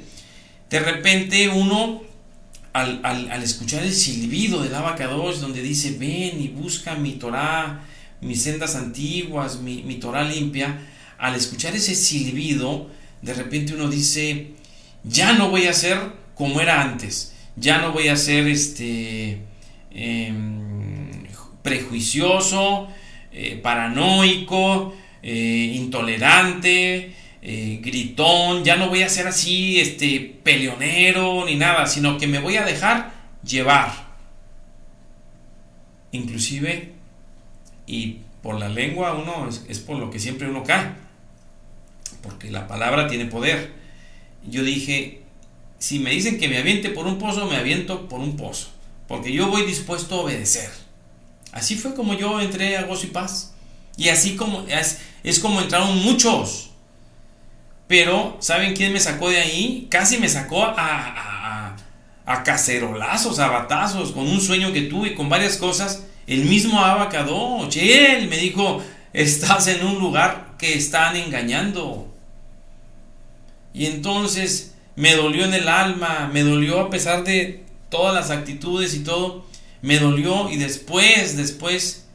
De 0.70 0.80
repente 0.80 1.50
uno, 1.50 2.02
al, 2.72 3.43
escuchar 3.43 3.84
el 3.84 3.91
silbido 3.91 4.64
del 4.64 4.76
abacados, 4.76 5.41
donde 5.41 5.62
dice, 5.62 5.97
ven 6.00 6.41
y 6.41 6.47
busca 6.47 6.95
mi 6.95 7.16
Torah, 7.16 7.84
mis 8.22 8.43
sendas 8.43 8.78
antiguas, 8.78 9.60
mi, 9.60 9.84
mi 9.84 9.95
Torah 9.95 10.24
limpia, 10.24 10.80
al 11.18 11.36
escuchar 11.36 11.76
ese 11.76 11.95
silbido, 11.95 12.89
de 13.22 13.34
repente 13.34 13.74
uno 13.74 13.89
dice, 13.89 14.52
ya 15.04 15.34
no 15.34 15.50
voy 15.50 15.68
a 15.68 15.74
ser 15.74 16.00
como 16.34 16.62
era 16.62 16.82
antes, 16.82 17.34
ya 17.58 17.80
no 17.82 17.91
voy 17.91 18.08
a 18.08 18.16
ser 18.16 18.47
este 18.47 19.49
prejuicioso, 21.70 22.88
eh, 23.32 23.59
paranoico, 23.61 24.95
eh, 25.22 25.74
intolerante, 25.76 27.13
eh, 27.43 27.80
gritón, 27.80 28.63
ya 28.63 28.76
no 28.76 28.89
voy 28.89 29.03
a 29.03 29.09
ser 29.09 29.28
así, 29.28 29.80
este, 29.80 30.39
peleonero 30.43 31.45
ni 31.45 31.55
nada, 31.55 31.86
sino 31.86 32.17
que 32.17 32.26
me 32.26 32.39
voy 32.39 32.57
a 32.57 32.65
dejar 32.65 33.13
llevar. 33.43 34.09
Inclusive 36.11 36.93
y 37.86 38.17
por 38.41 38.59
la 38.59 38.67
lengua 38.67 39.13
uno 39.13 39.47
es, 39.67 39.80
por 39.80 39.99
lo 39.99 40.09
que 40.09 40.20
siempre 40.20 40.49
uno 40.49 40.63
cae, 40.63 40.89
porque 42.24 42.49
la 42.49 42.67
palabra 42.67 43.07
tiene 43.07 43.26
poder. 43.26 43.74
Yo 44.49 44.63
dije, 44.63 45.22
si 45.78 45.99
me 45.99 46.09
dicen 46.09 46.39
que 46.39 46.47
me 46.47 46.57
aviente 46.57 46.89
por 46.89 47.05
un 47.05 47.20
pozo, 47.20 47.45
me 47.45 47.57
aviento 47.57 48.09
por 48.09 48.22
un 48.22 48.38
pozo, 48.38 48.70
porque 49.07 49.32
yo 49.32 49.49
voy 49.49 49.67
dispuesto 49.67 50.15
a 50.15 50.24
obedecer. 50.24 50.89
Así 51.52 51.76
fue 51.76 51.95
como 51.95 52.14
yo 52.14 52.39
entré 52.39 52.78
a 52.78 52.84
gozo 52.84 53.08
y 53.08 53.10
paz. 53.10 53.54
Y 53.97 54.10
así 54.10 54.36
como 54.36 54.66
es, 54.68 55.00
es 55.24 55.39
como 55.39 55.62
entraron 55.62 55.97
muchos. 55.97 56.70
Pero, 57.88 58.38
¿saben 58.39 58.76
quién 58.76 58.93
me 58.93 59.00
sacó 59.00 59.30
de 59.30 59.39
ahí? 59.39 59.88
Casi 59.89 60.18
me 60.18 60.30
sacó 60.30 60.64
a, 60.64 60.76
a, 60.78 61.76
a 62.26 62.43
cacerolazos, 62.43 63.39
a 63.39 63.47
batazos, 63.50 64.12
con 64.12 64.28
un 64.28 64.39
sueño 64.39 64.72
que 64.72 64.84
tuve, 64.84 65.16
con 65.16 65.28
varias 65.28 65.58
cosas 65.58 66.04
el 66.30 66.45
mismo 66.45 66.80
Abacadosh, 66.80 67.76
él 67.80 68.28
me 68.28 68.38
dijo, 68.38 68.84
estás 69.14 69.68
en 69.68 69.84
un 69.84 69.97
lugar 69.97 70.54
que 70.60 70.76
están 70.76 71.16
engañando. 71.16 72.08
Y 73.74 73.88
entonces 73.88 74.76
me 74.95 75.16
dolió 75.16 75.43
en 75.43 75.56
el 75.56 75.68
alma, 75.68 76.30
me 76.32 76.43
dolió 76.43 76.82
a 76.82 76.89
pesar 76.91 77.24
de 77.24 77.66
todas 77.89 78.14
las 78.14 78.30
actitudes 78.30 78.93
y 78.93 79.00
todo, 79.00 79.47
me 79.82 79.99
dolió 79.99 80.49
y 80.49 80.57
después, 80.57 81.38
después 81.38 82.05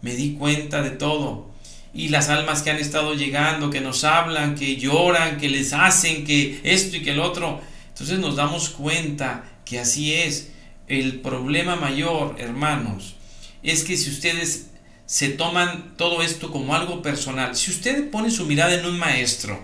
me 0.00 0.14
di 0.14 0.34
cuenta 0.34 0.82
de 0.82 0.90
todo. 0.90 1.50
Y 1.94 2.08
las 2.08 2.28
almas 2.28 2.62
que 2.62 2.70
han 2.70 2.78
estado 2.78 3.14
llegando, 3.14 3.70
que 3.70 3.80
nos 3.80 4.04
hablan, 4.04 4.54
que 4.54 4.76
lloran, 4.76 5.38
que 5.38 5.48
les 5.48 5.72
hacen, 5.72 6.24
que 6.24 6.60
esto 6.64 6.96
y 6.96 7.02
que 7.02 7.10
el 7.10 7.20
otro. 7.20 7.60
Entonces 7.88 8.18
nos 8.18 8.36
damos 8.36 8.70
cuenta 8.70 9.44
que 9.64 9.78
así 9.78 10.14
es. 10.14 10.50
El 10.88 11.20
problema 11.20 11.76
mayor, 11.76 12.36
hermanos, 12.38 13.16
es 13.62 13.84
que 13.84 13.96
si 13.96 14.10
ustedes 14.10 14.68
se 15.06 15.28
toman 15.28 15.94
todo 15.96 16.22
esto 16.22 16.50
como 16.50 16.74
algo 16.74 17.02
personal, 17.02 17.54
si 17.54 17.70
usted 17.70 18.10
pone 18.10 18.30
su 18.30 18.46
mirada 18.46 18.74
en 18.74 18.86
un 18.86 18.98
maestro, 18.98 19.60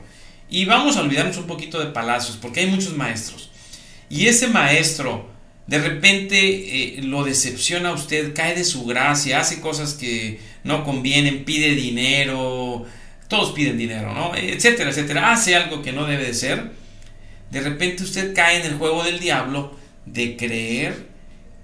y 0.51 0.65
vamos 0.65 0.97
a 0.97 1.01
olvidarnos 1.01 1.37
un 1.39 1.47
poquito 1.47 1.79
de 1.81 1.87
palacios, 1.87 2.37
porque 2.37 2.61
hay 2.61 2.67
muchos 2.67 2.97
maestros, 2.97 3.51
y 4.11 4.27
ese 4.27 4.49
maestro 4.49 5.29
de 5.69 5.79
repente 5.79 6.39
eh, 6.99 7.03
lo 7.03 7.25
decepciona 7.25 7.91
a 7.91 7.93
usted, 7.93 8.35
cae 8.35 8.55
de 8.55 8.65
su 8.65 8.87
gracia, 8.87 9.39
hace 9.39 9.61
cosas 9.61 9.95
que 9.95 10.41
no 10.65 10.83
convienen, 10.83 11.45
pide 11.45 11.75
dinero, 11.75 12.87
todos 13.29 13.53
piden 13.53 13.77
dinero, 13.77 14.15
¿no? 14.15 14.35
Etcétera, 14.35 14.91
etcétera, 14.91 15.31
hace 15.31 15.55
algo 15.55 15.83
que 15.83 15.93
no 15.93 16.07
debe 16.07 16.25
de 16.25 16.35
ser, 16.35 16.73
de 17.51 17.61
repente 17.61 18.03
usted 18.03 18.35
cae 18.35 18.61
en 18.61 18.67
el 18.67 18.79
juego 18.79 19.05
del 19.05 19.21
diablo 19.21 19.77
de 20.07 20.39
creer 20.39 21.07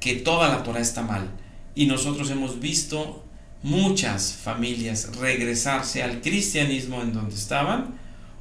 que 0.01 0.17
toda 0.17 0.49
la 0.51 0.63
Torah 0.63 0.81
está 0.81 1.01
mal 1.01 1.31
y 1.75 1.87
nosotros 1.87 2.31
hemos 2.31 2.61
visto 2.61 3.25
muchas 3.63 4.35
familias 4.35 5.17
regresarse 5.19 6.03
al 6.03 6.21
cristianismo 6.21 7.01
en 7.01 7.15
donde 7.15 7.35
estaban 7.35 7.99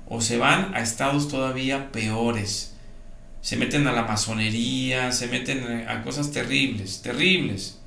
o 0.10 0.20
se 0.20 0.38
van 0.38 0.76
a 0.76 0.82
estados 0.82 1.30
todavía 1.30 1.90
peores. 1.94 2.73
Se 3.44 3.58
meten 3.58 3.86
a 3.88 3.92
la 3.92 4.04
masonería, 4.04 5.12
se 5.12 5.28
meten 5.28 5.86
a 5.88 6.02
cosas 6.02 6.32
terribles, 6.32 7.02
terribles. 7.02 7.78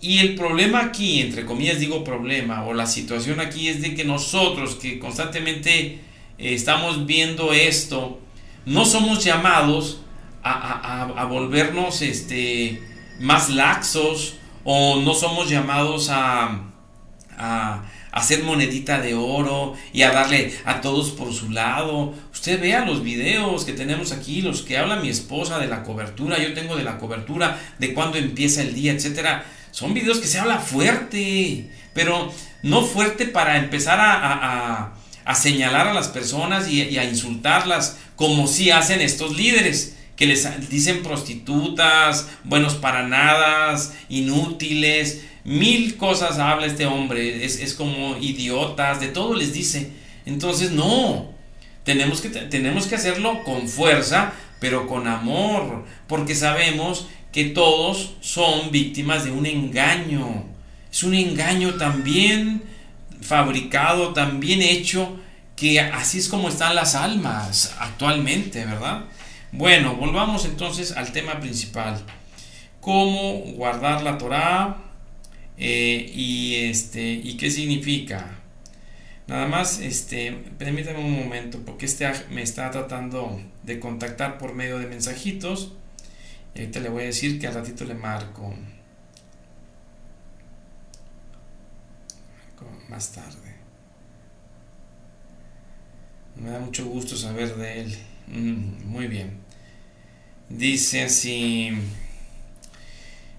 Y 0.00 0.18
el 0.18 0.34
problema 0.34 0.80
aquí, 0.80 1.20
entre 1.20 1.46
comillas 1.46 1.78
digo 1.78 2.02
problema, 2.02 2.64
o 2.64 2.74
la 2.74 2.86
situación 2.86 3.38
aquí 3.38 3.68
es 3.68 3.80
de 3.80 3.94
que 3.94 4.04
nosotros 4.04 4.74
que 4.74 4.98
constantemente 4.98 5.76
eh, 5.76 6.00
estamos 6.38 7.06
viendo 7.06 7.52
esto, 7.52 8.20
no 8.66 8.84
somos 8.84 9.24
llamados 9.24 10.00
a, 10.42 10.52
a, 10.52 11.02
a 11.04 11.24
volvernos 11.24 12.02
este, 12.02 12.82
más 13.20 13.50
laxos 13.50 14.34
o 14.64 15.00
no 15.00 15.14
somos 15.14 15.48
llamados 15.48 16.08
a, 16.10 16.68
a, 17.38 17.82
hacer 18.10 18.42
monedita 18.42 19.00
de 19.00 19.14
oro 19.14 19.74
y 19.92 20.02
a 20.02 20.10
darle 20.10 20.52
a 20.64 20.80
todos 20.80 21.10
por 21.10 21.32
su 21.32 21.50
lado. 21.50 22.14
Usted 22.32 22.60
vea 22.60 22.84
los 22.84 23.02
videos 23.02 23.64
que 23.64 23.72
tenemos 23.72 24.12
aquí, 24.12 24.42
los 24.42 24.62
que 24.62 24.78
habla 24.78 24.96
mi 24.96 25.08
esposa 25.08 25.58
de 25.58 25.68
la 25.68 25.82
cobertura, 25.82 26.38
yo 26.38 26.54
tengo 26.54 26.74
de 26.76 26.84
la 26.84 26.98
cobertura, 26.98 27.58
de 27.78 27.94
cuándo 27.94 28.18
empieza 28.18 28.62
el 28.62 28.74
día, 28.74 28.92
etcétera. 28.92 29.44
Son 29.70 29.94
videos 29.94 30.18
que 30.18 30.26
se 30.26 30.38
habla 30.38 30.58
fuerte, 30.58 31.70
pero 31.94 32.32
no 32.62 32.82
fuerte 32.82 33.26
para 33.26 33.58
empezar 33.58 33.98
a, 34.00 34.94
señalar 35.34 35.88
a 35.88 35.94
las 35.94 36.08
personas 36.08 36.68
y, 36.68 36.82
y, 36.82 36.98
a 36.98 37.04
insultarlas, 37.04 37.98
como 38.16 38.46
si 38.46 38.70
hacen 38.70 39.02
estos 39.02 39.36
líderes, 39.36 39.94
que 40.16 40.26
les 40.26 40.68
dicen 40.68 41.04
prostitutas, 41.04 42.26
buenos 42.42 42.74
para 42.74 43.06
nada, 43.06 43.78
inútiles, 44.08 45.22
mil 45.48 45.96
cosas 45.96 46.38
habla 46.38 46.66
este 46.66 46.84
hombre, 46.84 47.44
es, 47.44 47.74
como 47.74 48.16
idiotas, 48.18 49.00
de 49.00 49.08
todo 49.08 49.34
les 49.34 49.54
dice. 49.54 49.90
Entonces, 50.26 50.72
no, 50.72 51.30
tenemos 51.84 52.20
que, 52.20 52.28
tenemos 52.28 52.86
que 52.86 52.96
hacerlo 52.96 53.42
con 53.44 53.66
fuerza, 53.66 54.32
pero 54.60 54.86
con 54.86 55.08
amor, 55.08 55.86
porque 56.06 56.34
sabemos 56.34 57.08
que 57.32 57.46
todos 57.46 58.14
son 58.20 58.70
víctimas 58.70 59.24
de 59.24 59.30
un 59.30 59.46
engaño. 59.46 60.44
Es 60.92 61.02
un 61.02 61.14
engaño 61.14 61.74
también 61.74 62.62
fabricado, 63.22 64.12
también 64.12 64.60
hecho, 64.60 65.18
que 65.56 65.80
así 65.80 66.18
es 66.18 66.28
como 66.28 66.50
están 66.50 66.74
las 66.74 66.94
almas 66.94 67.74
actualmente, 67.78 68.64
¿verdad? 68.66 69.04
Bueno, 69.50 69.94
volvamos 69.94 70.44
entonces 70.44 70.92
al 70.92 71.10
tema 71.10 71.40
principal. 71.40 71.98
¿Cómo 72.82 73.40
guardar 73.54 74.02
la 74.02 74.18
Torah? 74.18 74.87
Eh, 75.58 76.10
y, 76.14 76.54
este, 76.56 77.02
¿Y 77.02 77.36
qué 77.36 77.50
significa? 77.50 78.38
Nada 79.26 79.46
más, 79.46 79.80
este, 79.80 80.32
permítame 80.58 81.00
un 81.00 81.12
momento, 81.12 81.60
porque 81.66 81.86
este 81.86 82.10
me 82.30 82.42
está 82.42 82.70
tratando 82.70 83.40
de 83.64 83.78
contactar 83.78 84.38
por 84.38 84.54
medio 84.54 84.78
de 84.78 84.86
mensajitos. 84.86 85.74
Y 86.54 86.60
ahorita 86.60 86.80
le 86.80 86.88
voy 86.88 87.02
a 87.04 87.06
decir 87.06 87.38
que 87.40 87.46
al 87.46 87.54
ratito 87.54 87.84
le 87.84 87.94
marco. 87.94 88.54
Más 92.88 93.12
tarde. 93.12 93.54
Me 96.36 96.50
da 96.50 96.58
mucho 96.60 96.86
gusto 96.86 97.16
saber 97.16 97.54
de 97.56 97.82
él. 97.82 97.98
Mm, 98.28 98.86
muy 98.86 99.08
bien. 99.08 99.38
Dice 100.48 101.04
así. 101.04 101.72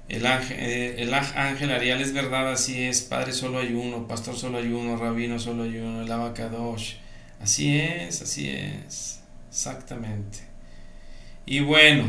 El 0.09 0.25
ángel, 0.25 0.57
eh, 0.59 1.03
el 1.03 1.13
ángel 1.13 1.71
Ariel 1.71 2.01
es 2.01 2.13
verdad, 2.13 2.51
así 2.51 2.81
es. 2.81 3.01
Padre 3.01 3.31
solo 3.31 3.59
hay 3.59 3.73
uno, 3.73 4.07
pastor 4.07 4.35
solo 4.35 4.57
hay 4.57 4.71
uno, 4.71 4.97
rabino 4.97 5.37
solo 5.37 5.63
hay 5.63 5.77
uno, 5.77 6.01
el 6.01 6.11
abacadosh. 6.11 6.95
Así 7.39 7.77
es, 7.77 8.23
así 8.23 8.49
es. 8.49 9.19
Exactamente. 9.49 10.39
Y 11.45 11.59
bueno, 11.59 12.05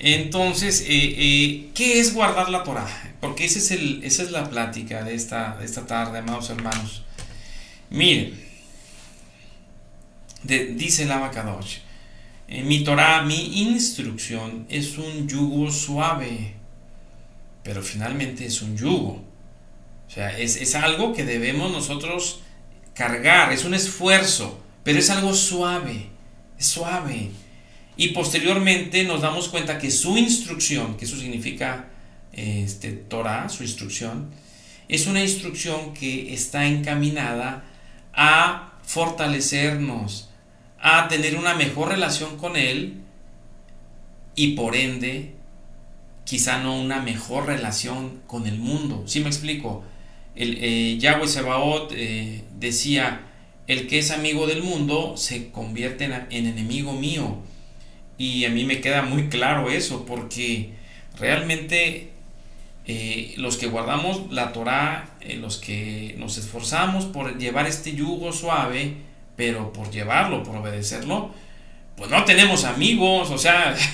entonces, 0.00 0.80
eh, 0.80 0.86
eh, 0.88 1.70
¿qué 1.74 2.00
es 2.00 2.12
guardar 2.12 2.50
la 2.50 2.64
Torah? 2.64 2.88
Porque 3.20 3.44
es 3.44 3.70
el, 3.70 4.02
esa 4.02 4.24
es 4.24 4.32
la 4.32 4.50
plática 4.50 5.04
de 5.04 5.14
esta, 5.14 5.56
de 5.58 5.64
esta 5.64 5.86
tarde, 5.86 6.18
amados 6.18 6.50
hermanos. 6.50 7.04
Miren, 7.88 8.34
dice 10.42 11.04
el 11.04 11.12
abacadosh. 11.12 11.78
mi 12.48 12.82
Torah, 12.82 13.22
mi 13.22 13.62
instrucción 13.62 14.66
es 14.68 14.98
un 14.98 15.28
yugo 15.28 15.70
suave 15.70 16.55
pero 17.66 17.82
finalmente 17.82 18.46
es 18.46 18.62
un 18.62 18.76
yugo. 18.76 19.24
O 20.06 20.10
sea, 20.10 20.38
es, 20.38 20.74
algo 20.76 21.12
que 21.12 21.24
debemos 21.24 21.72
nosotros 21.72 22.42
cargar, 22.94 23.52
es 23.52 23.64
un 23.64 23.74
esfuerzo, 23.74 24.60
pero 24.84 25.00
es 25.00 25.10
algo 25.10 25.34
suave, 25.34 26.06
es 26.56 26.66
suave. 26.66 27.30
Y 27.96 28.10
posteriormente 28.10 29.02
nos 29.02 29.20
damos 29.20 29.48
cuenta 29.48 29.78
que 29.78 29.90
su 29.90 30.16
instrucción, 30.16 30.96
que 30.96 31.06
eso 31.06 31.16
significa 31.16 31.88
este, 32.32 32.92
Torah, 32.92 33.48
su 33.48 33.64
instrucción, 33.64 34.30
es 34.88 35.08
una 35.08 35.20
instrucción 35.20 35.92
que 35.92 36.32
está 36.32 36.68
encaminada 36.68 37.64
a 38.14 38.78
fortalecernos, 38.84 40.30
a 40.78 41.08
tener 41.08 41.36
una 41.36 41.54
mejor 41.54 41.88
relación 41.88 42.38
con 42.38 42.56
Él 42.56 43.00
y 44.36 44.52
por 44.52 44.76
ende 44.76 45.35
quizá 46.26 46.58
no 46.58 46.78
una 46.78 47.00
mejor 47.00 47.46
relación 47.46 48.20
con 48.26 48.46
el 48.46 48.58
mundo. 48.58 49.04
¿Sí 49.06 49.20
me 49.20 49.28
explico? 49.28 49.84
El, 50.34 50.58
eh, 50.60 50.98
Yahweh 50.98 51.28
Sebaot 51.28 51.92
eh, 51.94 52.42
decía, 52.58 53.22
el 53.68 53.86
que 53.86 54.00
es 54.00 54.10
amigo 54.10 54.46
del 54.46 54.62
mundo 54.62 55.16
se 55.16 55.50
convierte 55.50 56.04
en, 56.04 56.12
enemigo 56.30 56.92
mío. 56.92 57.38
Y 58.18 58.44
a 58.44 58.50
mí 58.50 58.64
me 58.64 58.80
queda 58.80 59.02
muy 59.02 59.28
claro 59.28 59.70
eso, 59.70 60.04
porque 60.04 60.72
realmente 61.18 62.10
eh, 62.86 63.34
los 63.36 63.56
que 63.56 63.68
guardamos 63.68 64.32
la 64.32 64.52
Torah, 64.52 65.16
los 65.38 65.58
que 65.58 66.16
nos 66.18 66.38
esforzamos 66.38 67.04
por 67.04 67.38
llevar 67.38 67.66
este 67.66 67.94
yugo 67.94 68.32
suave, 68.32 68.96
pero 69.36 69.72
por 69.72 69.90
llevarlo, 69.90 70.42
por 70.42 70.56
obedecerlo, 70.56 71.30
pues 71.96 72.10
no 72.10 72.24
tenemos 72.24 72.64
amigos, 72.64 73.30
o 73.30 73.38
sea, 73.38 73.76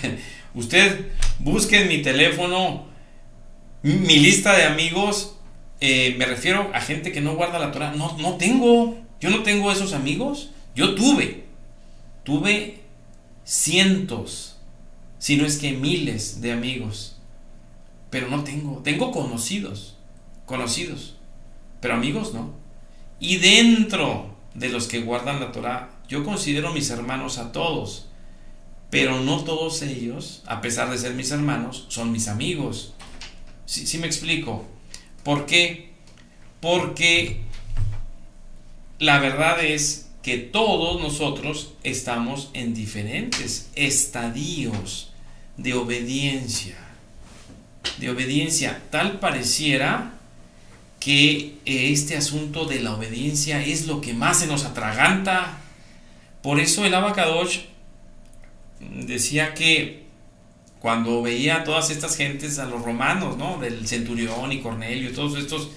Usted 0.54 1.06
busque 1.42 1.82
en 1.82 1.88
mi 1.88 2.02
teléfono 2.02 2.86
mi 3.82 4.16
lista 4.20 4.56
de 4.56 4.64
amigos. 4.64 5.36
Eh, 5.80 6.14
me 6.16 6.26
refiero 6.26 6.70
a 6.72 6.80
gente 6.80 7.12
que 7.12 7.20
no 7.20 7.34
guarda 7.34 7.58
la 7.58 7.72
Torah. 7.72 7.92
No, 7.92 8.16
no 8.18 8.36
tengo. 8.36 8.96
Yo 9.20 9.30
no 9.30 9.42
tengo 9.42 9.70
esos 9.70 9.92
amigos. 9.92 10.50
Yo 10.74 10.94
tuve. 10.94 11.44
Tuve 12.24 12.80
cientos, 13.44 14.56
si 15.18 15.36
no 15.36 15.44
es 15.44 15.58
que 15.58 15.72
miles 15.72 16.40
de 16.40 16.52
amigos. 16.52 17.16
Pero 18.10 18.28
no 18.28 18.44
tengo. 18.44 18.80
Tengo 18.84 19.10
conocidos. 19.10 19.96
Conocidos. 20.46 21.16
Pero 21.80 21.94
amigos 21.94 22.32
no. 22.32 22.52
Y 23.18 23.38
dentro 23.38 24.36
de 24.54 24.68
los 24.68 24.86
que 24.86 25.00
guardan 25.00 25.40
la 25.40 25.50
Torah, 25.50 25.90
yo 26.08 26.24
considero 26.24 26.72
mis 26.72 26.90
hermanos 26.90 27.38
a 27.38 27.50
todos 27.50 28.08
pero 28.92 29.20
no 29.20 29.42
todos 29.42 29.80
ellos, 29.80 30.42
a 30.44 30.60
pesar 30.60 30.90
de 30.90 30.98
ser 30.98 31.14
mis 31.14 31.30
hermanos, 31.30 31.86
son 31.88 32.12
mis 32.12 32.28
amigos. 32.28 32.92
¿Sí, 33.64 33.96
me 33.96 34.06
explico? 34.06 34.66
¿Por 35.22 35.46
qué? 35.46 35.94
Porque 36.60 37.40
la 38.98 39.18
verdad 39.18 39.64
es 39.64 40.10
que 40.22 40.36
todos 40.36 41.00
nosotros 41.00 41.72
estamos 41.84 42.50
en 42.52 42.74
diferentes 42.74 43.70
estadios 43.76 45.10
de 45.56 45.72
obediencia. 45.72 46.76
De 47.96 48.10
obediencia. 48.10 48.82
Tal 48.90 49.20
pareciera 49.20 50.18
que 51.00 51.56
este 51.64 52.18
asunto 52.18 52.66
de 52.66 52.82
la 52.82 52.92
obediencia 52.92 53.64
es 53.64 53.86
lo 53.86 54.02
que 54.02 54.12
más 54.12 54.40
se 54.40 54.46
nos 54.48 54.66
atraganta. 54.66 55.60
Por 56.42 56.60
eso 56.60 56.84
el 56.84 56.92
Abacadosh 56.92 57.71
decía 58.90 59.54
que 59.54 60.02
cuando 60.82 61.22
veía 61.22 61.58
a 61.58 61.64
todas 61.64 61.90
estas 61.90 62.16
gentes, 62.16 62.58
a 62.58 62.64
los 62.64 62.82
romanos, 62.82 63.36
¿no? 63.36 63.58
Del 63.58 63.86
centurión 63.86 64.50
y 64.50 64.58
Cornelio, 64.58 65.10
y 65.10 65.12
todos 65.12 65.38
estos, 65.38 65.70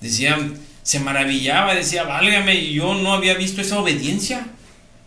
decían, 0.00 0.56
se 0.84 1.00
maravillaba, 1.00 1.74
decía, 1.74 2.04
válgame, 2.04 2.72
yo 2.72 2.94
no 2.94 3.12
había 3.12 3.34
visto 3.34 3.60
esa 3.60 3.80
obediencia, 3.80 4.46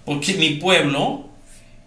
porque 0.04 0.34
mi 0.34 0.52
pueblo, 0.56 1.30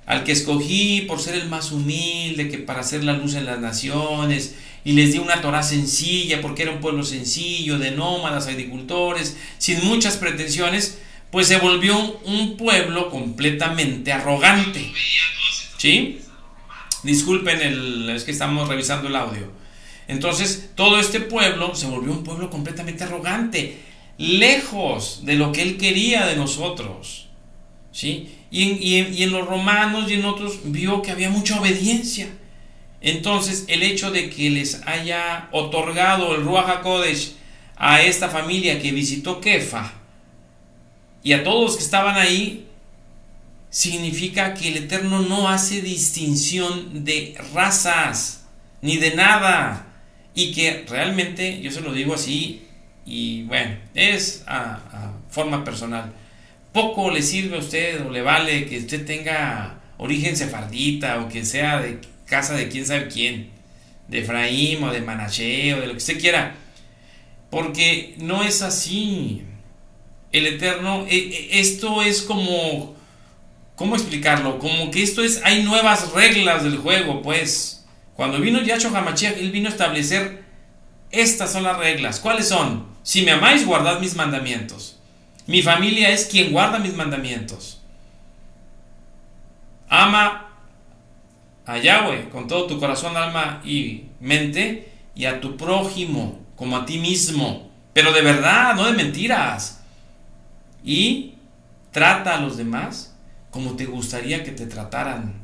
al 0.06 0.24
que 0.24 0.32
escogí 0.32 1.02
por 1.02 1.20
ser 1.20 1.34
el 1.34 1.48
más 1.48 1.70
humilde, 1.70 2.48
que 2.48 2.58
para 2.58 2.80
hacer 2.80 3.04
la 3.04 3.12
luz 3.12 3.34
en 3.34 3.44
las 3.44 3.60
naciones, 3.60 4.54
y 4.84 4.92
les 4.92 5.12
di 5.12 5.18
una 5.18 5.42
Torah 5.42 5.62
sencilla, 5.62 6.40
porque 6.40 6.62
era 6.62 6.72
un 6.72 6.80
pueblo 6.80 7.04
sencillo, 7.04 7.78
de 7.78 7.90
nómadas, 7.90 8.46
agricultores, 8.46 9.36
sin 9.58 9.84
muchas 9.84 10.16
pretensiones, 10.16 10.98
pues 11.30 11.48
se 11.48 11.58
volvió 11.58 11.98
un 12.24 12.56
pueblo 12.56 13.10
completamente 13.10 14.10
arrogante. 14.10 14.90
¿Sí? 15.79 16.20
Disculpen, 17.05 17.62
el, 17.62 18.11
es 18.11 18.24
que 18.24 18.33
estamos 18.33 18.68
revisando 18.68 19.09
el 19.09 19.16
audio. 19.16 19.51
Entonces, 20.09 20.70
todo 20.74 20.99
este 20.99 21.20
pueblo 21.20 21.74
se 21.74 21.87
volvió 21.87 22.12
un 22.12 22.24
pueblo 22.24 22.51
completamente 22.51 23.05
arrogante, 23.05 23.79
lejos 24.18 25.24
de 25.24 25.35
lo 25.35 25.53
que 25.53 25.62
él 25.62 25.79
quería 25.79 26.26
de 26.26 26.37
nosotros. 26.37 27.29
¿Sí? 27.93 28.35
Y 28.51 29.22
en, 29.22 29.33
los 29.33 29.47
romanos 29.47 30.11
y 30.11 30.14
en 30.14 30.24
otros 30.24 30.61
vio 30.64 31.03
que 31.03 31.11
había 31.11 31.31
mucha 31.31 31.61
obediencia. 31.61 32.29
Entonces, 33.01 33.64
el 33.68 33.83
hecho 33.83 34.11
de 34.11 34.31
que 34.31 34.51
les 34.51 34.83
haya 34.87 35.49
otorgado 35.53 36.35
el 36.35 36.43
Ruach 36.43 36.85
a 37.76 38.03
esta 38.03 38.29
familia 38.29 38.81
que 38.81 38.91
visitó 38.91 39.41
Kefa 39.41 39.93
y 41.22 41.33
a 41.33 41.45
todos 41.45 41.62
los 41.62 41.76
que 41.76 41.85
estaban 41.85 42.16
ahí, 42.16 42.67
significa 43.70 44.54
que 44.54 44.68
el 44.68 44.76
Eterno 44.78 45.22
no 45.22 45.48
hace 45.48 45.82
distinción 45.82 47.04
de 47.04 47.36
razas 47.54 48.44
ni 48.80 48.96
de 48.96 49.14
nada. 49.14 49.86
Y 50.34 50.52
que 50.52 50.84
realmente, 50.88 51.60
yo 51.60 51.70
se 51.72 51.80
lo 51.80 51.92
digo 51.92 52.14
así, 52.14 52.68
y 53.04 53.42
bueno, 53.44 53.76
es 53.94 54.44
a, 54.46 55.14
forma 55.30 55.64
personal. 55.64 56.12
Poco 56.72 57.10
le 57.10 57.22
sirve 57.22 57.56
a 57.56 57.60
usted 57.60 58.04
o 58.06 58.10
le 58.10 58.22
vale 58.22 58.66
que 58.66 58.78
usted 58.78 59.04
tenga 59.04 59.80
origen 59.96 60.36
sefardita 60.36 61.20
o 61.20 61.28
que 61.28 61.44
sea 61.44 61.80
de 61.80 61.98
casa 62.26 62.54
de 62.54 62.68
quién 62.68 62.86
sabe 62.86 63.08
quién, 63.08 63.48
de 64.08 64.20
Efraín 64.20 64.82
o 64.84 64.92
de 64.92 65.00
Manaché 65.00 65.74
o 65.74 65.80
de 65.80 65.86
lo 65.86 65.92
que 65.92 65.98
usted 65.98 66.20
quiera, 66.20 66.54
porque 67.50 68.14
no 68.18 68.42
es 68.42 68.62
así. 68.62 69.42
El 70.30 70.46
Eterno, 70.46 71.06
e, 71.08 71.16
e, 71.16 71.60
esto 71.60 72.02
es 72.02 72.20
como, 72.20 72.94
¿cómo 73.79 73.95
explicarlo? 73.95 74.59
Como 74.59 74.91
que 74.91 75.03
esto 75.03 75.22
es, 75.22 75.41
hay 75.45 75.62
nuevas 75.62 76.12
reglas 76.12 76.64
del 76.64 76.76
juego, 76.76 77.22
pues. 77.22 77.87
Cuando 78.14 78.41
vino 78.41 78.61
Yahshua 78.61 78.99
Hamashiach, 78.99 79.39
él 79.39 79.53
vino 79.53 79.68
a 79.68 79.72
establecer 79.72 80.45
estas 81.11 81.53
son 81.53 81.62
las 81.62 81.79
reglas. 81.79 82.20
¿Cuáles 82.20 82.49
son? 82.49 82.87
Si 83.03 83.22
me 83.22 83.31
amáis, 83.31 83.64
guardad 83.64 84.01
mis 84.01 84.16
mandamientos. 84.16 84.99
Mi 85.47 85.62
familia 85.62 86.11
es 86.11 86.26
quien 86.26 86.53
guarda 86.53 86.79
mis 86.79 86.95
mandamientos. 86.95 87.81
Ama 89.89 90.49
a 91.64 91.79
Yahweh 91.79 92.29
con 92.29 92.49
todo 92.49 92.66
tu 92.66 92.79
corazón, 92.79 93.16
alma 93.16 93.62
y 93.64 94.07
mente 94.20 94.93
y 95.14 95.24
a 95.24 95.41
tu 95.41 95.57
prójimo 95.57 96.41
como 96.57 96.76
a 96.76 96.85
ti 96.85 96.99
mismo. 96.99 97.70
Pero 97.95 98.12
de 98.12 98.20
verdad, 98.20 98.74
no 98.74 98.85
de 98.85 98.93
mentiras. 98.93 99.83
Y 100.85 101.35
trata 101.93 102.35
a 102.35 102.41
los 102.41 102.57
demás 102.59 103.07
como 103.59 103.74
te 103.74 103.86
gustaría 103.86 104.44
que 104.44 104.52
te 104.52 104.66
trataran. 104.66 105.34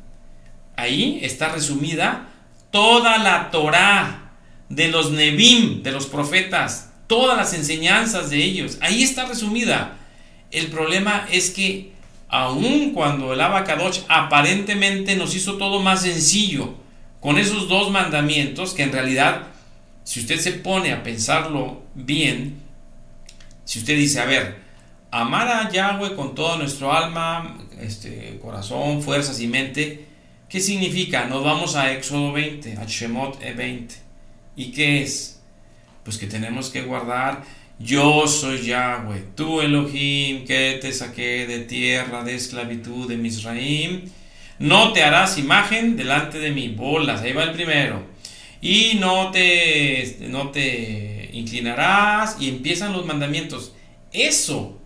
Ahí 0.77 1.19
está 1.23 1.49
resumida 1.49 2.29
toda 2.71 3.19
la 3.19 3.51
Torah 3.51 4.31
de 4.69 4.87
los 4.87 5.11
Nebim, 5.11 5.83
de 5.83 5.91
los 5.91 6.07
profetas, 6.07 6.93
todas 7.09 7.37
las 7.37 7.55
enseñanzas 7.55 8.31
de 8.31 8.37
ellos. 8.37 8.79
Ahí 8.81 9.03
está 9.03 9.25
resumida. 9.25 9.97
El 10.53 10.69
problema 10.69 11.27
es 11.33 11.51
que 11.51 11.91
aun 12.29 12.93
cuando 12.93 13.33
el 13.33 13.41
Abacadosh 13.41 14.03
aparentemente 14.09 15.17
nos 15.17 15.35
hizo 15.35 15.57
todo 15.57 15.81
más 15.81 16.03
sencillo 16.03 16.77
con 17.19 17.37
esos 17.37 17.69
dos 17.69 17.91
mandamientos, 17.91 18.75
que 18.75 18.85
en 18.85 18.93
realidad, 18.93 19.49
si 20.05 20.21
usted 20.21 20.39
se 20.39 20.53
pone 20.53 20.93
a 20.93 21.03
pensarlo 21.03 21.83
bien, 21.97 22.61
si 23.65 23.81
usted 23.81 23.97
dice, 23.97 24.21
a 24.21 24.25
ver, 24.25 24.64
amar 25.15 25.49
a 25.49 25.71
Yahweh 25.71 26.17
con 26.17 26.35
todo 26.35 26.57
nuestro 26.59 26.93
alma, 26.93 27.57
este, 27.81 28.39
corazón, 28.43 29.01
fuerzas 29.01 29.41
y 29.41 29.47
mente, 29.47 30.07
¿qué 30.49 30.61
significa? 30.61 31.27
Nos 31.27 31.45
vamos 31.45 31.77
a 31.77 31.93
Éxodo 31.93 32.33
20, 32.33 32.79
a 32.79 32.85
Shemot 32.85 33.39
20. 33.39 33.95
¿Y 34.57 34.73
qué 34.73 35.03
es? 35.03 35.41
Pues 36.03 36.19
que 36.19 36.27
tenemos 36.27 36.69
que 36.69 36.83
guardar, 36.83 37.45
yo 37.79 38.27
soy 38.27 38.67
Yahweh, 38.67 39.25
tú 39.37 39.61
Elohim, 39.61 40.45
que 40.45 40.79
te 40.83 40.93
saqué 40.93 41.47
de 41.47 41.61
tierra 41.61 42.25
de 42.25 42.35
esclavitud 42.35 43.09
de 43.09 43.17
Misraim. 43.17 44.11
No 44.59 44.93
te 44.93 45.05
harás 45.05 45.39
imagen 45.39 45.97
delante 45.97 46.39
de 46.41 46.51
mí, 46.51 46.69
bolas, 46.69 47.23
ahí 47.23 47.33
va 47.33 47.45
el 47.45 47.53
primero. 47.53 48.03
Y 48.61 48.97
no 48.99 49.31
te, 49.31 50.17
no 50.29 50.51
te 50.51 51.31
inclinarás 51.33 52.37
y 52.41 52.49
empiezan 52.49 52.93
los 52.93 53.07
mandamientos. 53.07 53.75
Eso, 54.13 54.81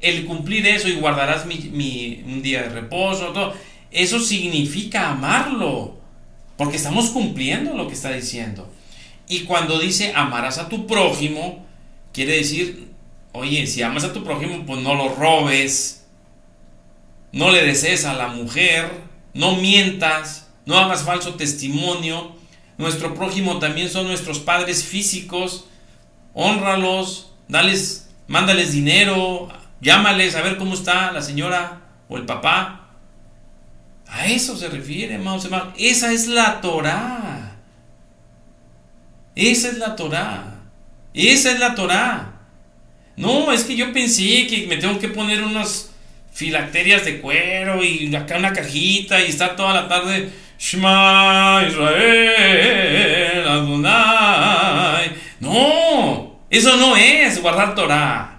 el 0.00 0.26
cumplir 0.26 0.66
eso 0.66 0.88
y 0.88 0.96
guardarás 0.96 1.46
mi, 1.46 2.22
un 2.26 2.42
día 2.42 2.62
de 2.62 2.68
reposo, 2.68 3.26
todo, 3.32 3.54
eso 3.90 4.20
significa 4.20 5.10
amarlo, 5.10 5.96
porque 6.56 6.76
estamos 6.76 7.10
cumpliendo 7.10 7.74
lo 7.74 7.88
que 7.88 7.94
está 7.94 8.12
diciendo. 8.12 8.70
Y 9.28 9.40
cuando 9.40 9.78
dice 9.78 10.12
amarás 10.14 10.58
a 10.58 10.68
tu 10.68 10.86
prójimo, 10.86 11.66
quiere 12.12 12.36
decir, 12.36 12.88
oye, 13.32 13.66
si 13.66 13.82
amas 13.82 14.04
a 14.04 14.12
tu 14.12 14.24
prójimo, 14.24 14.64
pues 14.66 14.80
no 14.80 14.94
lo 14.94 15.14
robes, 15.14 16.06
no 17.32 17.50
le 17.50 17.64
desees 17.64 18.04
a 18.04 18.14
la 18.14 18.28
mujer, 18.28 18.90
no 19.34 19.56
mientas, 19.56 20.48
no 20.64 20.78
hagas 20.78 21.02
falso 21.02 21.34
testimonio. 21.34 22.34
Nuestro 22.78 23.14
prójimo 23.14 23.58
también 23.58 23.90
son 23.90 24.06
nuestros 24.06 24.38
padres 24.38 24.84
físicos, 24.84 25.66
honralos, 26.34 27.32
dales, 27.48 28.08
mándales 28.26 28.72
dinero, 28.72 29.48
llámales 29.80 30.34
a 30.34 30.42
ver 30.42 30.56
cómo 30.56 30.74
está 30.74 31.12
la 31.12 31.22
señora 31.22 31.80
o 32.08 32.16
el 32.16 32.24
papá. 32.24 32.90
A 34.08 34.26
eso 34.26 34.56
se 34.56 34.68
refiere, 34.68 35.14
hermanos, 35.14 35.44
hermanos. 35.44 35.74
Esa 35.78 36.12
es 36.12 36.28
la 36.28 36.60
Torah. 36.60 37.56
Esa 39.34 39.68
es 39.68 39.78
la 39.78 39.96
Torah. 39.96 40.54
Esa 41.12 41.52
es 41.52 41.58
la 41.58 41.74
Torah. 41.74 42.32
No, 43.16 43.50
es 43.52 43.64
que 43.64 43.76
yo 43.76 43.92
pensé 43.92 44.46
que 44.46 44.66
me 44.68 44.76
tengo 44.76 44.98
que 44.98 45.08
poner 45.08 45.42
unas 45.42 45.90
filacterias 46.32 47.04
de 47.04 47.20
cuero 47.20 47.82
y 47.82 48.14
acá 48.14 48.36
una 48.36 48.52
cajita 48.52 49.20
y 49.20 49.30
estar 49.30 49.56
toda 49.56 49.74
la 49.74 49.88
tarde. 49.88 50.30
Shema 50.58 51.64
Israel 51.66 53.48
Adonai. 53.48 55.12
No, 55.40 56.40
eso 56.50 56.76
no 56.76 56.96
es 56.96 57.40
guardar 57.40 57.74
Torah. 57.74 58.35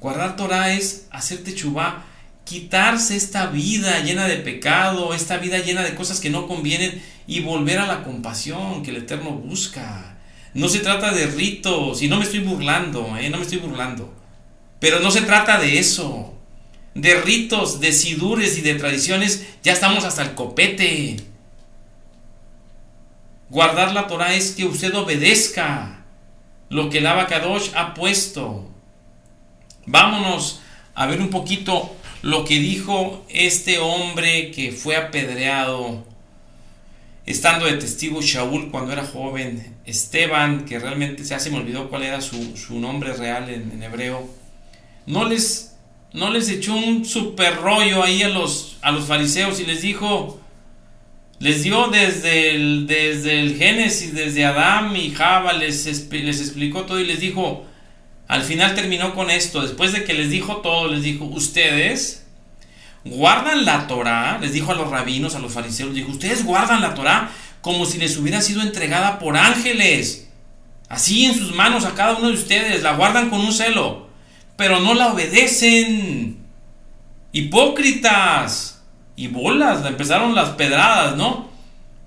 Guardar 0.00 0.34
Torah 0.34 0.72
es 0.72 1.06
hacerte 1.10 1.54
chubá, 1.54 2.06
quitarse 2.44 3.16
esta 3.16 3.46
vida 3.48 4.00
llena 4.00 4.26
de 4.26 4.38
pecado, 4.38 5.12
esta 5.12 5.36
vida 5.36 5.58
llena 5.58 5.82
de 5.82 5.94
cosas 5.94 6.20
que 6.20 6.30
no 6.30 6.48
convienen 6.48 7.02
y 7.26 7.40
volver 7.40 7.78
a 7.78 7.86
la 7.86 8.02
compasión 8.02 8.82
que 8.82 8.90
el 8.90 8.96
Eterno 8.96 9.32
busca. 9.32 10.16
No 10.54 10.68
se 10.68 10.80
trata 10.80 11.12
de 11.12 11.26
ritos, 11.26 12.00
y 12.00 12.08
no 12.08 12.16
me 12.16 12.24
estoy 12.24 12.40
burlando, 12.40 13.14
¿eh? 13.18 13.28
no 13.28 13.36
me 13.36 13.42
estoy 13.42 13.58
burlando. 13.58 14.12
Pero 14.80 15.00
no 15.00 15.10
se 15.10 15.20
trata 15.20 15.60
de 15.60 15.78
eso. 15.78 16.34
De 16.94 17.20
ritos, 17.20 17.78
de 17.78 17.92
sidures 17.92 18.56
y 18.56 18.62
de 18.62 18.74
tradiciones, 18.76 19.46
ya 19.62 19.74
estamos 19.74 20.04
hasta 20.04 20.22
el 20.22 20.34
copete. 20.34 21.18
Guardar 23.50 23.92
la 23.92 24.06
Torah 24.06 24.34
es 24.34 24.52
que 24.52 24.64
usted 24.64 24.94
obedezca 24.94 26.04
lo 26.70 26.88
que 26.88 26.98
el 26.98 27.06
Abacadosh 27.06 27.70
ha 27.74 27.92
puesto. 27.94 28.70
Vámonos 29.86 30.60
a 30.94 31.06
ver 31.06 31.20
un 31.20 31.30
poquito 31.30 31.94
lo 32.22 32.44
que 32.44 32.58
dijo 32.58 33.24
este 33.28 33.78
hombre 33.78 34.50
que 34.50 34.72
fue 34.72 34.96
apedreado 34.96 36.04
estando 37.26 37.66
de 37.66 37.74
testigo 37.74 38.20
Shaul 38.20 38.70
cuando 38.70 38.92
era 38.92 39.04
joven, 39.04 39.76
Esteban, 39.84 40.64
que 40.64 40.78
realmente 40.78 41.24
se 41.24 41.50
me 41.50 41.58
olvidó 41.58 41.88
cuál 41.88 42.02
era 42.02 42.20
su, 42.20 42.78
nombre 42.78 43.12
real 43.12 43.48
en, 43.48 43.82
hebreo, 43.82 44.28
no 45.06 45.28
les, 45.28 45.76
no 46.12 46.30
les 46.30 46.48
echó 46.48 46.74
un 46.74 47.04
super 47.04 47.56
rollo 47.56 48.02
ahí 48.02 48.22
a 48.22 48.28
los, 48.28 48.78
a 48.82 48.90
los 48.90 49.04
fariseos 49.04 49.60
y 49.60 49.66
les 49.66 49.82
dijo, 49.82 50.40
les 51.38 51.62
dio 51.62 51.88
desde 51.88 52.50
el, 52.54 52.86
desde 52.86 53.40
el 53.40 53.56
Génesis, 53.56 54.14
desde 54.14 54.44
Adán 54.44 54.94
y 54.96 55.10
Java, 55.10 55.52
les, 55.52 55.86
les 56.10 56.40
explicó 56.40 56.84
todo 56.84 57.00
y 57.00 57.06
les 57.06 57.20
dijo, 57.20 57.64
al 58.30 58.44
final 58.44 58.76
terminó 58.76 59.12
con 59.12 59.28
esto, 59.28 59.60
después 59.60 59.92
de 59.92 60.04
que 60.04 60.14
les 60.14 60.30
dijo 60.30 60.58
todo, 60.58 60.86
les 60.86 61.02
dijo, 61.02 61.24
ustedes 61.24 62.24
guardan 63.04 63.64
la 63.64 63.88
Torah, 63.88 64.38
les 64.40 64.52
dijo 64.52 64.70
a 64.70 64.76
los 64.76 64.88
rabinos, 64.88 65.34
a 65.34 65.40
los 65.40 65.52
fariseos, 65.52 65.94
dijo, 65.94 66.12
ustedes 66.12 66.44
guardan 66.44 66.80
la 66.80 66.94
Torah 66.94 67.32
como 67.60 67.86
si 67.86 67.98
les 67.98 68.16
hubiera 68.16 68.40
sido 68.40 68.62
entregada 68.62 69.18
por 69.18 69.36
ángeles, 69.36 70.28
así 70.88 71.24
en 71.24 71.34
sus 71.34 71.52
manos 71.52 71.84
a 71.84 71.94
cada 71.96 72.18
uno 72.18 72.28
de 72.28 72.34
ustedes, 72.34 72.84
la 72.84 72.92
guardan 72.92 73.30
con 73.30 73.40
un 73.40 73.52
celo, 73.52 74.06
pero 74.54 74.78
no 74.78 74.94
la 74.94 75.08
obedecen. 75.08 76.38
Hipócritas 77.32 78.84
y 79.16 79.26
bolas, 79.26 79.84
empezaron 79.84 80.36
las 80.36 80.50
pedradas, 80.50 81.16
¿no? 81.16 81.49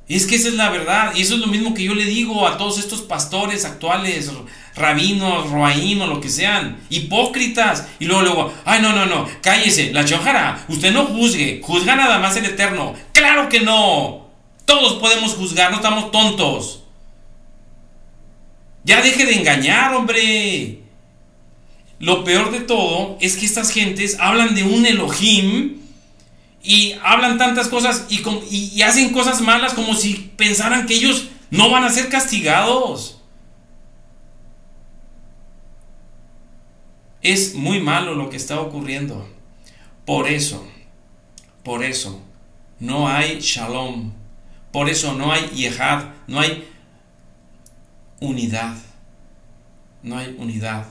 Es 0.10 0.26
que 0.28 0.36
esa 0.36 0.50
es 0.50 0.56
la 0.56 0.70
verdad, 0.70 1.14
y 1.16 1.22
eso 1.22 1.36
es 1.36 1.40
lo 1.40 1.48
mismo 1.48 1.74
que 1.74 1.84
yo 1.84 1.96
le 1.96 2.06
digo 2.06 2.46
a 2.46 2.58
todos 2.58 2.78
estos 2.78 3.02
pastores 3.02 3.64
actuales, 3.64 4.32
rabinos, 4.76 5.50
roaín 5.50 6.00
lo 6.00 6.20
que 6.20 6.30
sean, 6.30 6.78
hipócritas. 6.90 7.88
Y 8.00 8.06
luego, 8.06 8.24
luego, 8.24 8.54
ay, 8.66 8.82
no, 8.82 8.92
no, 8.94 9.06
no, 9.06 9.28
cállese, 9.42 9.94
la 9.94 10.04
chojara, 10.04 10.66
usted 10.68 10.92
no 10.92 11.06
juzgue, 11.06 11.62
juzga 11.64 11.96
nada 11.96 12.20
más 12.20 12.36
el 12.36 12.46
eterno. 12.46 12.94
Claro 13.14 13.48
que 13.48 13.62
no, 13.62 14.28
todos 14.66 15.00
podemos 15.00 15.36
juzgar, 15.36 15.72
no 15.72 15.78
estamos 15.78 16.12
tontos. 16.12 16.84
Ya 18.84 19.02
deje 19.02 19.26
de 19.26 19.36
engañar, 19.36 19.94
hombre. 19.96 20.80
Lo 22.00 22.26
peor 22.26 22.52
de 22.52 22.60
todo 22.60 23.18
es 23.22 23.38
que 23.38 23.46
estas 23.46 23.72
gentes 23.72 24.18
hablan 24.20 24.56
de 24.56 24.64
un 24.64 24.86
Elohim 24.86 25.83
y 26.64 26.96
hablan 27.04 27.38
tantas 27.38 27.68
cosas 27.68 28.06
y, 28.10 28.82
hacen 28.82 29.12
cosas 29.12 29.42
malas 29.42 29.74
como 29.74 29.94
si 29.94 30.32
pensaran 30.38 30.86
que 30.86 30.96
ellos 30.96 31.28
no 31.52 31.70
van 31.70 31.84
a 31.84 31.90
ser 31.90 32.08
castigados. 32.08 33.20
Es 37.22 37.54
muy 37.54 37.80
malo 37.80 38.16
lo 38.16 38.30
que 38.30 38.38
está 38.38 38.62
ocurriendo. 38.62 39.28
Por 40.06 40.28
eso, 40.28 40.66
por 41.64 41.84
eso, 41.84 42.22
no 42.80 43.08
hay 43.10 43.40
shalom. 43.42 44.14
Por 44.72 44.90
eso 44.90 45.14
no 45.14 45.32
hay 45.32 45.48
yehad, 45.50 46.06
no 46.28 46.40
hay 46.40 46.68
unidad. 48.20 48.76
no 50.02 50.18
hay 50.18 50.36
unidad. 50.38 50.86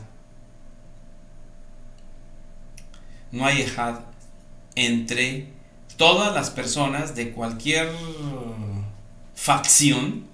No 3.31 3.47
hay 3.47 3.62
ejad 3.62 4.01
entre 4.75 5.49
todas 6.03 6.34
las 6.34 6.50
personas 6.50 7.14
de 7.14 7.30
cualquier 7.30 7.88
facción 9.36 10.24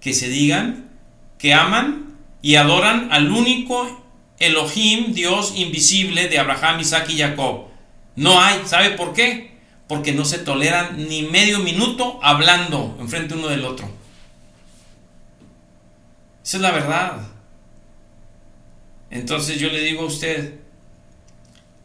que 0.00 0.14
se 0.14 0.28
digan 0.28 0.88
que 1.36 1.52
aman 1.52 2.16
y 2.42 2.54
adoran 2.54 3.08
al 3.10 3.32
único 3.32 4.04
Elohim, 4.38 5.14
Dios 5.14 5.54
invisible 5.56 6.28
de 6.28 6.38
Abraham, 6.38 6.78
Isaac 6.78 7.10
y 7.10 7.18
Jacob. 7.18 7.64
No 8.14 8.40
hay, 8.40 8.64
¿sabe 8.66 8.90
por 8.90 9.14
qué? 9.14 9.58
Porque 9.88 10.12
no 10.12 10.24
se 10.24 10.38
toleran 10.38 11.08
ni 11.08 11.22
medio 11.22 11.58
minuto 11.58 12.20
hablando 12.22 12.96
enfrente 13.00 13.34
uno 13.34 13.48
del 13.48 13.64
otro. 13.64 13.90
Esa 16.44 16.58
es 16.58 16.62
la 16.62 16.70
verdad. 16.70 17.20
Entonces 19.10 19.58
yo 19.58 19.70
le 19.70 19.80
digo 19.80 20.02
a 20.02 20.06
usted, 20.06 20.60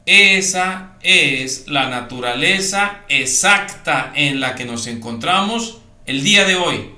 esa 0.05 0.90
es 1.03 1.67
la 1.67 1.89
naturaleza 1.89 3.01
exacta 3.09 4.11
en 4.15 4.39
la 4.39 4.55
que 4.55 4.65
nos 4.65 4.87
encontramos 4.87 5.79
el 6.05 6.23
día 6.23 6.45
de 6.45 6.55
hoy. 6.55 6.91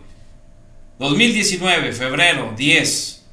2019, 1.00 1.92
febrero 1.94 2.54
10. 2.56 3.24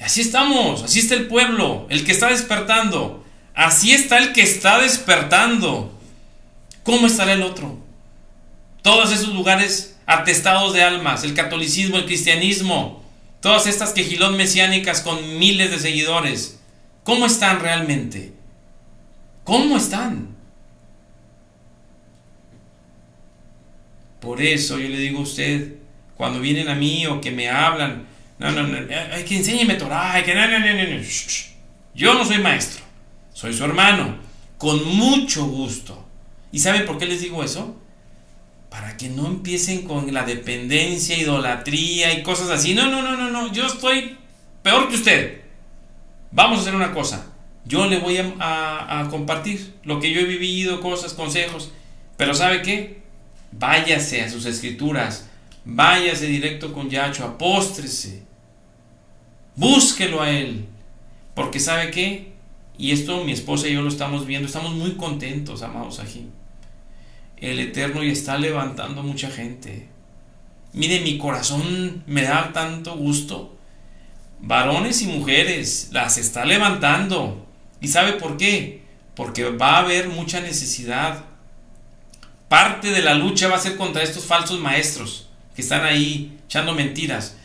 Así 0.00 0.20
estamos, 0.20 0.82
así 0.82 1.00
está 1.00 1.14
el 1.14 1.26
pueblo, 1.26 1.86
el 1.90 2.04
que 2.04 2.12
está 2.12 2.28
despertando. 2.28 3.24
Así 3.54 3.92
está 3.92 4.18
el 4.18 4.32
que 4.32 4.42
está 4.42 4.80
despertando. 4.80 5.92
¿Cómo 6.84 7.06
estará 7.06 7.32
el 7.32 7.42
otro? 7.42 7.78
Todos 8.82 9.12
esos 9.12 9.34
lugares 9.34 9.96
atestados 10.06 10.72
de 10.72 10.82
almas, 10.82 11.24
el 11.24 11.34
catolicismo, 11.34 11.98
el 11.98 12.06
cristianismo, 12.06 13.02
todas 13.40 13.66
estas 13.66 13.92
quejilón 13.92 14.36
mesiánicas 14.36 15.02
con 15.02 15.38
miles 15.38 15.70
de 15.70 15.78
seguidores, 15.78 16.60
¿cómo 17.04 17.26
están 17.26 17.60
realmente? 17.60 18.32
¿Cómo 19.48 19.78
están? 19.78 20.28
Por 24.20 24.42
eso 24.42 24.78
yo 24.78 24.90
le 24.90 24.98
digo 24.98 25.20
a 25.20 25.22
usted, 25.22 25.76
cuando 26.18 26.38
vienen 26.38 26.68
a 26.68 26.74
mí 26.74 27.06
o 27.06 27.18
que 27.18 27.30
me 27.30 27.48
hablan, 27.48 28.04
no, 28.38 28.50
no, 28.50 28.64
no, 28.64 28.76
hay 29.10 29.24
que 29.24 29.38
enséñeme 29.38 29.76
Torah, 29.76 30.12
hay 30.12 30.22
que 30.22 30.34
no, 30.34 30.46
no, 30.46 30.58
no, 30.58 30.74
no, 30.74 31.02
Yo 31.94 32.12
no 32.12 32.26
soy 32.26 32.40
maestro, 32.40 32.84
soy 33.32 33.54
su 33.54 33.64
hermano, 33.64 34.18
con 34.58 34.86
mucho 34.86 35.46
gusto. 35.46 36.06
¿Y 36.52 36.58
sabe 36.58 36.80
por 36.80 36.98
qué 36.98 37.06
les 37.06 37.22
digo 37.22 37.42
eso? 37.42 37.74
Para 38.68 38.98
que 38.98 39.08
no 39.08 39.28
empiecen 39.28 39.80
con 39.80 40.12
la 40.12 40.24
dependencia, 40.24 41.16
idolatría 41.16 42.12
y 42.12 42.22
cosas 42.22 42.50
así. 42.50 42.74
No, 42.74 42.90
no, 42.90 43.00
no, 43.00 43.16
no, 43.16 43.30
no, 43.30 43.50
yo 43.50 43.66
estoy 43.66 44.18
peor 44.62 44.90
que 44.90 44.96
usted. 44.96 45.40
Vamos 46.32 46.58
a 46.58 46.60
hacer 46.60 46.74
una 46.74 46.92
cosa. 46.92 47.27
Yo 47.68 47.86
le 47.86 47.98
voy 47.98 48.16
a, 48.40 49.06
compartir 49.10 49.74
lo 49.84 50.00
que 50.00 50.10
yo 50.10 50.20
he 50.20 50.24
vivido, 50.24 50.80
cosas, 50.80 51.12
consejos. 51.12 51.70
Pero 52.16 52.32
¿sabe 52.32 52.62
qué? 52.62 53.02
Váyase 53.52 54.22
a 54.22 54.30
sus 54.30 54.46
escrituras, 54.46 55.28
váyase 55.66 56.26
directo 56.26 56.72
con 56.72 56.88
Yacho, 56.88 57.24
apóstrese, 57.24 58.22
búsquelo 59.54 60.22
a 60.22 60.30
él, 60.30 60.66
porque 61.34 61.60
sabe 61.60 61.90
qué, 61.90 62.32
y 62.76 62.92
esto 62.92 63.24
mi 63.24 63.32
esposa 63.32 63.68
y 63.68 63.74
yo 63.74 63.82
lo 63.82 63.88
estamos 63.88 64.26
viendo, 64.26 64.46
estamos 64.46 64.72
muy 64.74 64.92
contentos, 64.92 65.62
amados 65.62 66.00
aquí. 66.00 66.26
El 67.36 67.60
Eterno 67.60 68.02
ya 68.02 68.12
está 68.12 68.38
levantando 68.38 69.02
mucha 69.02 69.30
gente. 69.30 69.88
Mire, 70.72 71.00
mi 71.00 71.18
corazón 71.18 72.02
me 72.06 72.22
da 72.22 72.52
tanto 72.52 72.96
gusto. 72.96 73.56
Varones 74.40 75.02
y 75.02 75.06
mujeres, 75.06 75.88
las 75.92 76.18
está 76.18 76.44
levantando. 76.44 77.47
¿Y 77.80 77.88
sabe 77.88 78.14
por 78.14 78.36
qué? 78.36 78.82
Porque 79.14 79.44
va 79.44 79.76
a 79.76 79.78
haber 79.80 80.08
mucha 80.08 80.40
necesidad 80.40 81.24
Parte 82.48 82.90
de 82.90 83.02
la 83.02 83.14
lucha 83.14 83.48
va 83.48 83.56
a 83.56 83.60
ser 83.60 83.76
contra 83.76 84.02
estos 84.02 84.24
falsos 84.24 84.58
maestros 84.58 85.28
que 85.54 85.60
están 85.60 85.84
ahí 85.84 86.38
echando 86.46 86.74
mentiras. 86.74 87.36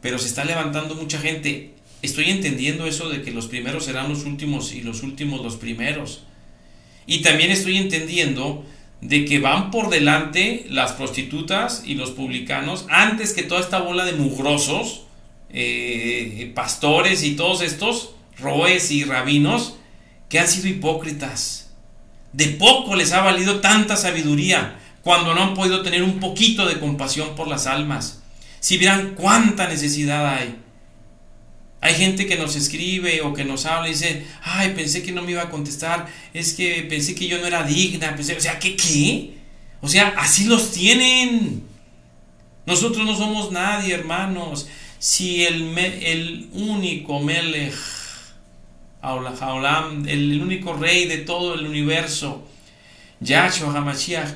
Pero 0.00 0.18
se 0.18 0.28
está 0.28 0.44
levantando 0.44 0.94
mucha 0.94 1.18
gente. 1.18 1.74
Estoy 2.00 2.30
entendiendo 2.30 2.86
eso 2.86 3.08
de 3.08 3.22
que 3.22 3.32
los 3.32 3.46
primeros 3.46 3.84
serán 3.84 4.08
los 4.08 4.24
últimos 4.24 4.72
y 4.72 4.82
los 4.82 5.02
últimos 5.02 5.42
los 5.42 5.56
primeros. 5.56 6.22
Y 7.06 7.22
también 7.22 7.50
estoy 7.50 7.76
entendiendo 7.76 8.64
de 9.00 9.24
que 9.24 9.40
van 9.40 9.72
por 9.72 9.90
delante 9.90 10.64
las 10.68 10.92
prostitutas 10.92 11.82
y 11.84 11.94
los 11.96 12.12
publicanos 12.12 12.86
antes 12.88 13.32
que 13.32 13.42
toda 13.42 13.60
esta 13.60 13.80
bola 13.80 14.04
de 14.04 14.12
mugrosos, 14.12 15.06
eh, 15.50 16.52
pastores 16.54 17.24
y 17.24 17.34
todos 17.34 17.62
estos, 17.62 18.14
roes 18.38 18.92
y 18.92 19.02
rabinos, 19.02 19.76
que 20.32 20.38
han 20.38 20.48
sido 20.48 20.68
hipócritas 20.68 21.68
de 22.32 22.46
poco 22.46 22.96
les 22.96 23.12
ha 23.12 23.20
valido 23.20 23.60
tanta 23.60 23.98
sabiduría 23.98 24.78
cuando 25.02 25.34
no 25.34 25.42
han 25.42 25.52
podido 25.52 25.82
tener 25.82 26.02
un 26.02 26.20
poquito 26.20 26.64
de 26.64 26.80
compasión 26.80 27.34
por 27.34 27.48
las 27.48 27.66
almas. 27.66 28.22
Si 28.58 28.78
vieran 28.78 29.12
cuánta 29.14 29.68
necesidad 29.68 30.26
hay. 30.26 30.56
Hay 31.82 31.94
gente 31.96 32.24
que 32.24 32.38
nos 32.38 32.56
escribe 32.56 33.20
o 33.20 33.34
que 33.34 33.44
nos 33.44 33.66
habla 33.66 33.88
y 33.88 33.92
dice, 33.92 34.24
ay, 34.42 34.72
pensé 34.74 35.02
que 35.02 35.12
no 35.12 35.20
me 35.20 35.32
iba 35.32 35.42
a 35.42 35.50
contestar, 35.50 36.06
es 36.32 36.54
que 36.54 36.86
pensé 36.88 37.14
que 37.14 37.28
yo 37.28 37.36
no 37.38 37.46
era 37.46 37.64
digna, 37.64 38.16
pensé, 38.16 38.34
o 38.34 38.40
sea, 38.40 38.58
¿qué 38.58 38.74
qué? 38.74 39.34
O 39.82 39.88
sea, 39.88 40.14
así 40.16 40.44
los 40.44 40.72
tienen. 40.72 41.62
Nosotros 42.64 43.04
no 43.04 43.14
somos 43.14 43.52
nadie, 43.52 43.92
hermanos. 43.92 44.66
Si 44.98 45.44
el, 45.44 45.76
el 45.76 46.48
único 46.54 47.20
Melech 47.20 47.74
el 49.02 50.40
único 50.40 50.74
rey 50.74 51.06
de 51.06 51.18
todo 51.18 51.54
el 51.54 51.66
universo, 51.66 52.46
Yahshua 53.20 53.76
HaMashiach, 53.76 54.28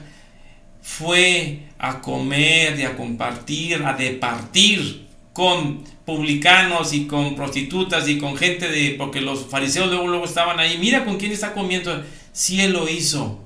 fue 0.83 1.61
a 1.79 2.01
comer 2.01 2.79
y 2.79 2.83
a 2.85 2.97
compartir, 2.97 3.83
a 3.85 3.93
departir 3.93 5.07
con 5.33 5.85
publicanos 6.05 6.93
y 6.93 7.07
con 7.07 7.35
prostitutas 7.35 8.09
y 8.09 8.19
con 8.19 8.37
gente 8.37 8.69
de, 8.69 8.95
porque 8.97 9.21
los 9.21 9.47
fariseos 9.47 9.89
luego, 9.89 10.07
luego 10.07 10.25
estaban 10.25 10.59
ahí, 10.61 10.79
mira 10.79 11.05
con 11.05 11.19
quién 11.19 11.33
está 11.33 11.53
comiendo, 11.53 12.03
si 12.33 12.61
él 12.61 12.73
lo 12.73 12.89
hizo. 12.89 13.41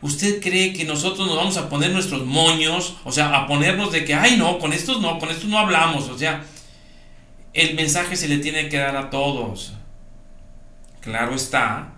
¿Usted 0.00 0.40
cree 0.40 0.72
que 0.72 0.84
nosotros 0.84 1.26
nos 1.26 1.36
vamos 1.36 1.56
a 1.56 1.68
poner 1.68 1.90
nuestros 1.90 2.24
moños? 2.24 2.96
O 3.04 3.10
sea, 3.10 3.34
a 3.34 3.46
ponernos 3.48 3.90
de 3.90 4.04
que, 4.04 4.14
ay 4.14 4.36
no, 4.36 4.58
con 4.58 4.72
estos 4.72 5.00
no, 5.00 5.18
con 5.18 5.30
estos 5.30 5.46
no 5.46 5.58
hablamos. 5.58 6.08
O 6.08 6.16
sea, 6.16 6.44
el 7.52 7.74
mensaje 7.74 8.14
se 8.14 8.28
le 8.28 8.38
tiene 8.38 8.68
que 8.68 8.76
dar 8.76 8.96
a 8.96 9.10
todos. 9.10 9.72
Claro 11.00 11.34
está 11.34 11.94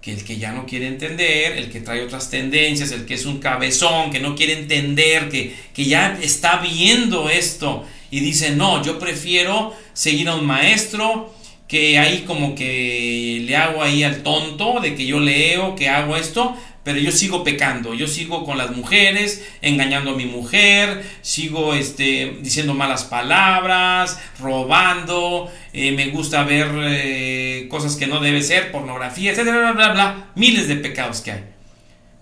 que 0.00 0.12
el 0.12 0.24
que 0.24 0.36
ya 0.36 0.52
no 0.52 0.66
quiere 0.66 0.88
entender, 0.88 1.56
el 1.56 1.70
que 1.70 1.80
trae 1.80 2.02
otras 2.02 2.28
tendencias, 2.28 2.90
el 2.90 3.06
que 3.06 3.14
es 3.14 3.24
un 3.24 3.38
cabezón, 3.38 4.10
que 4.10 4.18
no 4.18 4.34
quiere 4.34 4.54
entender, 4.54 5.28
que, 5.28 5.54
que 5.72 5.84
ya 5.84 6.18
está 6.20 6.56
viendo 6.56 7.30
esto 7.30 7.86
y 8.10 8.18
dice, 8.20 8.50
no, 8.50 8.82
yo 8.82 8.98
prefiero 8.98 9.74
seguir 9.92 10.28
a 10.28 10.34
un 10.34 10.44
maestro 10.44 11.32
que 11.68 11.98
ahí 11.98 12.24
como 12.26 12.54
que 12.54 13.44
le 13.46 13.56
hago 13.56 13.82
ahí 13.82 14.02
al 14.02 14.22
tonto 14.22 14.80
de 14.80 14.94
que 14.94 15.06
yo 15.06 15.20
leo, 15.20 15.76
que 15.76 15.88
hago 15.88 16.16
esto, 16.16 16.54
pero 16.84 16.98
yo 16.98 17.12
sigo 17.12 17.44
pecando, 17.44 17.94
yo 17.94 18.08
sigo 18.08 18.44
con 18.44 18.58
las 18.58 18.74
mujeres, 18.74 19.46
engañando 19.60 20.12
a 20.12 20.16
mi 20.16 20.26
mujer, 20.26 21.04
sigo 21.22 21.74
este, 21.74 22.38
diciendo 22.42 22.74
malas 22.74 23.04
palabras, 23.04 24.18
robando, 24.40 25.50
eh, 25.72 25.92
me 25.92 26.08
gusta 26.08 26.42
ver 26.42 26.68
eh, 26.74 27.66
cosas 27.70 27.94
que 27.94 28.08
no 28.08 28.18
debe 28.20 28.42
ser, 28.42 28.72
pornografía, 28.72 29.30
etcétera, 29.30 29.58
bla, 29.58 29.72
bla, 29.72 29.92
bla, 29.92 30.30
miles 30.34 30.66
de 30.66 30.76
pecados 30.76 31.20
que 31.20 31.32
hay. 31.32 31.44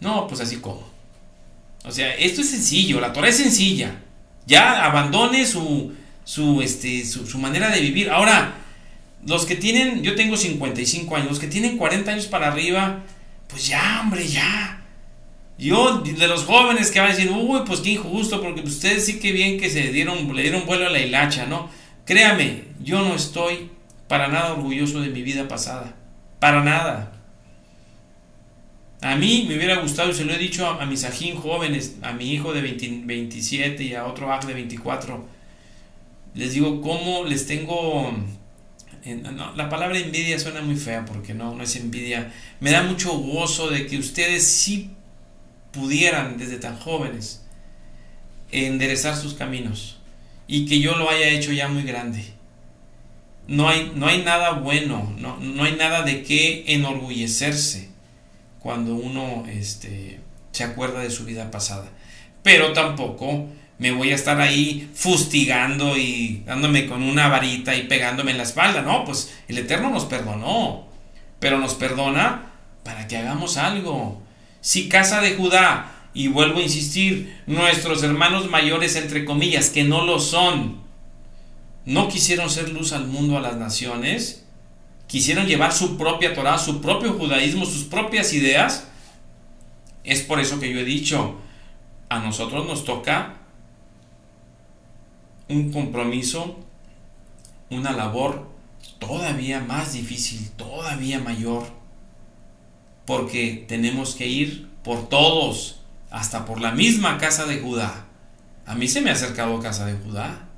No, 0.01 0.27
pues 0.27 0.41
así 0.41 0.57
como. 0.57 0.91
O 1.85 1.91
sea, 1.91 2.15
esto 2.15 2.43
es 2.43 2.51
sencillo, 2.51 3.01
la 3.01 3.15
Torah 3.15 3.29
es 3.29 3.39
sencilla. 3.39 4.03
Ya 4.47 4.85
abandone 4.85 5.47
su, 5.47 5.95
su, 6.25 6.61
este, 6.61 7.07
su, 7.07 7.27
su 7.27 7.39
manera 7.39 7.71
de 7.71 7.81
vivir. 7.81 8.11
Ahora, 8.11 8.55
los 9.27 9.47
que 9.47 9.55
tienen, 9.57 10.03
yo 10.03 10.15
tengo 10.15 10.37
55 10.37 11.17
años, 11.17 11.29
los 11.29 11.39
que 11.39 11.47
tienen 11.47 11.79
40 11.79 12.11
años 12.11 12.27
para 12.27 12.49
arriba, 12.49 13.03
pues 13.51 13.69
ya, 13.69 14.01
hombre, 14.03 14.27
ya. 14.27 14.83
Yo, 15.59 15.99
de 15.99 16.27
los 16.27 16.45
jóvenes 16.45 16.91
que 16.91 17.01
van 17.01 17.11
a 17.11 17.15
decir, 17.15 17.31
uy, 17.31 17.61
pues 17.67 17.81
qué 17.81 17.91
injusto, 17.91 18.41
porque 18.41 18.63
ustedes 18.63 19.05
sí 19.05 19.21
que 19.21 19.33
bien 19.33 19.61
que 19.61 19.69
se 19.69 19.93
dieron, 19.93 20.35
le 20.35 20.43
dieron 20.43 20.65
vuelo 20.65 20.87
a 20.87 20.91
la 20.91 21.01
hilacha, 21.01 21.47
¿no? 21.47 21.69
Créame, 22.07 22.65
yo 22.83 23.03
no 23.03 23.15
estoy 23.15 23.71
para 24.09 24.29
nada 24.29 24.55
orgulloso 24.55 25.01
de 25.01 25.11
mi 25.11 25.23
vida 25.23 25.47
pasada. 25.49 25.95
Para 26.39 26.65
nada. 26.65 27.13
A 29.03 29.17
mí 29.17 29.47
me 29.49 29.57
hubiera 29.57 29.77
gustado, 29.77 30.11
y 30.11 30.15
se 30.15 30.25
lo 30.25 30.33
he 30.33 30.39
dicho 30.39 30.67
a, 30.67 30.85
mis 30.87 31.05
ajín 31.05 31.37
jóvenes, 31.37 31.97
a 32.03 32.13
mi 32.13 32.33
hijo 32.33 32.53
de 32.53 32.63
27 32.63 33.83
y 33.83 33.95
a 33.95 34.07
otro 34.07 34.33
aj 34.33 34.45
de 34.47 34.55
24, 34.55 35.27
les 36.35 36.53
digo 36.55 36.81
cómo 36.81 37.25
les 37.25 37.47
tengo 37.47 38.13
la 39.57 39.69
palabra 39.69 39.99
envidia 39.99 40.39
suena 40.39 40.61
muy 40.61 40.77
fea 40.77 41.05
porque 41.05 41.35
no, 41.35 41.55
no 41.55 41.63
es 41.63 41.77
envidia. 41.77 42.33
Me 42.61 42.71
da 42.71 42.83
mucho 42.83 43.13
gozo 43.13 43.71
de 43.71 43.87
que 43.87 43.99
ustedes 43.99 44.47
sí 44.47 44.91
pudieran 45.73 46.37
desde 46.37 46.57
tan 46.57 46.77
jóvenes 46.79 47.45
enderezar 48.51 49.17
sus 49.17 49.35
caminos 49.35 49.99
y 50.47 50.67
que 50.67 50.81
yo 50.81 50.97
lo 50.97 51.09
haya 51.09 51.29
hecho 51.29 51.53
ya 51.53 51.69
muy 51.69 51.85
grande. 51.85 52.25
no 53.47 53.69
hay, 53.69 53.93
no 53.95 54.07
hay 54.07 54.23
nada 54.23 54.53
bueno, 54.53 55.15
no, 55.19 55.37
no 55.39 55.65
hay 55.65 55.77
nada 55.77 56.03
de 56.03 56.23
qué 56.23 56.65
enorgullecerse 56.69 57.91
cuando 58.61 58.95
uno 58.95 59.45
este, 59.49 60.21
se 60.53 60.65
acuerda 60.65 61.01
de 61.01 61.11
su 61.11 61.25
vida 61.25 61.51
pasada. 61.51 61.89
Pero 62.43 62.73
tampoco 62.73 63.49
me 63.81 63.93
voy 63.93 64.13
a 64.13 64.15
estar 64.15 64.39
ahí 64.43 64.91
fustigando 64.95 65.97
y 65.97 66.43
dándome 66.45 66.87
con 66.87 67.03
una 67.03 67.29
varita 67.29 67.75
y 67.75 67.85
pegándome 67.85 68.33
en 68.33 68.37
la 68.37 68.43
espalda. 68.43 68.83
No, 68.83 69.07
pues 69.07 69.35
el 69.49 69.57
Eterno 69.57 69.89
nos 69.89 70.05
perdonó, 70.05 70.87
pero 71.39 71.59
nos 71.59 71.75
perdona 71.75 72.53
para 72.85 73.09
que 73.09 73.17
hagamos 73.17 73.57
algo. 73.57 74.21
Si 74.61 74.91
casa 74.91 75.23
de 75.23 75.35
Judá, 75.35 75.93
y 76.13 76.29
vuelvo 76.29 76.59
a 76.59 76.63
insistir, 76.63 77.43
nuestros 77.47 78.03
hermanos 78.03 78.51
mayores, 78.51 78.97
entre 78.97 79.25
comillas, 79.25 79.71
que 79.71 79.83
no 79.83 80.05
lo 80.05 80.21
son, 80.21 80.83
no 81.87 82.09
quisieron 82.09 82.51
ser 82.51 82.69
luz 82.69 82.93
al 82.93 83.07
mundo, 83.07 83.39
a 83.39 83.41
las 83.41 83.57
naciones, 83.57 84.45
quisieron 85.07 85.47
llevar 85.47 85.73
su 85.73 85.97
propia 85.97 86.35
Torah, 86.35 86.59
su 86.59 86.83
propio 86.83 87.15
judaísmo, 87.15 87.65
sus 87.65 87.85
propias 87.85 88.35
ideas, 88.35 88.89
es 90.05 90.21
por 90.21 90.39
eso 90.39 90.61
que 90.61 90.71
yo 90.71 90.81
he 90.81 90.85
dicho, 90.85 91.37
a 92.11 92.19
nosotros 92.19 92.67
nos 92.67 92.85
toca 92.85 93.40
un 95.51 95.73
compromiso, 95.73 96.59
una 97.71 97.93
labor 97.93 98.49
todavía 98.99 99.61
más 99.61 99.93
difícil, 99.93 100.51
todavía 100.57 101.19
mayor, 101.19 101.67
porque 103.07 103.65
tenemos 103.67 104.15
que 104.15 104.27
ir 104.27 104.69
por 104.85 105.09
todos, 105.09 105.81
hasta 106.11 106.45
por 106.45 106.61
la 106.61 106.73
misma 106.73 107.19
casa 107.19 107.47
de 107.47 107.59
Judá. 107.59 108.07
A 108.67 108.75
mí 108.75 108.89
se 108.89 109.01
me 109.01 109.11
ha 109.11 109.15
acercado 109.15 109.61
casa 109.61 109.87
de 109.87 109.95
Judá. 109.95 110.49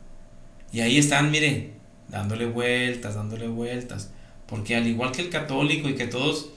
Y 0.73 0.81
ahí 0.81 0.99
están, 0.99 1.31
mire, 1.31 1.75
dándole 2.09 2.47
vueltas, 2.47 3.15
dándole 3.15 3.49
vueltas. 3.49 4.11
Porque 4.47 4.77
al 4.77 4.87
igual 4.87 5.13
que 5.13 5.23
el 5.23 5.31
católico 5.31 5.89
y 5.89 5.95
que 5.95 6.07
todos, 6.07 6.51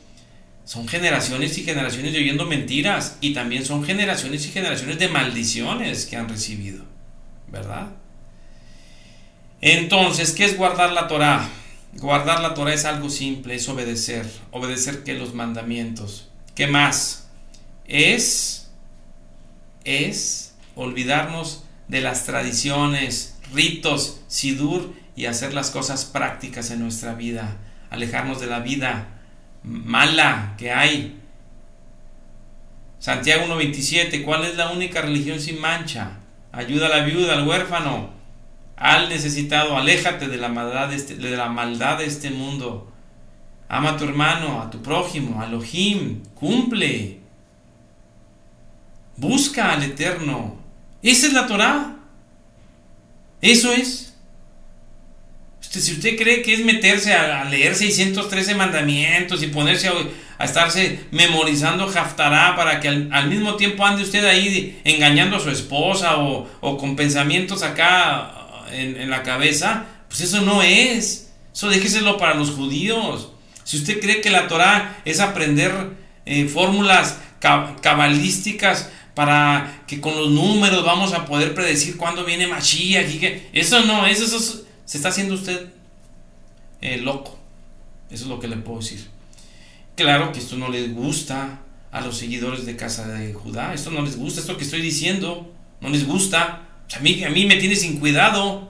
son 0.64 0.88
generaciones 0.88 1.58
y 1.58 1.64
generaciones 1.64 2.14
de 2.14 2.20
oyendo 2.20 2.46
mentiras. 2.46 3.18
Y 3.22 3.34
también 3.34 3.66
son 3.66 3.84
generaciones 3.84 4.46
y 4.46 4.52
generaciones 4.52 4.98
de 4.98 5.10
maldiciones 5.10 6.06
que 6.06 6.16
han 6.16 6.30
recibido. 6.30 6.84
¿Verdad? 7.52 7.90
Entonces, 9.68 10.34
¿qué 10.34 10.46
es 10.46 10.58
guardar 10.58 10.92
la 10.92 11.08
Torah? 11.08 11.50
Guardar 11.94 12.40
la 12.40 12.54
Torah 12.54 12.72
es 12.72 12.86
algo 12.86 13.10
simple, 13.10 13.56
es 13.56 13.68
obedecer. 13.68 14.24
Obedecer 14.52 15.04
que 15.04 15.16
los 15.16 15.34
mandamientos. 15.34 16.30
¿Qué 16.54 16.68
más? 16.68 17.32
Es, 17.88 18.70
es 19.84 20.54
olvidarnos 20.76 21.64
de 21.88 22.02
las 22.02 22.26
tradiciones, 22.26 23.40
ritos, 23.56 24.22
sidur 24.28 24.94
y 25.16 25.26
hacer 25.26 25.56
las 25.56 25.72
cosas 25.72 26.06
prácticas 26.06 26.70
en 26.70 26.82
nuestra 26.82 27.16
vida. 27.16 27.58
Alejarnos 27.90 28.40
de 28.40 28.46
la 28.46 28.60
vida 28.60 29.20
mala 29.64 30.54
que 30.60 30.72
hay. 30.72 31.20
Santiago 33.00 33.48
1.27, 33.48 34.24
¿cuál 34.24 34.46
es 34.46 34.58
la 34.58 34.70
única 34.70 35.02
religión 35.02 35.42
sin 35.42 35.60
mancha? 35.60 36.20
Ayuda 36.52 36.86
a 36.86 36.90
la 36.90 37.04
viuda, 37.04 37.34
al 37.34 37.48
huérfano, 37.48 38.15
al 38.78 39.10
necesitado, 39.10 39.78
aléjate 39.78 40.28
de 40.28 40.38
la 40.38 40.50
maldad 40.50 40.90
de 40.90 40.96
este, 40.96 41.16
maldad 41.16 42.00
de 42.00 42.06
este 42.06 42.30
mundo. 42.30 42.92
Ama 43.68 43.92
a 43.92 43.98
tu 43.98 44.04
hermano, 44.04 44.62
a 44.62 44.70
tu 44.70 44.82
prójimo, 44.82 45.42
a 45.42 45.46
Elohim, 45.46 46.22
cumple. 46.36 47.20
Busca 49.18 49.74
al 49.74 49.84
Eterno. 49.84 50.58
Esa 51.02 51.28
es 51.28 51.34
la 51.34 51.48
Torah. 51.48 51.96
Eso 53.42 53.72
es. 53.72 54.14
si 55.60 55.92
usted 55.94 56.18
cree 56.18 56.42
que 56.42 56.54
es 56.54 56.66
meterse 56.66 57.14
a, 57.14 57.46
leer 57.46 57.76
613 57.76 58.56
mandamientos 58.56 59.42
y 59.42 59.48
ponerse 59.48 59.90
a, 59.90 60.44
estarse 60.44 61.00
memorizando 61.12 61.86
Haftará 61.86 62.56
para 62.56 62.80
que 62.80 62.88
al, 62.88 63.30
mismo 63.30 63.56
tiempo 63.56 63.86
ande 63.86 64.04
usted 64.04 64.26
ahí 64.26 64.80
engañando 64.84 65.38
a 65.38 65.40
su 65.40 65.50
esposa 65.50 66.18
o, 66.18 66.78
con 66.78 66.96
pensamientos 66.96 67.64
acá 67.64 68.45
en, 68.76 69.10
la 69.10 69.24
cabeza, 69.24 69.86
pues 70.08 70.22
eso 70.22 70.42
no 70.42 70.62
es. 70.62 71.32
Eso 71.54 71.70
déjeselo 71.70 72.18
para 72.18 72.36
los 72.36 72.52
judíos. 72.52 73.30
Si 73.64 73.78
usted 73.78 74.00
cree 74.00 74.22
que 74.22 74.30
la 74.30 74.48
Torah 74.48 75.02
es 75.06 75.20
aprender 75.20 75.72
eh, 76.26 76.48
fórmulas 76.48 77.18
cabalísticas 77.40 78.90
para 79.14 79.84
que 79.88 80.02
con 80.02 80.16
los 80.16 80.30
números 80.30 80.84
vamos 80.84 81.14
a 81.14 81.26
poder 81.26 81.54
predecir 81.54 81.96
cuándo 81.96 82.26
viene 82.26 82.48
Mashiach 82.48 83.08
eso 83.54 83.86
no, 83.86 84.06
eso, 84.06 84.40
se 84.86 84.98
está 84.98 85.10
haciendo 85.10 85.36
usted 85.36 85.70
eh, 86.82 86.98
loco. 86.98 87.40
Eso 88.10 88.26
es 88.26 88.30
lo 88.30 88.40
que 88.40 88.48
le 88.48 88.58
puedo 88.58 88.80
decir. 88.80 89.08
Claro 89.96 90.32
que 90.32 90.40
esto 90.40 90.58
no 90.58 90.70
les 90.70 90.94
gusta 90.94 91.62
a 91.92 92.02
los 92.02 92.18
seguidores 92.18 92.66
de 92.66 92.76
Casa 92.76 93.08
de 93.08 93.34
Judá, 93.34 93.74
esto 93.74 93.90
no 93.90 94.02
les 94.02 94.18
gusta, 94.18 94.42
esto 94.42 94.58
que 94.58 94.66
estoy 94.66 94.82
diciendo 94.82 95.52
no 95.80 95.90
les 95.90 96.06
gusta. 96.06 96.62
A, 96.94 97.00
mí, 97.00 97.24
a 97.24 97.30
mí 97.30 97.46
me 97.46 97.58
tiene 97.58 97.76
sin 97.76 98.00
cuidado. 98.00 98.70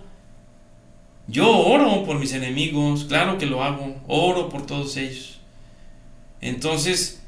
Yo 1.28 1.50
oro 1.50 2.06
por 2.06 2.20
mis 2.20 2.34
enemigos, 2.34 3.06
claro 3.06 3.38
que 3.38 3.48
lo 3.48 3.64
hago, 3.64 4.02
oro 4.08 4.50
por 4.50 4.66
todos 4.66 4.96
ellos. 4.98 5.40
Entonces, 6.40 7.22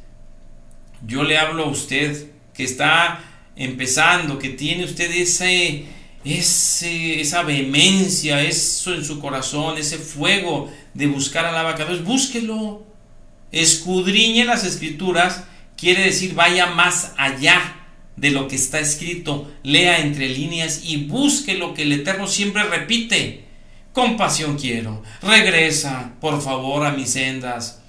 yo 1.05 1.23
le 1.23 1.37
hablo 1.37 1.65
a 1.65 1.69
usted 1.69 2.31
que 2.53 2.63
está 2.63 3.23
empezando, 3.55 4.37
que 4.37 4.49
tiene 4.49 4.85
usted 4.85 5.09
ese, 5.11 5.85
ese, 6.23 7.19
esa 7.19 7.41
vehemencia, 7.41 8.41
eso 8.41 8.93
en 8.93 9.03
su 9.03 9.19
corazón, 9.19 9.77
ese 9.77 9.97
fuego 9.97 10.71
de 10.93 11.07
buscar 11.07 11.45
al 11.45 11.57
abacados, 11.57 12.03
búsquelo. 12.03 12.85
Escudriñe 13.51 14.45
las 14.45 14.63
escrituras, 14.63 15.45
quiere 15.75 16.03
decir 16.03 16.35
vaya 16.35 16.67
más 16.67 17.13
allá 17.17 17.76
de 18.17 18.31
lo 18.31 18.47
que 18.47 18.57
está 18.57 18.79
escrito, 18.79 19.49
lea 19.63 19.99
entre 19.99 20.27
líneas 20.27 20.81
y 20.83 21.05
busque 21.05 21.53
lo 21.55 21.73
que 21.73 21.83
el 21.83 21.93
Eterno 21.93 22.27
siempre 22.27 22.63
repite. 22.63 23.45
Compasión 23.93 24.57
quiero, 24.57 25.01
regresa, 25.21 26.13
por 26.19 26.41
favor, 26.41 26.85
a 26.85 26.91
mis 26.91 27.11
sendas. 27.11 27.81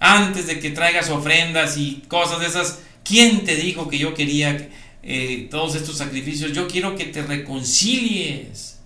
Antes 0.00 0.46
de 0.46 0.58
que 0.58 0.70
traigas 0.70 1.10
ofrendas 1.10 1.76
y 1.76 2.02
cosas 2.08 2.40
de 2.40 2.46
esas, 2.46 2.78
¿Quién 3.08 3.46
te 3.46 3.56
dijo 3.56 3.88
que 3.88 3.96
yo 3.96 4.12
quería 4.12 4.68
eh, 5.02 5.48
todos 5.50 5.74
estos 5.76 5.96
sacrificios? 5.96 6.52
Yo 6.52 6.68
quiero 6.68 6.94
que 6.94 7.06
te 7.06 7.22
reconcilies 7.22 8.80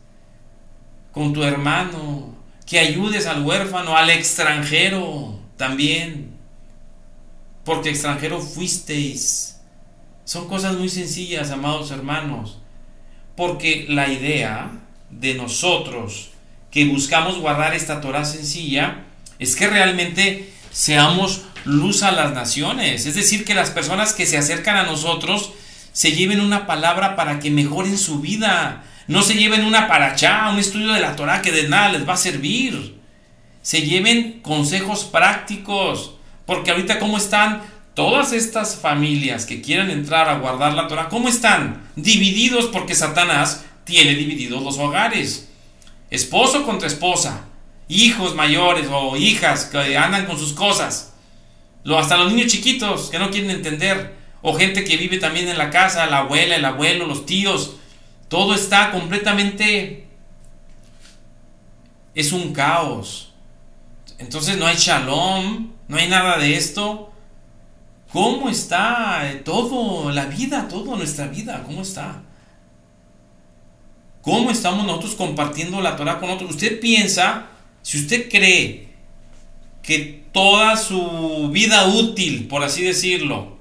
con 1.11 1.33
tu 1.33 1.43
hermano, 1.43 2.37
que 2.65 2.79
ayudes 2.79 3.27
al 3.27 3.45
huérfano, 3.45 3.97
al 3.97 4.11
extranjero 4.11 5.41
también, 5.57 6.31
porque 7.65 7.91
extranjero 7.91 8.41
fuisteis. 8.41 9.52
Son 10.33 10.49
cosas 10.49 10.79
muy 10.79 10.89
sencillas, 10.89 11.51
amados 11.51 11.91
hermanos, 11.91 12.57
porque 13.37 13.85
la 13.91 14.09
idea 14.09 14.71
de 15.11 15.35
nosotros 15.35 16.31
que 16.71 16.87
buscamos 16.87 17.39
guardar 17.39 17.75
esta 17.75 18.01
Torah 18.01 18.25
sencilla 18.25 19.03
es 19.39 19.55
que 19.55 19.67
realmente 19.67 20.51
seamos 20.71 21.43
luz 21.67 22.03
a 22.03 22.13
las 22.13 22.33
naciones. 22.33 23.05
Es 23.05 23.15
decir, 23.15 23.45
que 23.45 23.55
las 23.55 23.69
personas 23.69 24.15
que 24.15 24.25
se 24.25 24.39
acercan 24.39 24.79
a 24.79 24.85
nosotros 24.85 25.53
se 25.93 26.13
lleven 26.13 26.41
una 26.41 26.67
palabra 26.67 27.15
para 27.15 27.39
que 27.39 27.51
mejoren 27.51 27.99
su 27.99 28.21
vida. 28.21 28.85
No 29.09 29.21
se 29.21 29.35
lleven 29.35 29.67
una 29.67 29.87
paracha, 29.87 30.49
un 30.51 30.59
estudio 30.59 30.95
de 30.95 31.01
la 31.01 31.15
Torah 31.15 31.43
que 31.43 31.53
de 31.53 31.69
nada 31.69 31.93
les 31.93 32.09
va 32.09 32.15
a 32.15 32.17
servir. 32.17 32.99
Se 33.61 33.83
lleven 33.83 34.41
consejos 34.41 35.05
prácticos. 35.05 36.15
Porque 36.47 36.71
ahorita, 36.71 36.99
¿cómo 36.99 37.19
están 37.19 37.61
todas 37.95 38.33
estas 38.33 38.77
familias 38.77 39.47
que 39.47 39.61
quieren 39.61 39.91
entrar 39.91 40.29
a 40.29 40.39
guardar 40.39 40.75
la 40.75 40.89
Torah? 40.89 41.09
¿Cómo 41.09 41.29
están? 41.29 41.89
Divididos 41.97 42.67
porque 42.67 42.95
Satanás 42.95 43.65
tiene 43.85 44.15
divididos 44.15 44.63
los 44.63 44.79
hogares. 44.79 45.49
Esposo 46.11 46.65
contra 46.65 46.89
esposa. 46.89 47.47
Hijos 47.89 48.35
mayores 48.35 48.89
o 48.91 49.17
hijas 49.17 49.67
que 49.67 49.97
andan 49.97 50.27
con 50.27 50.39
sus 50.39 50.53
cosas 50.53 51.13
hasta 51.99 52.17
los 52.17 52.33
niños 52.33 52.51
chiquitos 52.51 53.11
que 53.11 53.19
no 53.19 53.31
quieren 53.31 53.51
entender. 53.51 54.15
O 54.41 54.55
gente 54.55 54.85
que 54.85 54.97
vive 54.97 55.19
también 55.19 55.49
en 55.49 55.59
la 55.59 55.71
casa, 55.71 56.07
la 56.07 56.19
abuela, 56.19 56.57
el 56.57 56.65
abuelo, 56.65 57.07
los 57.07 57.27
tíos. 57.27 57.77
Todo 58.29 58.55
está 58.55 58.91
completamente... 58.91 60.09
Es 62.15 62.33
un 62.33 62.53
caos. 62.53 63.33
Entonces 64.19 64.59
no 64.59 64.67
hay 64.67 64.77
shalom, 64.77 65.73
no 65.89 65.97
hay 65.97 66.09
nada 66.09 66.39
de 66.39 66.57
esto. 66.57 67.12
¿Cómo 68.13 68.51
está 68.51 69.41
todo, 69.43 70.13
la 70.13 70.27
vida, 70.27 70.69
todo 70.69 70.97
nuestra 70.97 71.29
vida? 71.29 71.63
¿Cómo 71.65 71.81
está? 71.81 72.23
¿Cómo 74.21 74.51
estamos 74.51 74.85
nosotros 74.85 75.15
compartiendo 75.15 75.81
la 75.81 75.97
Torah 75.97 76.21
con 76.21 76.29
otros? 76.29 76.51
Usted 76.51 76.79
piensa, 76.79 77.47
si 77.81 77.99
usted 77.99 78.29
cree 78.29 78.89
que 79.83 80.25
toda 80.31 80.77
su 80.77 81.49
vida 81.51 81.87
útil, 81.87 82.49
por 82.49 82.63
así 82.63 82.85
decirlo, 82.85 83.57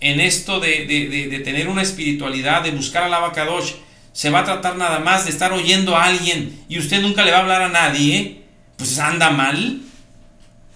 en 0.00 0.20
esto 0.20 0.60
de, 0.60 1.42
tener 1.44 1.68
una 1.68 1.82
espiritualidad, 1.82 2.62
de 2.62 2.70
buscar 2.70 3.02
al 3.02 3.14
Abacadosh, 3.14 3.72
se 4.12 4.30
va 4.30 4.40
a 4.40 4.44
tratar 4.44 4.76
nada 4.76 5.00
más 5.00 5.24
de 5.24 5.32
estar 5.32 5.52
oyendo 5.52 5.96
a 5.96 6.04
alguien 6.04 6.64
y 6.68 6.78
usted 6.78 7.02
nunca 7.02 7.24
le 7.24 7.32
va 7.32 7.38
a 7.38 7.40
hablar 7.40 7.62
a 7.62 7.68
nadie, 7.70 8.42
pues 8.76 9.00
anda 9.00 9.30
mal. 9.30 9.80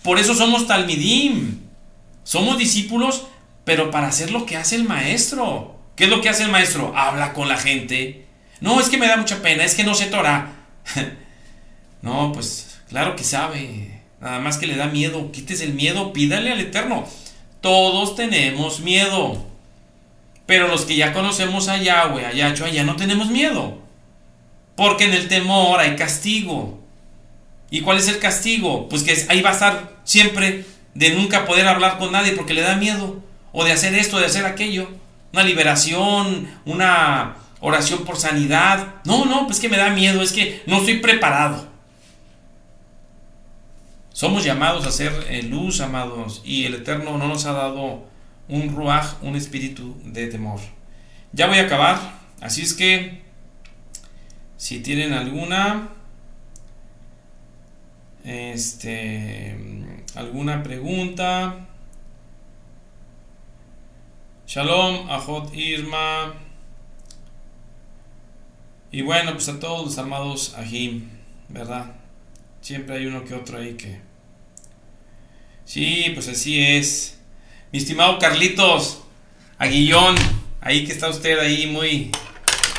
Por 0.03 0.18
eso 0.18 0.34
somos 0.34 0.66
talmidim. 0.66 1.58
Somos 2.29 2.59
discípulos, 2.59 3.26
pero 3.64 3.91
para 3.91 4.09
hacer 4.09 4.33
lo 4.33 4.45
que 4.45 4.59
hace 4.59 4.76
el 4.76 4.85
maestro. 4.85 5.79
¿Qué 5.97 6.05
es 6.05 6.11
lo 6.11 6.20
que 6.20 6.29
hace 6.29 6.43
el 6.43 6.51
maestro? 6.51 6.93
Habla 6.95 7.33
con 7.33 7.49
la 7.49 7.57
gente. 7.57 8.26
No, 8.61 8.83
es 8.83 8.91
que 8.91 8.99
me 8.99 9.09
da 9.09 9.16
mucha 9.16 9.41
pena, 9.41 9.64
es 9.64 9.74
que 9.74 9.83
no 9.83 9.95
sé 9.95 10.09
Torah. 10.09 10.53
no, 12.03 12.31
pues 12.35 12.81
claro 12.91 13.16
que 13.16 13.24
sabe. 13.24 14.03
Nada 14.20 14.41
más 14.41 14.59
que 14.59 14.66
le 14.66 14.76
da 14.76 14.89
miedo. 14.89 15.33
Quites 15.33 15.62
el 15.62 15.72
miedo, 15.72 16.12
pídale 16.12 16.53
al 16.53 16.61
Eterno. 16.61 17.07
Todos 17.62 18.14
tenemos 18.14 18.81
miedo. 18.81 19.47
Pero 20.45 20.68
los 20.68 20.85
que 20.85 20.97
ya 20.97 21.14
conocemos 21.14 21.68
a 21.68 21.79
Yahweh, 21.79 22.26
a 22.26 22.35
Yahshua, 22.35 22.68
ya 22.68 22.85
no 22.85 22.97
tenemos 22.97 23.31
miedo. 23.31 23.79
Porque 24.76 25.05
en 25.05 25.14
el 25.14 25.29
temor 25.29 25.81
hay 25.81 25.97
castigo. 25.97 26.79
¿Y 27.70 27.81
cuál 27.81 27.97
es 27.97 28.09
el 28.09 28.18
castigo? 28.18 28.87
Pues 28.91 29.03
que 29.03 29.16
ahí 29.31 29.41
va 29.41 29.49
a 29.49 29.55
estar 29.55 29.97
siempre 30.05 30.66
de 30.99 31.14
nunca 31.14 31.46
poder 31.46 31.68
hablar 31.68 31.96
con 31.96 32.11
nadie 32.11 32.32
porque 32.32 32.55
le 32.55 32.62
da 32.62 32.74
miedo. 32.74 33.22
O 33.53 33.64
de 33.64 33.70
hacer 33.70 33.94
esto, 33.94 34.18
de 34.18 34.26
hacer 34.26 34.44
aquello. 34.44 34.88
Una 35.32 35.44
liberación, 35.44 36.49
una 36.64 37.36
oración 37.61 38.05
por 38.05 38.16
sanidad. 38.16 38.96
No, 39.05 39.24
no, 39.24 39.46
pues 39.46 39.61
que 39.61 39.68
me 39.68 39.76
da 39.76 39.90
miedo, 39.90 40.20
es 40.22 40.32
que 40.32 40.61
no 40.66 40.78
estoy 40.78 40.99
preparado. 40.99 41.68
Somos 44.12 44.42
llamados 44.42 44.84
a 44.86 44.90
ser 44.90 45.12
eh, 45.30 45.44
luz, 45.44 45.80
amados, 45.80 46.42
y 46.44 46.64
el 46.64 46.74
Eterno 46.74 47.16
no 47.16 47.28
nos 47.28 47.46
ha 47.46 47.53
dado 47.53 48.05
un 48.49 48.74
ruaj, 48.74 49.22
un 49.22 49.36
espíritu 49.36 49.96
de 50.03 50.26
temor. 50.26 50.59
Ya 51.32 51.46
voy 51.46 51.59
a 51.59 51.62
acabar, 51.62 52.18
así 52.40 52.62
es 52.62 52.74
que 52.74 53.22
si 54.57 54.80
tienen 54.80 55.12
alguna 55.12 55.90
este 58.24 59.57
alguna 60.15 60.63
pregunta 60.63 61.69
Shalom, 64.49 65.11
Ajot 65.11 65.55
Irma. 65.55 66.33
Y 68.91 69.03
bueno, 69.03 69.33
pues 69.35 69.47
a 69.51 69.61
todos 69.61 69.85
los 69.85 69.99
amados 69.99 70.55
Ajim, 70.57 71.07
¿verdad? 71.51 71.85
Siempre 72.63 72.97
hay 72.97 73.05
uno 73.05 73.27
que 73.27 73.35
otro 73.35 73.59
ahí 73.59 73.75
que... 73.75 74.01
Sí, 75.67 76.13
pues 76.15 76.29
así 76.29 76.63
es. 76.63 77.21
Mi 77.73 77.79
estimado 77.79 78.19
Carlitos, 78.19 79.03
Aguillón, 79.59 80.17
ahí 80.63 80.87
que 80.87 80.93
está 80.93 81.11
usted 81.11 81.39
ahí 81.39 81.67
muy, 81.67 82.11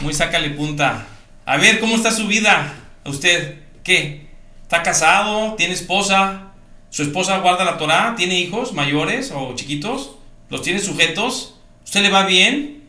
muy 0.02 0.16
sácale 0.16 0.50
punta. 0.50 1.06
A 1.46 1.58
ver, 1.58 1.80
¿cómo 1.80 1.98
está 1.98 2.12
su 2.12 2.26
vida? 2.26 2.74
¿A 3.04 3.10
usted 3.12 3.60
qué? 3.84 4.28
¿Está 4.64 4.82
casado? 4.82 5.54
¿Tiene 5.54 5.76
esposa? 5.76 6.49
¿Su 6.90 7.04
esposa 7.04 7.40
guarda 7.40 7.66
la 7.66 7.78
Torah? 7.78 8.16
¿Tiene 8.18 8.40
hijos 8.40 8.74
mayores 8.74 9.32
o 9.34 9.54
chiquitos? 9.56 10.16
¿Los 10.50 10.62
tiene 10.62 10.80
sujetos? 10.80 11.56
¿Usted 11.86 12.02
le 12.02 12.10
va 12.10 12.26
bien? 12.26 12.84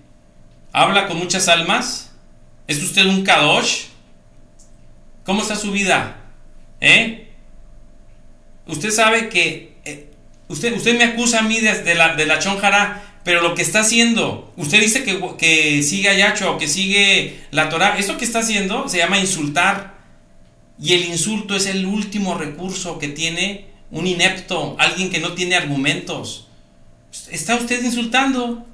¿Habla 0.73 1.07
con 1.07 1.19
muchas 1.19 1.49
almas? 1.49 2.13
¿Es 2.67 2.83
usted 2.83 3.07
un 3.07 3.23
kadosh? 3.25 3.85
¿Cómo 5.25 5.43
está 5.43 5.57
su 5.57 5.71
vida? 5.73 6.17
¿Eh? 6.81 7.29
Usted 8.67 8.91
sabe 8.91 9.29
que 9.29 9.71
Usted, 10.51 10.77
usted 10.77 10.99
me 10.99 11.05
acusa 11.05 11.39
a 11.39 11.43
mí 11.43 11.61
de, 11.61 11.95
la, 11.95 12.17
de 12.17 12.39
chonjara, 12.41 13.21
pero 13.23 13.41
lo 13.41 13.55
que 13.55 13.63
está 13.63 13.81
haciendo, 13.81 14.53
usted 14.57 14.81
dice 14.81 15.05
que, 15.05 15.21
que 15.39 15.81
sigue 15.85 16.09
a 16.09 16.15
Yacho, 16.15 16.59
que 16.59 16.67
sigue 16.67 17.39
la 17.53 17.69
Torah, 17.69 17.97
eso 17.99 18.17
que 18.17 18.25
está 18.25 18.41
haciendo 18.41 18.89
se 18.89 18.99
llama 18.99 19.21
insultar. 19.21 19.95
Y 20.83 20.95
el 20.95 21.05
insulto 21.05 21.55
es 21.55 21.67
el 21.67 21.87
último 21.87 22.37
recurso 22.37 22.99
que 22.99 23.07
tiene 23.07 23.67
un 23.91 24.07
inepto, 24.07 24.77
alguien 24.79 25.11
que 25.11 25.21
no 25.21 25.33
tiene 25.33 25.57
argumentos. 25.57 26.49
Está 27.31 27.57
usted 27.57 27.83
insultando. 27.83 28.67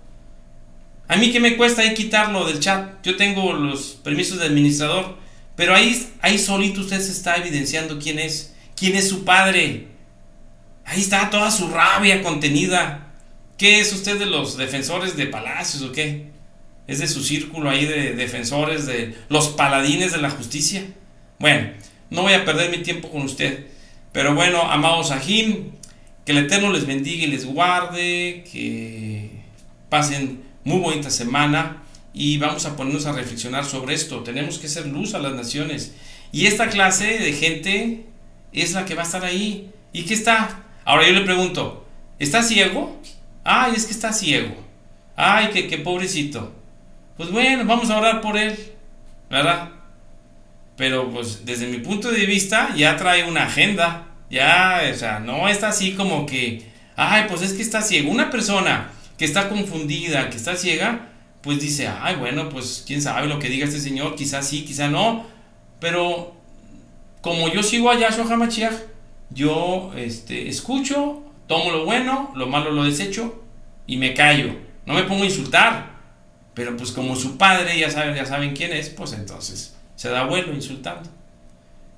A 1.08 1.16
mí 1.16 1.32
que 1.32 1.40
me 1.40 1.56
cuesta 1.56 1.82
ahí 1.82 1.94
quitarlo 1.94 2.46
del 2.46 2.60
chat. 2.60 3.02
Yo 3.02 3.16
tengo 3.16 3.52
los 3.52 3.98
permisos 4.02 4.38
de 4.38 4.46
administrador. 4.46 5.16
Pero 5.54 5.74
ahí, 5.74 6.06
ahí 6.20 6.38
solito 6.38 6.82
usted 6.82 7.00
se 7.00 7.12
está 7.12 7.36
evidenciando 7.36 7.98
quién 7.98 8.18
es. 8.18 8.54
Quién 8.74 8.94
es 8.94 9.08
su 9.08 9.24
padre. 9.24 9.88
Ahí 10.84 11.00
está 11.00 11.30
toda 11.30 11.50
su 11.50 11.68
rabia 11.68 12.22
contenida. 12.22 13.06
¿Qué 13.56 13.80
es 13.80 13.92
usted 13.92 14.18
de 14.18 14.26
los 14.26 14.58
defensores 14.58 15.16
de 15.16 15.26
palacios 15.26 15.82
o 15.82 15.92
qué? 15.92 16.26
¿Es 16.86 16.98
de 16.98 17.08
su 17.08 17.24
círculo 17.24 17.70
ahí 17.70 17.86
de 17.86 18.14
defensores 18.14 18.86
de 18.86 19.16
los 19.28 19.48
paladines 19.48 20.12
de 20.12 20.18
la 20.18 20.30
justicia? 20.30 20.84
Bueno, 21.38 21.70
no 22.10 22.22
voy 22.22 22.34
a 22.34 22.44
perder 22.44 22.70
mi 22.70 22.82
tiempo 22.82 23.10
con 23.10 23.22
usted. 23.22 23.66
Pero 24.16 24.34
bueno, 24.34 24.62
amados 24.62 25.10
Ajim, 25.10 25.72
que 26.24 26.32
el 26.32 26.38
Eterno 26.38 26.72
les 26.72 26.86
bendiga 26.86 27.24
y 27.24 27.26
les 27.26 27.44
guarde, 27.44 28.44
que 28.50 29.28
pasen 29.90 30.42
muy 30.64 30.78
bonita 30.78 31.10
semana 31.10 31.82
y 32.14 32.38
vamos 32.38 32.64
a 32.64 32.76
ponernos 32.76 33.04
a 33.04 33.12
reflexionar 33.12 33.66
sobre 33.66 33.94
esto. 33.94 34.22
Tenemos 34.22 34.58
que 34.58 34.68
ser 34.68 34.86
luz 34.86 35.12
a 35.12 35.18
las 35.18 35.34
naciones. 35.34 35.94
Y 36.32 36.46
esta 36.46 36.70
clase 36.70 37.18
de 37.18 37.34
gente 37.34 38.06
es 38.54 38.72
la 38.72 38.86
que 38.86 38.94
va 38.94 39.02
a 39.02 39.04
estar 39.04 39.22
ahí. 39.22 39.70
¿Y 39.92 40.04
qué 40.04 40.14
está? 40.14 40.64
Ahora 40.86 41.06
yo 41.06 41.12
le 41.12 41.20
pregunto, 41.20 41.86
¿está 42.18 42.42
ciego? 42.42 42.98
Ay, 43.44 43.74
es 43.76 43.84
que 43.84 43.92
está 43.92 44.14
ciego. 44.14 44.56
Ay, 45.14 45.48
que 45.48 45.76
pobrecito. 45.76 46.54
Pues 47.18 47.30
bueno, 47.30 47.66
vamos 47.66 47.90
a 47.90 47.98
orar 47.98 48.22
por 48.22 48.38
él, 48.38 48.56
¿verdad? 49.28 49.72
Pero 50.78 51.10
pues 51.10 51.44
desde 51.44 51.66
mi 51.66 51.80
punto 51.80 52.10
de 52.10 52.24
vista 52.24 52.74
ya 52.74 52.96
trae 52.96 53.28
una 53.28 53.44
agenda. 53.44 54.05
Ya, 54.30 54.82
o 54.92 54.96
sea, 54.96 55.20
no 55.20 55.48
está 55.48 55.68
así 55.68 55.92
como 55.92 56.26
que, 56.26 56.66
ay, 56.96 57.24
pues 57.28 57.42
es 57.42 57.52
que 57.52 57.62
está 57.62 57.82
ciego. 57.82 58.10
Una 58.10 58.30
persona 58.30 58.90
que 59.18 59.24
está 59.24 59.48
confundida, 59.48 60.30
que 60.30 60.36
está 60.36 60.56
ciega, 60.56 61.08
pues 61.42 61.60
dice, 61.60 61.88
ay, 61.88 62.16
bueno, 62.16 62.48
pues 62.48 62.84
quién 62.86 63.00
sabe 63.00 63.28
lo 63.28 63.38
que 63.38 63.48
diga 63.48 63.66
este 63.66 63.80
señor, 63.80 64.16
quizás 64.16 64.48
sí, 64.48 64.64
quizás 64.64 64.90
no. 64.90 65.26
Pero 65.80 66.34
como 67.20 67.48
yo 67.48 67.62
sigo 67.62 67.90
a 67.90 67.98
Yahshua 67.98 68.26
HaMashiach, 68.28 68.74
yo 69.30 69.92
este, 69.96 70.48
escucho, 70.48 71.22
tomo 71.46 71.70
lo 71.70 71.84
bueno, 71.84 72.32
lo 72.34 72.46
malo 72.46 72.70
lo 72.70 72.84
desecho 72.84 73.42
y 73.86 73.96
me 73.96 74.14
callo. 74.14 74.54
No 74.86 74.94
me 74.94 75.04
pongo 75.04 75.22
a 75.22 75.26
insultar. 75.26 75.96
Pero 76.54 76.76
pues 76.76 76.90
como 76.90 77.16
su 77.16 77.36
padre 77.36 77.78
ya 77.78 77.90
saben, 77.90 78.14
ya 78.14 78.24
saben 78.24 78.54
quién 78.56 78.72
es, 78.72 78.88
pues 78.88 79.12
entonces 79.12 79.76
se 79.94 80.08
da 80.08 80.24
vuelo 80.24 80.54
insultando. 80.54 81.10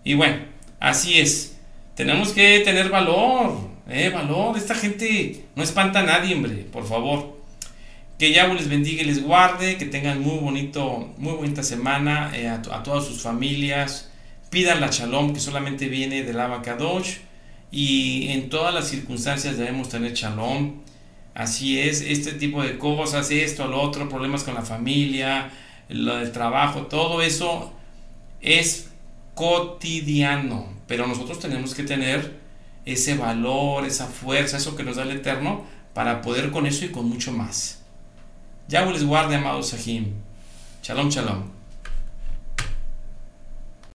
Y 0.02 0.14
bueno, 0.14 0.38
así 0.80 1.20
es. 1.20 1.57
Tenemos 1.98 2.28
que 2.28 2.60
tener 2.60 2.90
valor, 2.90 3.58
eh, 3.88 4.08
valor. 4.10 4.56
Esta 4.56 4.76
gente 4.76 5.46
no 5.56 5.64
espanta 5.64 5.98
a 5.98 6.02
nadie, 6.04 6.36
hombre, 6.36 6.54
por 6.72 6.86
favor. 6.86 7.36
Que 8.20 8.30
Yahweh 8.30 8.54
les 8.54 8.68
bendiga 8.68 9.02
y 9.02 9.04
les 9.04 9.20
guarde, 9.20 9.76
que 9.78 9.84
tengan 9.84 10.20
muy 10.22 10.38
bonito, 10.38 11.12
muy 11.18 11.32
bonita 11.32 11.64
semana 11.64 12.30
eh, 12.36 12.46
a, 12.46 12.62
todas 12.84 13.04
sus 13.04 13.20
familias. 13.20 14.12
Pidan 14.48 14.80
la 14.80 14.90
shalom 14.92 15.32
que 15.34 15.40
solamente 15.40 15.88
viene 15.88 16.22
del 16.22 16.38
Abacadosh 16.38 17.16
y 17.72 18.28
en 18.28 18.48
todas 18.48 18.72
las 18.72 18.86
circunstancias 18.86 19.58
debemos 19.58 19.88
tener 19.88 20.12
shalom. 20.12 20.74
Así 21.34 21.80
es, 21.80 22.00
este 22.00 22.30
tipo 22.30 22.62
de 22.62 22.78
cosas, 22.78 23.28
esto, 23.32 23.66
lo 23.66 23.82
otro, 23.82 24.08
problemas 24.08 24.44
con 24.44 24.54
la 24.54 24.62
familia, 24.62 25.50
lo 25.88 26.14
del 26.14 26.30
trabajo, 26.30 26.82
todo 26.82 27.22
eso 27.22 27.72
es 28.40 28.88
cotidiano, 29.34 30.77
pero 30.88 31.06
nosotros 31.06 31.38
tenemos 31.38 31.74
que 31.74 31.84
tener 31.84 32.40
ese 32.84 33.16
valor, 33.16 33.84
esa 33.84 34.06
fuerza, 34.06 34.56
eso 34.56 34.74
que 34.74 34.82
nos 34.82 34.96
da 34.96 35.04
el 35.04 35.12
Eterno, 35.12 35.64
para 35.94 36.22
poder 36.22 36.50
con 36.50 36.66
eso 36.66 36.84
y 36.84 36.88
con 36.88 37.08
mucho 37.08 37.30
más. 37.30 37.82
Ya 38.66 38.84
les 38.86 39.04
guarde, 39.04 39.36
amados 39.36 39.68
Sahim. 39.68 40.14
Shalom, 40.82 41.10
shalom. 41.10 41.57